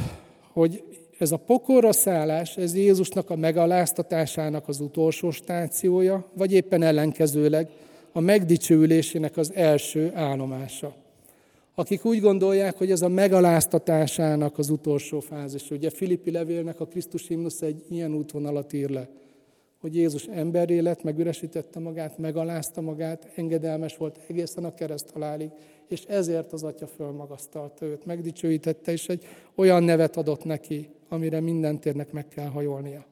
hogy 0.53 0.83
ez 1.17 1.31
a 1.31 1.37
pokorra 1.37 1.91
szállás, 1.91 2.57
ez 2.57 2.75
Jézusnak 2.75 3.29
a 3.29 3.35
megaláztatásának 3.35 4.67
az 4.67 4.79
utolsó 4.79 5.31
stációja, 5.31 6.29
vagy 6.33 6.53
éppen 6.53 6.81
ellenkezőleg 6.81 7.69
a 8.11 8.19
megdicsőülésének 8.19 9.37
az 9.37 9.53
első 9.53 10.11
állomása. 10.13 10.95
Akik 11.75 12.05
úgy 12.05 12.19
gondolják, 12.19 12.77
hogy 12.77 12.91
ez 12.91 13.01
a 13.01 13.07
megaláztatásának 13.07 14.57
az 14.57 14.69
utolsó 14.69 15.19
fázis. 15.19 15.71
Ugye 15.71 15.89
Filippi 15.89 16.31
levélnek 16.31 16.79
a 16.79 16.85
Krisztus 16.85 17.27
himnusz 17.27 17.61
egy 17.61 17.83
ilyen 17.89 18.13
útvonalat 18.13 18.73
ír 18.73 18.89
le, 18.89 19.07
hogy 19.83 19.95
Jézus 19.95 20.25
emberré 20.25 20.79
lett, 20.79 21.03
megüresítette 21.03 21.79
magát, 21.79 22.17
megalázta 22.17 22.81
magát, 22.81 23.31
engedelmes 23.35 23.97
volt 23.97 24.19
egészen 24.27 24.63
a 24.63 24.73
kereszt 24.73 25.09
halálig, 25.09 25.49
és 25.87 26.03
ezért 26.03 26.53
az 26.53 26.63
Atya 26.63 26.87
fölmagasztalta 26.87 27.85
őt, 27.85 28.05
megdicsőítette, 28.05 28.91
és 28.91 29.07
egy 29.07 29.25
olyan 29.55 29.83
nevet 29.83 30.17
adott 30.17 30.43
neki, 30.43 30.89
amire 31.09 31.39
minden 31.39 31.79
térnek 31.79 32.11
meg 32.11 32.27
kell 32.27 32.47
hajolnia. 32.47 33.05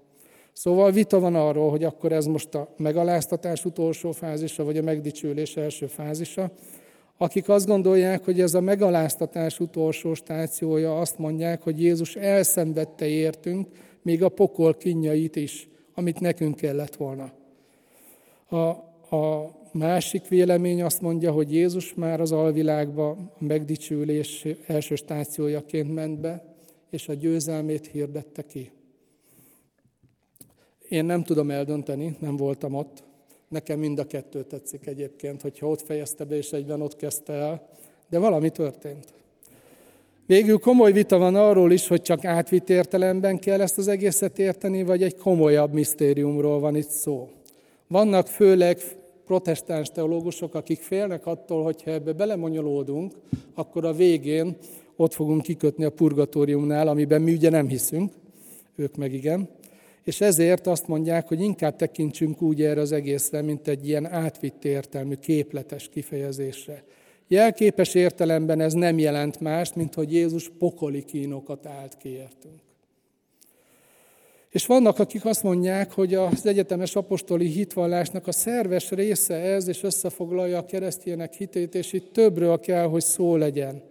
Szóval 0.53 0.91
vita 0.91 1.19
van 1.19 1.35
arról, 1.35 1.69
hogy 1.69 1.83
akkor 1.83 2.11
ez 2.11 2.25
most 2.25 2.55
a 2.55 2.73
megaláztatás 2.77 3.65
utolsó 3.65 4.11
fázisa, 4.11 4.63
vagy 4.63 4.77
a 4.77 4.83
megdicsülés 4.83 5.55
első 5.55 5.87
fázisa. 5.87 6.51
Akik 7.17 7.49
azt 7.49 7.67
gondolják, 7.67 8.25
hogy 8.25 8.41
ez 8.41 8.53
a 8.53 8.61
megaláztatás 8.61 9.59
utolsó 9.59 10.13
stációja, 10.13 10.99
azt 10.99 11.17
mondják, 11.17 11.61
hogy 11.61 11.81
Jézus 11.81 12.15
elszenvedte 12.15 13.07
értünk, 13.07 13.67
még 14.01 14.23
a 14.23 14.29
pokol 14.29 14.73
kinyait 14.73 15.35
is, 15.35 15.69
amit 16.01 16.19
nekünk 16.19 16.55
kellett 16.55 16.95
volna. 16.95 17.31
A, 18.49 18.57
a 19.15 19.51
másik 19.71 20.27
vélemény 20.27 20.83
azt 20.83 21.01
mondja, 21.01 21.31
hogy 21.31 21.53
Jézus 21.53 21.93
már 21.93 22.21
az 22.21 22.31
alvilágba 22.31 23.09
a 23.09 23.17
megdicsülés 23.37 24.45
első 24.67 24.95
stációjaként 24.95 25.93
ment 25.93 26.19
be, 26.19 26.55
és 26.89 27.07
a 27.07 27.13
győzelmét 27.13 27.87
hirdette 27.87 28.41
ki. 28.41 28.71
Én 30.89 31.05
nem 31.05 31.23
tudom 31.23 31.51
eldönteni, 31.51 32.15
nem 32.19 32.35
voltam 32.35 32.73
ott. 32.73 33.03
Nekem 33.47 33.79
mind 33.79 33.99
a 33.99 34.07
kettő 34.07 34.43
tetszik 34.43 34.85
egyébként, 34.85 35.41
hogyha 35.41 35.67
ott 35.67 35.81
fejezte 35.81 36.23
be, 36.23 36.35
és 36.35 36.51
egyben 36.51 36.81
ott 36.81 36.95
kezdte 36.95 37.33
el. 37.33 37.67
De 38.09 38.19
valami 38.19 38.49
történt. 38.49 39.13
Végül 40.25 40.57
komoly 40.57 40.91
vita 40.91 41.17
van 41.17 41.35
arról 41.35 41.71
is, 41.71 41.87
hogy 41.87 42.01
csak 42.01 42.25
átvitt 42.25 42.69
értelemben 42.69 43.39
kell 43.39 43.61
ezt 43.61 43.77
az 43.77 43.87
egészet 43.87 44.39
érteni, 44.39 44.83
vagy 44.83 45.03
egy 45.03 45.15
komolyabb 45.15 45.73
misztériumról 45.73 46.59
van 46.59 46.75
itt 46.75 46.89
szó. 46.89 47.29
Vannak 47.87 48.27
főleg 48.27 48.77
protestáns 49.25 49.89
teológusok, 49.89 50.55
akik 50.55 50.79
félnek 50.79 51.25
attól, 51.25 51.63
hogyha 51.63 51.91
ebbe 51.91 52.13
belemonyolódunk, 52.13 53.13
akkor 53.53 53.85
a 53.85 53.93
végén 53.93 54.57
ott 54.95 55.13
fogunk 55.13 55.41
kikötni 55.41 55.83
a 55.83 55.89
purgatóriumnál, 55.89 56.87
amiben 56.87 57.21
mi 57.21 57.33
ugye 57.33 57.49
nem 57.49 57.67
hiszünk, 57.67 58.11
ők 58.75 58.95
meg 58.95 59.13
igen. 59.13 59.49
És 60.03 60.21
ezért 60.21 60.67
azt 60.67 60.87
mondják, 60.87 61.27
hogy 61.27 61.41
inkább 61.41 61.75
tekintsünk 61.75 62.41
úgy 62.41 62.61
erre 62.61 62.81
az 62.81 62.91
egészre, 62.91 63.41
mint 63.41 63.67
egy 63.67 63.87
ilyen 63.87 64.05
átvitt 64.05 64.65
értelmű, 64.65 65.15
képletes 65.15 65.89
kifejezésre. 65.89 66.83
Jelképes 67.31 67.93
értelemben 67.93 68.59
ez 68.59 68.73
nem 68.73 68.99
jelent 68.99 69.39
más, 69.39 69.73
mint 69.73 69.93
hogy 69.93 70.13
Jézus 70.13 70.51
pokoli 70.57 71.03
kínokat 71.03 71.65
állt 71.65 71.97
ki. 71.97 72.17
És 74.49 74.65
vannak, 74.65 74.99
akik 74.99 75.25
azt 75.25 75.43
mondják, 75.43 75.91
hogy 75.91 76.13
az 76.13 76.45
egyetemes 76.45 76.95
apostoli 76.95 77.47
hitvallásnak 77.47 78.27
a 78.27 78.31
szerves 78.31 78.89
része 78.89 79.35
ez, 79.35 79.67
és 79.67 79.83
összefoglalja 79.83 80.57
a 80.57 80.65
keresztjének 80.65 81.33
hitét, 81.33 81.75
és 81.75 81.93
itt 81.93 82.13
többről 82.13 82.59
kell, 82.59 82.85
hogy 82.85 83.03
szó 83.03 83.35
legyen. 83.35 83.81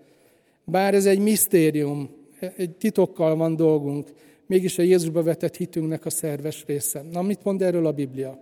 Bár 0.65 0.95
ez 0.95 1.07
egy 1.07 1.19
misztérium, 1.19 2.11
egy 2.57 2.71
titokkal 2.71 3.37
van 3.37 3.57
dolgunk, 3.57 4.13
mégis 4.47 4.79
a 4.79 4.83
Jézusba 4.83 5.23
vetett 5.23 5.57
hitünknek 5.57 6.07
a 6.07 6.11
szerves 6.11 6.65
része. 6.67 7.05
Na, 7.13 7.23
mit 7.23 7.45
mond 7.45 7.63
erről 7.63 7.87
a 7.87 7.93
Biblia? 7.93 8.39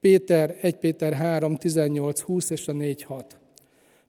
Péter, 0.00 0.56
1 0.60 0.76
Péter 0.76 1.12
3, 1.12 1.56
18, 1.56 2.20
20 2.20 2.50
és 2.50 2.68
a 2.68 2.72
4, 2.72 3.02
6. 3.02 3.39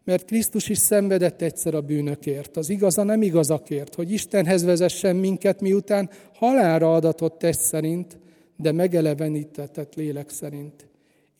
Mert 0.03 0.25
Krisztus 0.25 0.69
is 0.69 0.77
szenvedett 0.77 1.41
egyszer 1.41 1.75
a 1.75 1.81
bűnökért, 1.81 2.57
az 2.57 2.69
igaza 2.69 3.03
nem 3.03 3.21
igazakért, 3.21 3.95
hogy 3.95 4.11
Istenhez 4.11 4.63
vezessen 4.63 5.15
minket, 5.15 5.61
miután 5.61 6.09
halára 6.33 6.93
adatott 6.95 7.37
test 7.37 7.59
szerint, 7.59 8.17
de 8.57 8.71
megelevenítetett 8.71 9.95
lélek 9.95 10.29
szerint. 10.29 10.87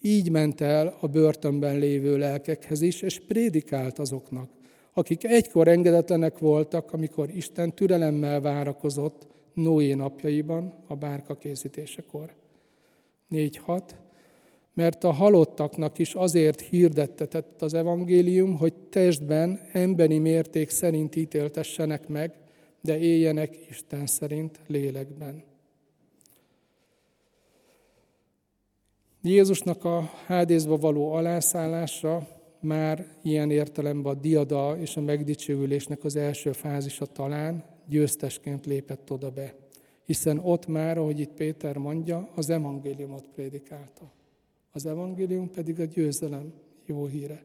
Így 0.02 0.30
ment 0.30 0.62
el 0.62 0.98
a 1.00 1.08
börtönben 1.08 1.80
lévő 1.80 2.18
lelkekhez 2.18 2.82
is, 2.82 3.02
és 3.02 3.20
prédikált 3.28 4.00
azoknak, 4.00 4.50
akik 4.94 5.24
egykor 5.24 5.68
engedetlenek 5.68 6.38
voltak, 6.38 6.94
amikor 6.94 7.30
Isten 7.36 7.74
türelemmel 7.74 8.42
várakozott, 8.42 9.28
Noé 9.54 9.94
napjaiban, 9.94 10.74
a 10.88 10.96
bárka 10.96 11.36
készítésekor. 11.38 12.34
4.6. 13.32 13.82
Mert 14.82 15.04
a 15.04 15.12
halottaknak 15.12 15.98
is 16.00 16.16
azért 16.16 16.62
hirdettetett 16.62 17.62
az 17.62 17.74
evangélium, 17.74 18.58
hogy 18.58 18.74
testben, 18.74 19.60
emberi 19.72 20.18
mérték 20.18 20.70
szerint 20.70 21.16
ítéltessenek 21.16 22.08
meg, 22.08 22.34
de 22.82 22.98
éljenek 22.98 23.58
Isten 23.70 24.06
szerint 24.06 24.60
lélekben. 24.68 25.44
Jézusnak 29.22 29.86
a 29.86 30.10
hádészba 30.26 30.78
való 30.78 31.12
alászállása 31.12 32.28
már 32.60 33.08
ilyen 33.24 33.52
értelemben 33.52 34.12
a 34.12 34.20
diada 34.20 34.78
és 34.80 34.98
a 34.98 35.02
megdicsőülésnek 35.02 36.04
az 36.04 36.16
első 36.16 36.52
fázisa 36.52 37.06
talán, 37.06 37.64
győztesként 37.88 38.66
lépett 38.66 39.12
oda 39.12 39.30
be. 39.30 39.56
Hiszen 40.06 40.40
ott 40.40 40.68
már, 40.68 40.98
ahogy 40.98 41.20
itt 41.20 41.34
Péter 41.34 41.78
mondja, 41.78 42.30
az 42.36 42.50
evangéliumot 42.50 43.26
prédikálta. 43.34 44.20
Az 44.74 44.86
evangélium 44.86 45.50
pedig 45.52 45.80
a 45.80 45.86
győzelem 45.86 46.54
jó 46.86 47.06
híre. 47.06 47.44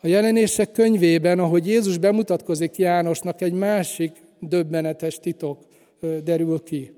A 0.00 0.06
jelenések 0.06 0.72
könyvében, 0.72 1.38
ahogy 1.38 1.66
Jézus 1.66 1.98
bemutatkozik 1.98 2.76
Jánosnak, 2.76 3.40
egy 3.40 3.52
másik 3.52 4.12
döbbenetes 4.40 5.18
titok 5.18 5.58
derül 6.24 6.62
ki. 6.62 6.92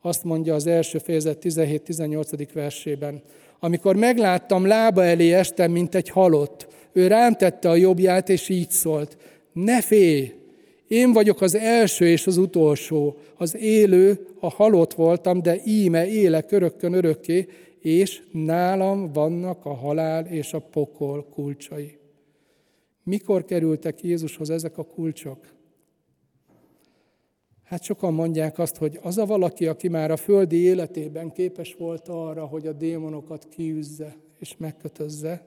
Azt 0.00 0.24
mondja 0.24 0.54
az 0.54 0.66
első 0.66 0.98
fejezet 0.98 1.38
17-18. 1.44 2.48
versében. 2.52 3.22
Amikor 3.58 3.96
megláttam, 3.96 4.66
lába 4.66 5.04
elé 5.04 5.32
estem, 5.32 5.70
mint 5.70 5.94
egy 5.94 6.08
halott, 6.08 6.68
Ő 6.92 7.06
rám 7.06 7.34
tette 7.34 7.68
a 7.70 7.76
jobbját, 7.76 8.28
és 8.28 8.48
így 8.48 8.70
szólt, 8.70 9.16
ne 9.52 9.82
félj, 9.82 10.32
én 10.88 11.12
vagyok 11.12 11.40
az 11.40 11.54
első 11.54 12.06
és 12.06 12.26
az 12.26 12.36
utolsó, 12.36 13.16
az 13.36 13.56
élő, 13.56 14.26
a 14.40 14.50
halott 14.50 14.94
voltam, 14.94 15.42
de 15.42 15.60
íme 15.64 16.08
élek 16.08 16.52
örökkön 16.52 16.92
örökké, 16.92 17.46
és 17.86 18.22
nálam 18.32 19.12
vannak 19.12 19.64
a 19.64 19.74
halál 19.74 20.26
és 20.26 20.52
a 20.52 20.58
pokol 20.58 21.24
kulcsai. 21.24 21.98
Mikor 23.02 23.44
kerültek 23.44 24.02
Jézushoz 24.02 24.50
ezek 24.50 24.78
a 24.78 24.84
kulcsok? 24.84 25.54
Hát 27.64 27.82
sokan 27.82 28.14
mondják 28.14 28.58
azt, 28.58 28.76
hogy 28.76 28.98
az 29.02 29.18
a 29.18 29.26
valaki, 29.26 29.66
aki 29.66 29.88
már 29.88 30.10
a 30.10 30.16
földi 30.16 30.56
életében 30.56 31.32
képes 31.32 31.74
volt 31.74 32.08
arra, 32.08 32.46
hogy 32.46 32.66
a 32.66 32.72
démonokat 32.72 33.48
kiűzze 33.48 34.16
és 34.38 34.56
megkötözze, 34.56 35.46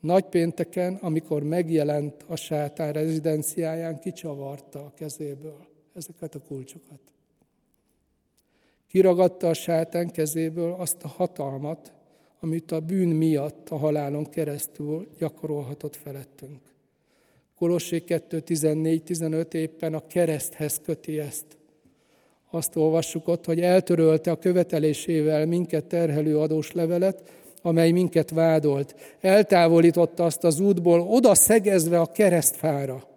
nagypénteken, 0.00 0.94
amikor 0.94 1.42
megjelent 1.42 2.24
a 2.26 2.36
sátán 2.36 2.92
rezidenciáján, 2.92 3.98
kicsavarta 3.98 4.78
a 4.78 4.92
kezéből 4.94 5.66
ezeket 5.94 6.34
a 6.34 6.40
kulcsokat. 6.40 7.15
Kiragadta 8.96 9.48
a 9.48 9.54
sátán 9.54 10.10
kezéből 10.10 10.74
azt 10.78 10.96
a 11.02 11.08
hatalmat, 11.08 11.92
amit 12.40 12.72
a 12.72 12.80
bűn 12.80 13.08
miatt 13.08 13.68
a 13.68 13.76
halálon 13.76 14.30
keresztül 14.30 15.08
gyakorolhatott 15.18 15.96
felettünk. 15.96 16.60
Kolossé 17.56 17.98
2, 17.98 18.40
14, 18.40 19.02
15 19.02 19.54
éppen 19.54 19.94
a 19.94 20.06
kereszthez 20.06 20.80
köti 20.84 21.18
ezt. 21.18 21.44
Azt 22.50 22.76
olvassuk 22.76 23.28
ott, 23.28 23.44
hogy 23.44 23.60
eltörölte 23.60 24.30
a 24.30 24.38
követelésével 24.38 25.46
minket 25.46 25.84
terhelő 25.84 26.38
adós 26.38 26.72
levelet, 26.72 27.30
amely 27.62 27.90
minket 27.90 28.30
vádolt. 28.30 28.94
Eltávolította 29.20 30.24
azt 30.24 30.44
az 30.44 30.60
útból, 30.60 31.00
oda 31.00 31.34
szegezve 31.34 32.00
a 32.00 32.12
keresztfára. 32.12 33.08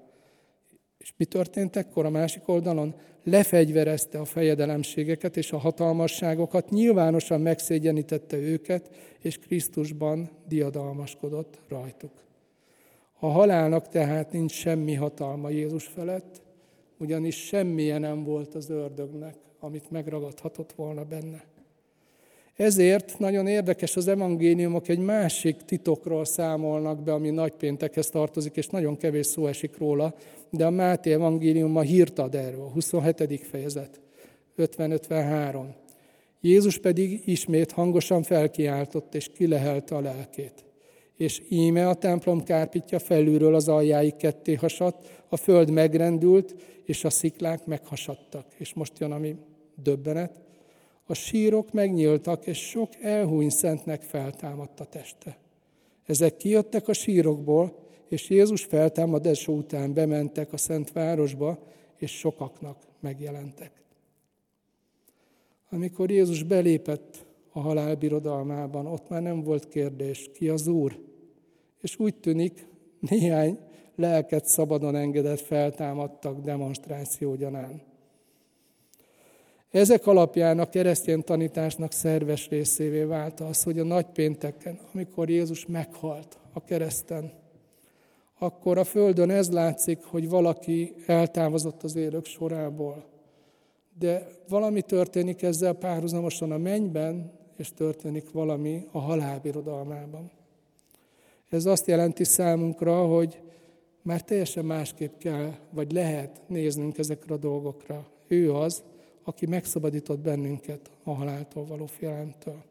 És 0.98 1.14
mi 1.18 1.26
történt 1.26 1.76
ekkor 1.76 2.06
a 2.06 2.10
másik 2.10 2.48
oldalon? 2.48 2.96
Lefegyverezte 3.24 4.20
a 4.20 4.26
fejedelemségeket 4.26 5.38
és 5.38 5.51
a 5.51 5.57
hatalmasságokat, 5.57 6.70
nyilvánosan 6.70 7.41
megszégyenítette 7.41 8.38
őket, 8.38 8.89
és 9.20 9.38
Krisztusban 9.38 10.30
diadalmaskodott 10.47 11.59
rajtuk. 11.67 12.11
A 13.20 13.28
halálnak 13.28 13.88
tehát 13.88 14.32
nincs 14.32 14.51
semmi 14.51 14.93
hatalma 14.93 15.49
Jézus 15.49 15.86
felett, 15.86 16.41
ugyanis 16.97 17.45
semmilyen 17.45 18.01
nem 18.01 18.24
volt 18.24 18.55
az 18.55 18.70
ördögnek, 18.70 19.36
amit 19.59 19.91
megragadhatott 19.91 20.74
volna 20.74 21.03
benne. 21.03 21.43
Ezért 22.60 23.20
nagyon 23.20 23.47
érdekes 23.47 23.95
az 23.95 24.07
evangéliumok 24.07 24.88
egy 24.88 24.99
másik 24.99 25.55
titokról 25.55 26.26
számolnak 26.26 27.03
be, 27.03 27.14
ami 27.14 27.30
nagypéntekhez 27.30 28.10
tartozik, 28.10 28.55
és 28.55 28.68
nagyon 28.68 28.97
kevés 28.97 29.26
szó 29.26 29.47
esik 29.47 29.78
róla, 29.78 30.16
de 30.49 30.66
a 30.66 30.70
Máté 30.70 31.12
evangélium 31.12 31.76
a 31.76 31.82
hírt 31.82 32.20
ad 32.20 32.36
erről, 32.36 32.70
27. 32.74 33.45
fejezet, 33.51 34.01
50-53. 34.57 35.64
Jézus 36.41 36.78
pedig 36.78 37.22
ismét 37.26 37.72
hangosan 37.72 38.24
felkiáltott, 38.24 39.16
és 39.16 39.28
kilehelte 39.28 39.95
a 39.95 40.01
lelkét. 40.01 40.66
És 41.18 41.41
íme 41.49 41.88
a 41.88 41.93
templom 41.93 42.43
kárpitja 42.43 42.99
felülről 42.99 43.55
az 43.55 43.68
aljáig 43.68 44.16
ketté 44.16 44.53
hasadt, 44.53 45.24
a 45.30 45.38
föld 45.38 45.70
megrendült, 45.72 46.55
és 46.86 47.03
a 47.03 47.10
sziklák 47.10 47.66
meghasadtak. 47.66 48.45
És 48.57 48.74
most 48.74 48.99
jön, 48.99 49.12
ami 49.12 49.36
döbbenet, 49.76 50.47
a 51.10 51.14
sírok 51.14 51.72
megnyíltak, 51.72 52.45
és 52.45 52.57
sok 52.70 52.89
elhúny 53.01 53.49
szentnek 53.49 54.01
feltámadt 54.01 54.80
a 54.80 54.86
teste. 54.86 55.38
Ezek 56.05 56.38
kijöttek 56.38 56.88
a 56.88 56.93
sírokból, 56.93 57.88
és 58.07 58.30
Jézus 58.30 58.64
feltámadása 58.64 59.51
után 59.51 59.93
bementek 59.93 60.53
a 60.53 60.57
Szent 60.57 60.91
Városba, 60.91 61.60
és 61.97 62.12
sokaknak 62.12 62.78
megjelentek. 62.99 63.72
Amikor 65.70 66.12
Jézus 66.12 66.43
belépett 66.43 67.26
a 67.51 67.60
halál 67.60 67.95
birodalmában, 67.95 68.86
ott 68.86 69.10
már 69.10 69.22
nem 69.22 69.43
volt 69.43 69.68
kérdés, 69.68 70.30
ki 70.34 70.49
az 70.49 70.68
Úr. 70.68 70.99
És 71.82 71.99
úgy 71.99 72.16
tűnik, 72.16 72.68
néhány 72.99 73.60
lelket 73.95 74.45
szabadon 74.45 74.95
engedett 74.95 75.39
feltámadtak 75.39 76.39
demonstráció 76.39 77.36
gyanán. 77.36 77.89
Ezek 79.72 80.07
alapján 80.07 80.59
a 80.59 80.70
keresztény 80.70 81.24
tanításnak 81.24 81.91
szerves 81.91 82.49
részévé 82.49 83.03
vált 83.03 83.39
az, 83.39 83.63
hogy 83.63 83.80
a 83.80 83.84
nagypénteken, 83.84 84.80
amikor 84.93 85.30
Jézus 85.30 85.65
meghalt 85.65 86.38
a 86.53 86.63
kereszten, 86.63 87.32
akkor 88.39 88.78
a 88.78 88.84
Földön 88.84 89.30
ez 89.30 89.51
látszik, 89.51 90.03
hogy 90.03 90.30
valaki 90.30 90.95
eltávozott 91.05 91.84
az 91.84 91.95
élők 91.95 92.26
sorából. 92.26 93.05
De 93.99 94.28
valami 94.47 94.82
történik 94.82 95.41
ezzel 95.41 95.74
párhuzamosan 95.74 96.51
a 96.51 96.57
mennyben, 96.57 97.32
és 97.57 97.74
történik 97.74 98.32
valami 98.32 98.88
a 98.91 98.99
halálbirodalmában. 98.99 100.32
Ez 101.49 101.65
azt 101.65 101.88
jelenti 101.88 102.24
számunkra, 102.24 103.05
hogy 103.05 103.41
már 104.01 104.22
teljesen 104.22 104.65
másképp 104.65 105.17
kell, 105.17 105.53
vagy 105.70 105.91
lehet 105.91 106.41
néznünk 106.47 106.97
ezekre 106.97 107.34
a 107.34 107.38
dolgokra. 107.38 108.07
Ő 108.28 108.53
az, 108.53 108.84
aki 109.30 109.46
megszabadított 109.46 110.20
bennünket 110.20 110.92
a 111.04 111.14
haláltól 111.14 111.66
való 111.66 111.86
félelemtől. 111.86 112.64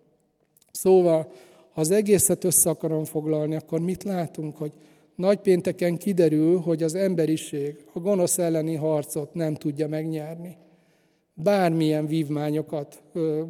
Szóval, 0.73 1.33
ha 1.73 1.81
az 1.81 1.91
egészet 1.91 2.45
össze 2.45 2.71
akarom 2.71 3.05
foglalni, 3.05 3.55
akkor 3.55 3.81
mit 3.81 4.03
látunk, 4.03 4.57
hogy 4.57 4.73
nagypénteken 5.15 5.97
kiderül, 5.97 6.59
hogy 6.59 6.83
az 6.83 6.95
emberiség 6.95 7.85
a 7.93 7.99
gonosz 7.99 8.39
elleni 8.39 8.75
harcot 8.75 9.35
nem 9.35 9.55
tudja 9.55 9.89
megnyerni. 9.89 10.57
Bármilyen 11.35 12.07
vívmányokat 12.07 13.03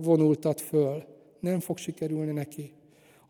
vonultat 0.03 0.61
föl, 0.61 1.05
nem 1.41 1.61
fog 1.61 1.77
sikerülni 1.77 2.33
neki. 2.33 2.73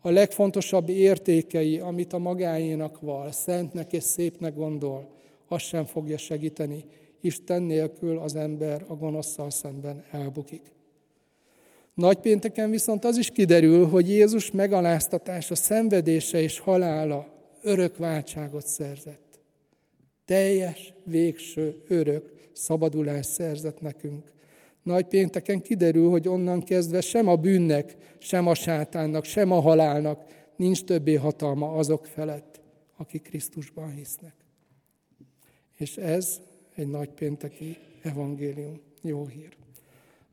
A 0.01 0.09
legfontosabb 0.09 0.89
értékei, 0.89 1.79
amit 1.79 2.13
a 2.13 2.17
magáénak 2.17 2.99
val, 2.99 3.31
szentnek 3.31 3.93
és 3.93 4.03
szépnek 4.03 4.55
gondol, 4.55 5.09
azt 5.47 5.65
sem 5.65 5.85
fogja 5.85 6.17
segíteni, 6.17 6.85
Isten 7.21 7.61
nélkül 7.61 8.17
az 8.17 8.35
ember 8.35 8.85
a 8.87 8.95
gonoszszal 8.95 9.49
szemben 9.49 10.03
elbukik. 10.11 10.61
Nagypénteken 11.93 12.69
viszont 12.69 13.05
az 13.05 13.17
is 13.17 13.29
kiderül, 13.29 13.87
hogy 13.87 14.09
Jézus 14.09 14.51
megaláztatása, 14.51 15.55
szenvedése 15.55 16.41
és 16.41 16.59
halála 16.59 17.27
örök 17.61 17.97
váltságot 17.97 18.67
szerzett. 18.67 19.39
Teljes, 20.25 20.93
végső, 21.03 21.83
örök 21.87 22.31
szabadulás 22.53 23.25
szerzett 23.25 23.81
nekünk. 23.81 24.31
Nagy 24.83 25.05
pénteken 25.05 25.61
kiderül, 25.61 26.09
hogy 26.09 26.27
onnan 26.27 26.63
kezdve 26.63 27.01
sem 27.01 27.27
a 27.27 27.35
bűnnek, 27.35 27.95
sem 28.17 28.47
a 28.47 28.53
sátánnak, 28.53 29.23
sem 29.23 29.51
a 29.51 29.59
halálnak 29.59 30.23
nincs 30.55 30.83
többé 30.83 31.13
hatalma 31.13 31.71
azok 31.71 32.05
felett, 32.05 32.61
akik 32.97 33.21
Krisztusban 33.21 33.91
hisznek. 33.91 34.33
És 35.77 35.97
ez 35.97 36.41
egy 36.79 36.87
nagy 36.87 37.09
pénteki 37.09 37.77
evangélium, 38.01 38.79
jó 39.01 39.25
hír. 39.25 39.57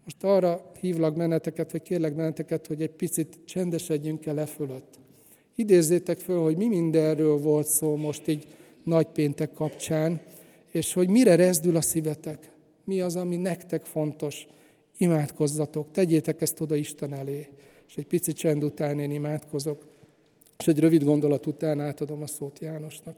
Most 0.04 0.24
arra 0.24 0.70
hívlak 0.80 1.16
meneteket, 1.16 1.72
vagy 1.72 1.82
kérlek 1.82 2.14
meneteket, 2.14 2.66
hogy 2.66 2.82
egy 2.82 2.90
picit 2.90 3.38
csendesedjünk 3.44 4.26
el 4.26 4.40
e 4.40 4.46
fölött. 4.46 4.98
Idézzétek 5.54 6.18
föl, 6.18 6.42
hogy 6.42 6.56
mi 6.56 6.66
mindenről 6.66 7.38
volt 7.38 7.66
szó 7.66 7.96
most 7.96 8.28
így 8.28 8.46
nagypéntek 8.82 9.52
kapcsán, 9.52 10.20
és 10.70 10.92
hogy 10.92 11.08
mire 11.08 11.34
rezdül 11.34 11.76
a 11.76 11.80
szívetek. 11.80 12.50
Mi 12.84 13.00
az, 13.00 13.16
ami 13.16 13.36
nektek 13.36 13.84
fontos. 13.84 14.46
Imádkozzatok, 14.98 15.90
tegyétek 15.90 16.40
ezt 16.40 16.60
oda 16.60 16.74
Isten 16.74 17.12
elé. 17.12 17.48
És 17.88 17.96
egy 17.96 18.06
pici 18.06 18.32
csend 18.32 18.64
után 18.64 18.98
én 18.98 19.10
imádkozok, 19.10 19.86
és 20.58 20.66
egy 20.66 20.78
rövid 20.78 21.04
gondolat 21.04 21.46
után 21.46 21.80
átadom 21.80 22.22
a 22.22 22.26
szót 22.26 22.58
Jánosnak. 22.58 23.16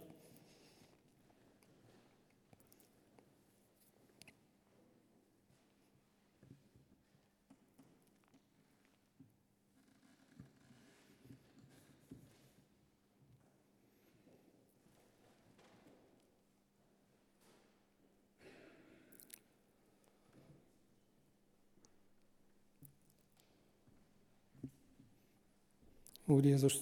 Úr 26.29 26.45
Jézus, 26.45 26.81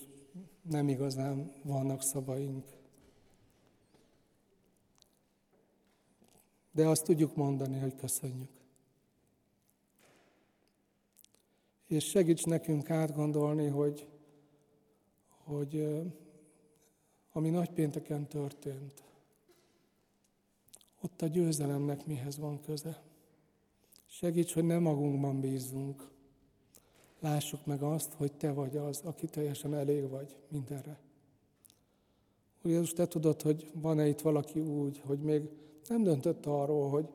nem 0.63 0.89
igazán 0.89 1.53
vannak 1.63 2.03
szavaink. 2.03 2.65
De 6.73 6.89
azt 6.89 7.05
tudjuk 7.05 7.37
mondani, 7.37 7.79
hogy 7.79 7.95
köszönjük. 7.95 8.51
És 11.87 12.05
segíts 12.05 12.45
nekünk 12.45 12.91
átgondolni, 12.91 13.67
hogy, 13.67 14.09
hogy 15.29 15.89
ami 17.33 17.51
nagypénteken 17.51 18.27
történt, 18.27 19.03
ott 21.01 21.23
a 21.23 21.27
győzelemnek 21.27 22.07
mihez 22.07 22.39
van 22.39 22.61
köze. 22.61 23.03
Segíts, 24.07 24.53
hogy 24.53 24.65
nem 24.65 24.83
magunkban 24.83 25.41
bízzunk. 25.41 26.16
Lássuk 27.27 27.67
meg 27.67 27.83
azt, 27.83 28.13
hogy 28.13 28.33
Te 28.33 28.53
vagy 28.53 28.77
az, 28.77 29.01
aki 29.05 29.27
teljesen 29.27 29.75
elég 29.75 30.09
vagy 30.09 30.37
mindenre. 30.49 30.99
Úr 32.63 32.71
Jézus, 32.71 32.93
Te 32.93 33.07
tudod, 33.07 33.43
hogy 33.43 33.71
van-e 33.75 34.07
itt 34.09 34.21
valaki 34.21 34.61
úgy, 34.61 35.03
hogy 35.07 35.19
még 35.19 35.49
nem 35.89 36.03
döntött 36.03 36.47
arról, 36.47 36.91
hogy 36.91 37.09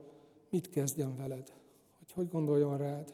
mit 0.50 0.70
kezdjen 0.70 1.18
veled, 1.18 1.54
hogy 1.98 2.12
hogy 2.12 2.30
gondoljon 2.30 2.78
rád, 2.78 3.14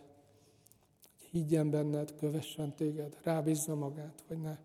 hogy 1.18 1.28
higgyen 1.32 1.70
benned, 1.70 2.16
kövessen 2.16 2.76
téged, 2.76 3.18
rábízza 3.24 3.76
magát, 3.76 4.24
vagy 4.28 4.42
ne. 4.42 4.58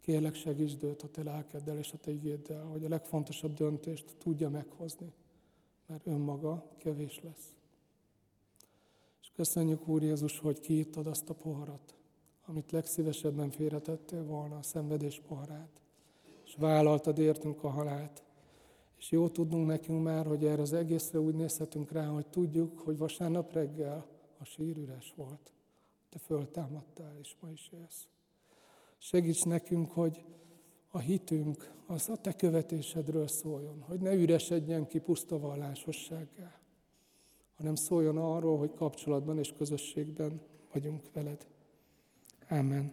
Kérlek, 0.00 0.34
segítsd 0.34 0.82
őt 0.82 1.02
a 1.02 1.08
te 1.08 1.22
lelkeddel 1.22 1.78
és 1.78 1.92
a 1.92 1.98
te 1.98 2.10
igéddel, 2.10 2.64
hogy 2.64 2.84
a 2.84 2.88
legfontosabb 2.88 3.54
döntést 3.54 4.16
tudja 4.18 4.48
meghozni, 4.48 5.12
mert 5.86 6.06
önmaga 6.06 6.68
kevés 6.78 7.20
lesz. 7.22 7.54
Köszönjük, 9.34 9.88
Úr 9.88 10.02
Jézus, 10.02 10.38
hogy 10.38 10.60
kiittad 10.60 11.06
azt 11.06 11.30
a 11.30 11.34
poharat, 11.34 11.94
amit 12.46 12.72
legszívesebben 12.72 13.50
félretettél 13.50 14.24
volna, 14.24 14.56
a 14.56 14.62
szenvedés 14.62 15.22
poharát, 15.28 15.80
és 16.44 16.54
vállaltad 16.58 17.18
értünk 17.18 17.64
a 17.64 17.68
halált. 17.68 18.22
És 18.98 19.10
jó 19.10 19.28
tudnunk 19.28 19.66
nekünk 19.66 20.02
már, 20.02 20.26
hogy 20.26 20.44
erre 20.44 20.62
az 20.62 20.72
egészre 20.72 21.20
úgy 21.20 21.34
nézhetünk 21.34 21.92
rá, 21.92 22.06
hogy 22.06 22.26
tudjuk, 22.26 22.78
hogy 22.78 22.98
vasárnap 22.98 23.52
reggel 23.52 24.06
a 24.38 24.44
sír 24.44 24.76
üres 24.76 25.12
volt. 25.16 25.52
Te 26.08 26.18
föltámadtál, 26.18 27.16
és 27.20 27.36
ma 27.40 27.50
is 27.50 27.70
élsz. 27.72 28.06
Segíts 28.98 29.44
nekünk, 29.44 29.90
hogy 29.90 30.24
a 30.88 30.98
hitünk 30.98 31.72
az 31.86 32.08
a 32.08 32.16
te 32.16 32.32
követésedről 32.32 33.26
szóljon, 33.26 33.80
hogy 33.80 34.00
ne 34.00 34.14
üresedjen 34.14 34.86
ki 34.86 34.98
puszta 34.98 35.38
vallásossággá, 35.38 36.63
hanem 37.64 37.78
szóljon 37.78 38.16
arról, 38.16 38.58
hogy 38.58 38.70
kapcsolatban 38.74 39.38
és 39.38 39.52
közösségben 39.58 40.40
vagyunk 40.72 41.00
veled. 41.12 41.46
Amen. 42.48 42.92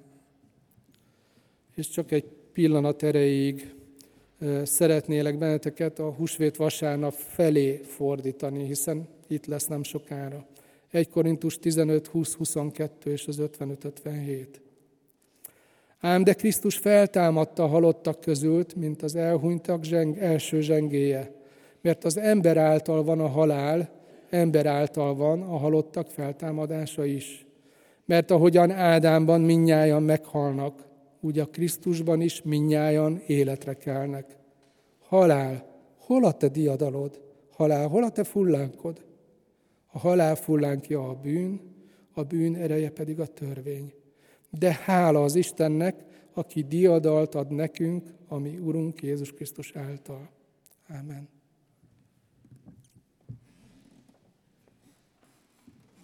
És 1.76 1.90
csak 1.90 2.12
egy 2.12 2.26
pillanat 2.54 3.04
erejéig 3.04 3.76
szeretnélek 4.64 5.38
benneteket 5.38 6.00
a 6.00 6.12
húsvét 6.12 6.56
vasárnap 6.56 7.14
felé 7.14 7.76
fordítani, 7.76 8.66
hiszen 8.66 9.08
itt 9.28 9.46
lesz 9.46 9.68
nem 9.68 9.84
sokára. 9.84 10.48
1 10.92 11.10
Korintus 11.10 11.58
15, 11.58 12.08
20, 12.08 12.34
22 12.34 13.12
és 13.12 13.28
az 13.28 13.40
55, 13.40 13.84
57. 13.84 14.62
Ám 16.00 16.24
de 16.24 16.34
Krisztus 16.34 16.78
feltámadta 16.78 17.64
a 17.64 17.68
halottak 17.68 18.20
közült, 18.20 18.76
mint 18.76 19.02
az 19.02 19.16
elhunytak 19.16 19.84
zseng, 19.84 20.18
első 20.18 20.62
zsengéje. 20.62 21.36
Mert 21.82 22.04
az 22.04 22.18
ember 22.18 22.58
által 22.58 23.04
van 23.04 23.20
a 23.20 23.28
halál, 23.28 24.00
ember 24.32 24.66
által 24.66 25.16
van 25.16 25.42
a 25.42 25.58
halottak 25.58 26.08
feltámadása 26.08 27.06
is. 27.06 27.46
Mert 28.06 28.32
ahogyan 28.32 28.72
Ádámban 28.72 29.42
minnyájan 29.42 30.04
meghalnak, 30.04 30.86
úgy 31.20 31.40
a 31.40 31.46
Krisztusban 31.46 32.22
is 32.22 32.42
minnyájan 32.42 33.22
életre 33.28 33.74
kelnek. 33.74 34.38
Halál, 35.00 35.66
hol 35.98 36.26
a 36.26 36.32
te 36.32 36.48
diadalod? 36.48 37.22
Halál, 37.52 37.88
hol 37.88 38.04
a 38.04 38.10
te 38.10 38.24
fullánkod? 38.24 39.06
A 39.92 40.00
halál 40.00 40.36
fullánkja 40.36 41.10
a 41.10 41.14
bűn, 41.14 41.62
a 42.14 42.24
bűn 42.24 42.56
ereje 42.56 42.90
pedig 42.90 43.20
a 43.20 43.26
törvény. 43.26 43.94
De 44.50 44.80
hála 44.84 45.24
az 45.24 45.36
Istennek, 45.36 45.96
aki 46.34 46.62
diadalt 46.62 47.36
ad 47.36 47.52
nekünk, 47.52 48.14
ami 48.28 48.58
Urunk 48.58 49.02
Jézus 49.02 49.32
Krisztus 49.32 49.72
által. 49.76 50.30
Amen. 50.90 51.41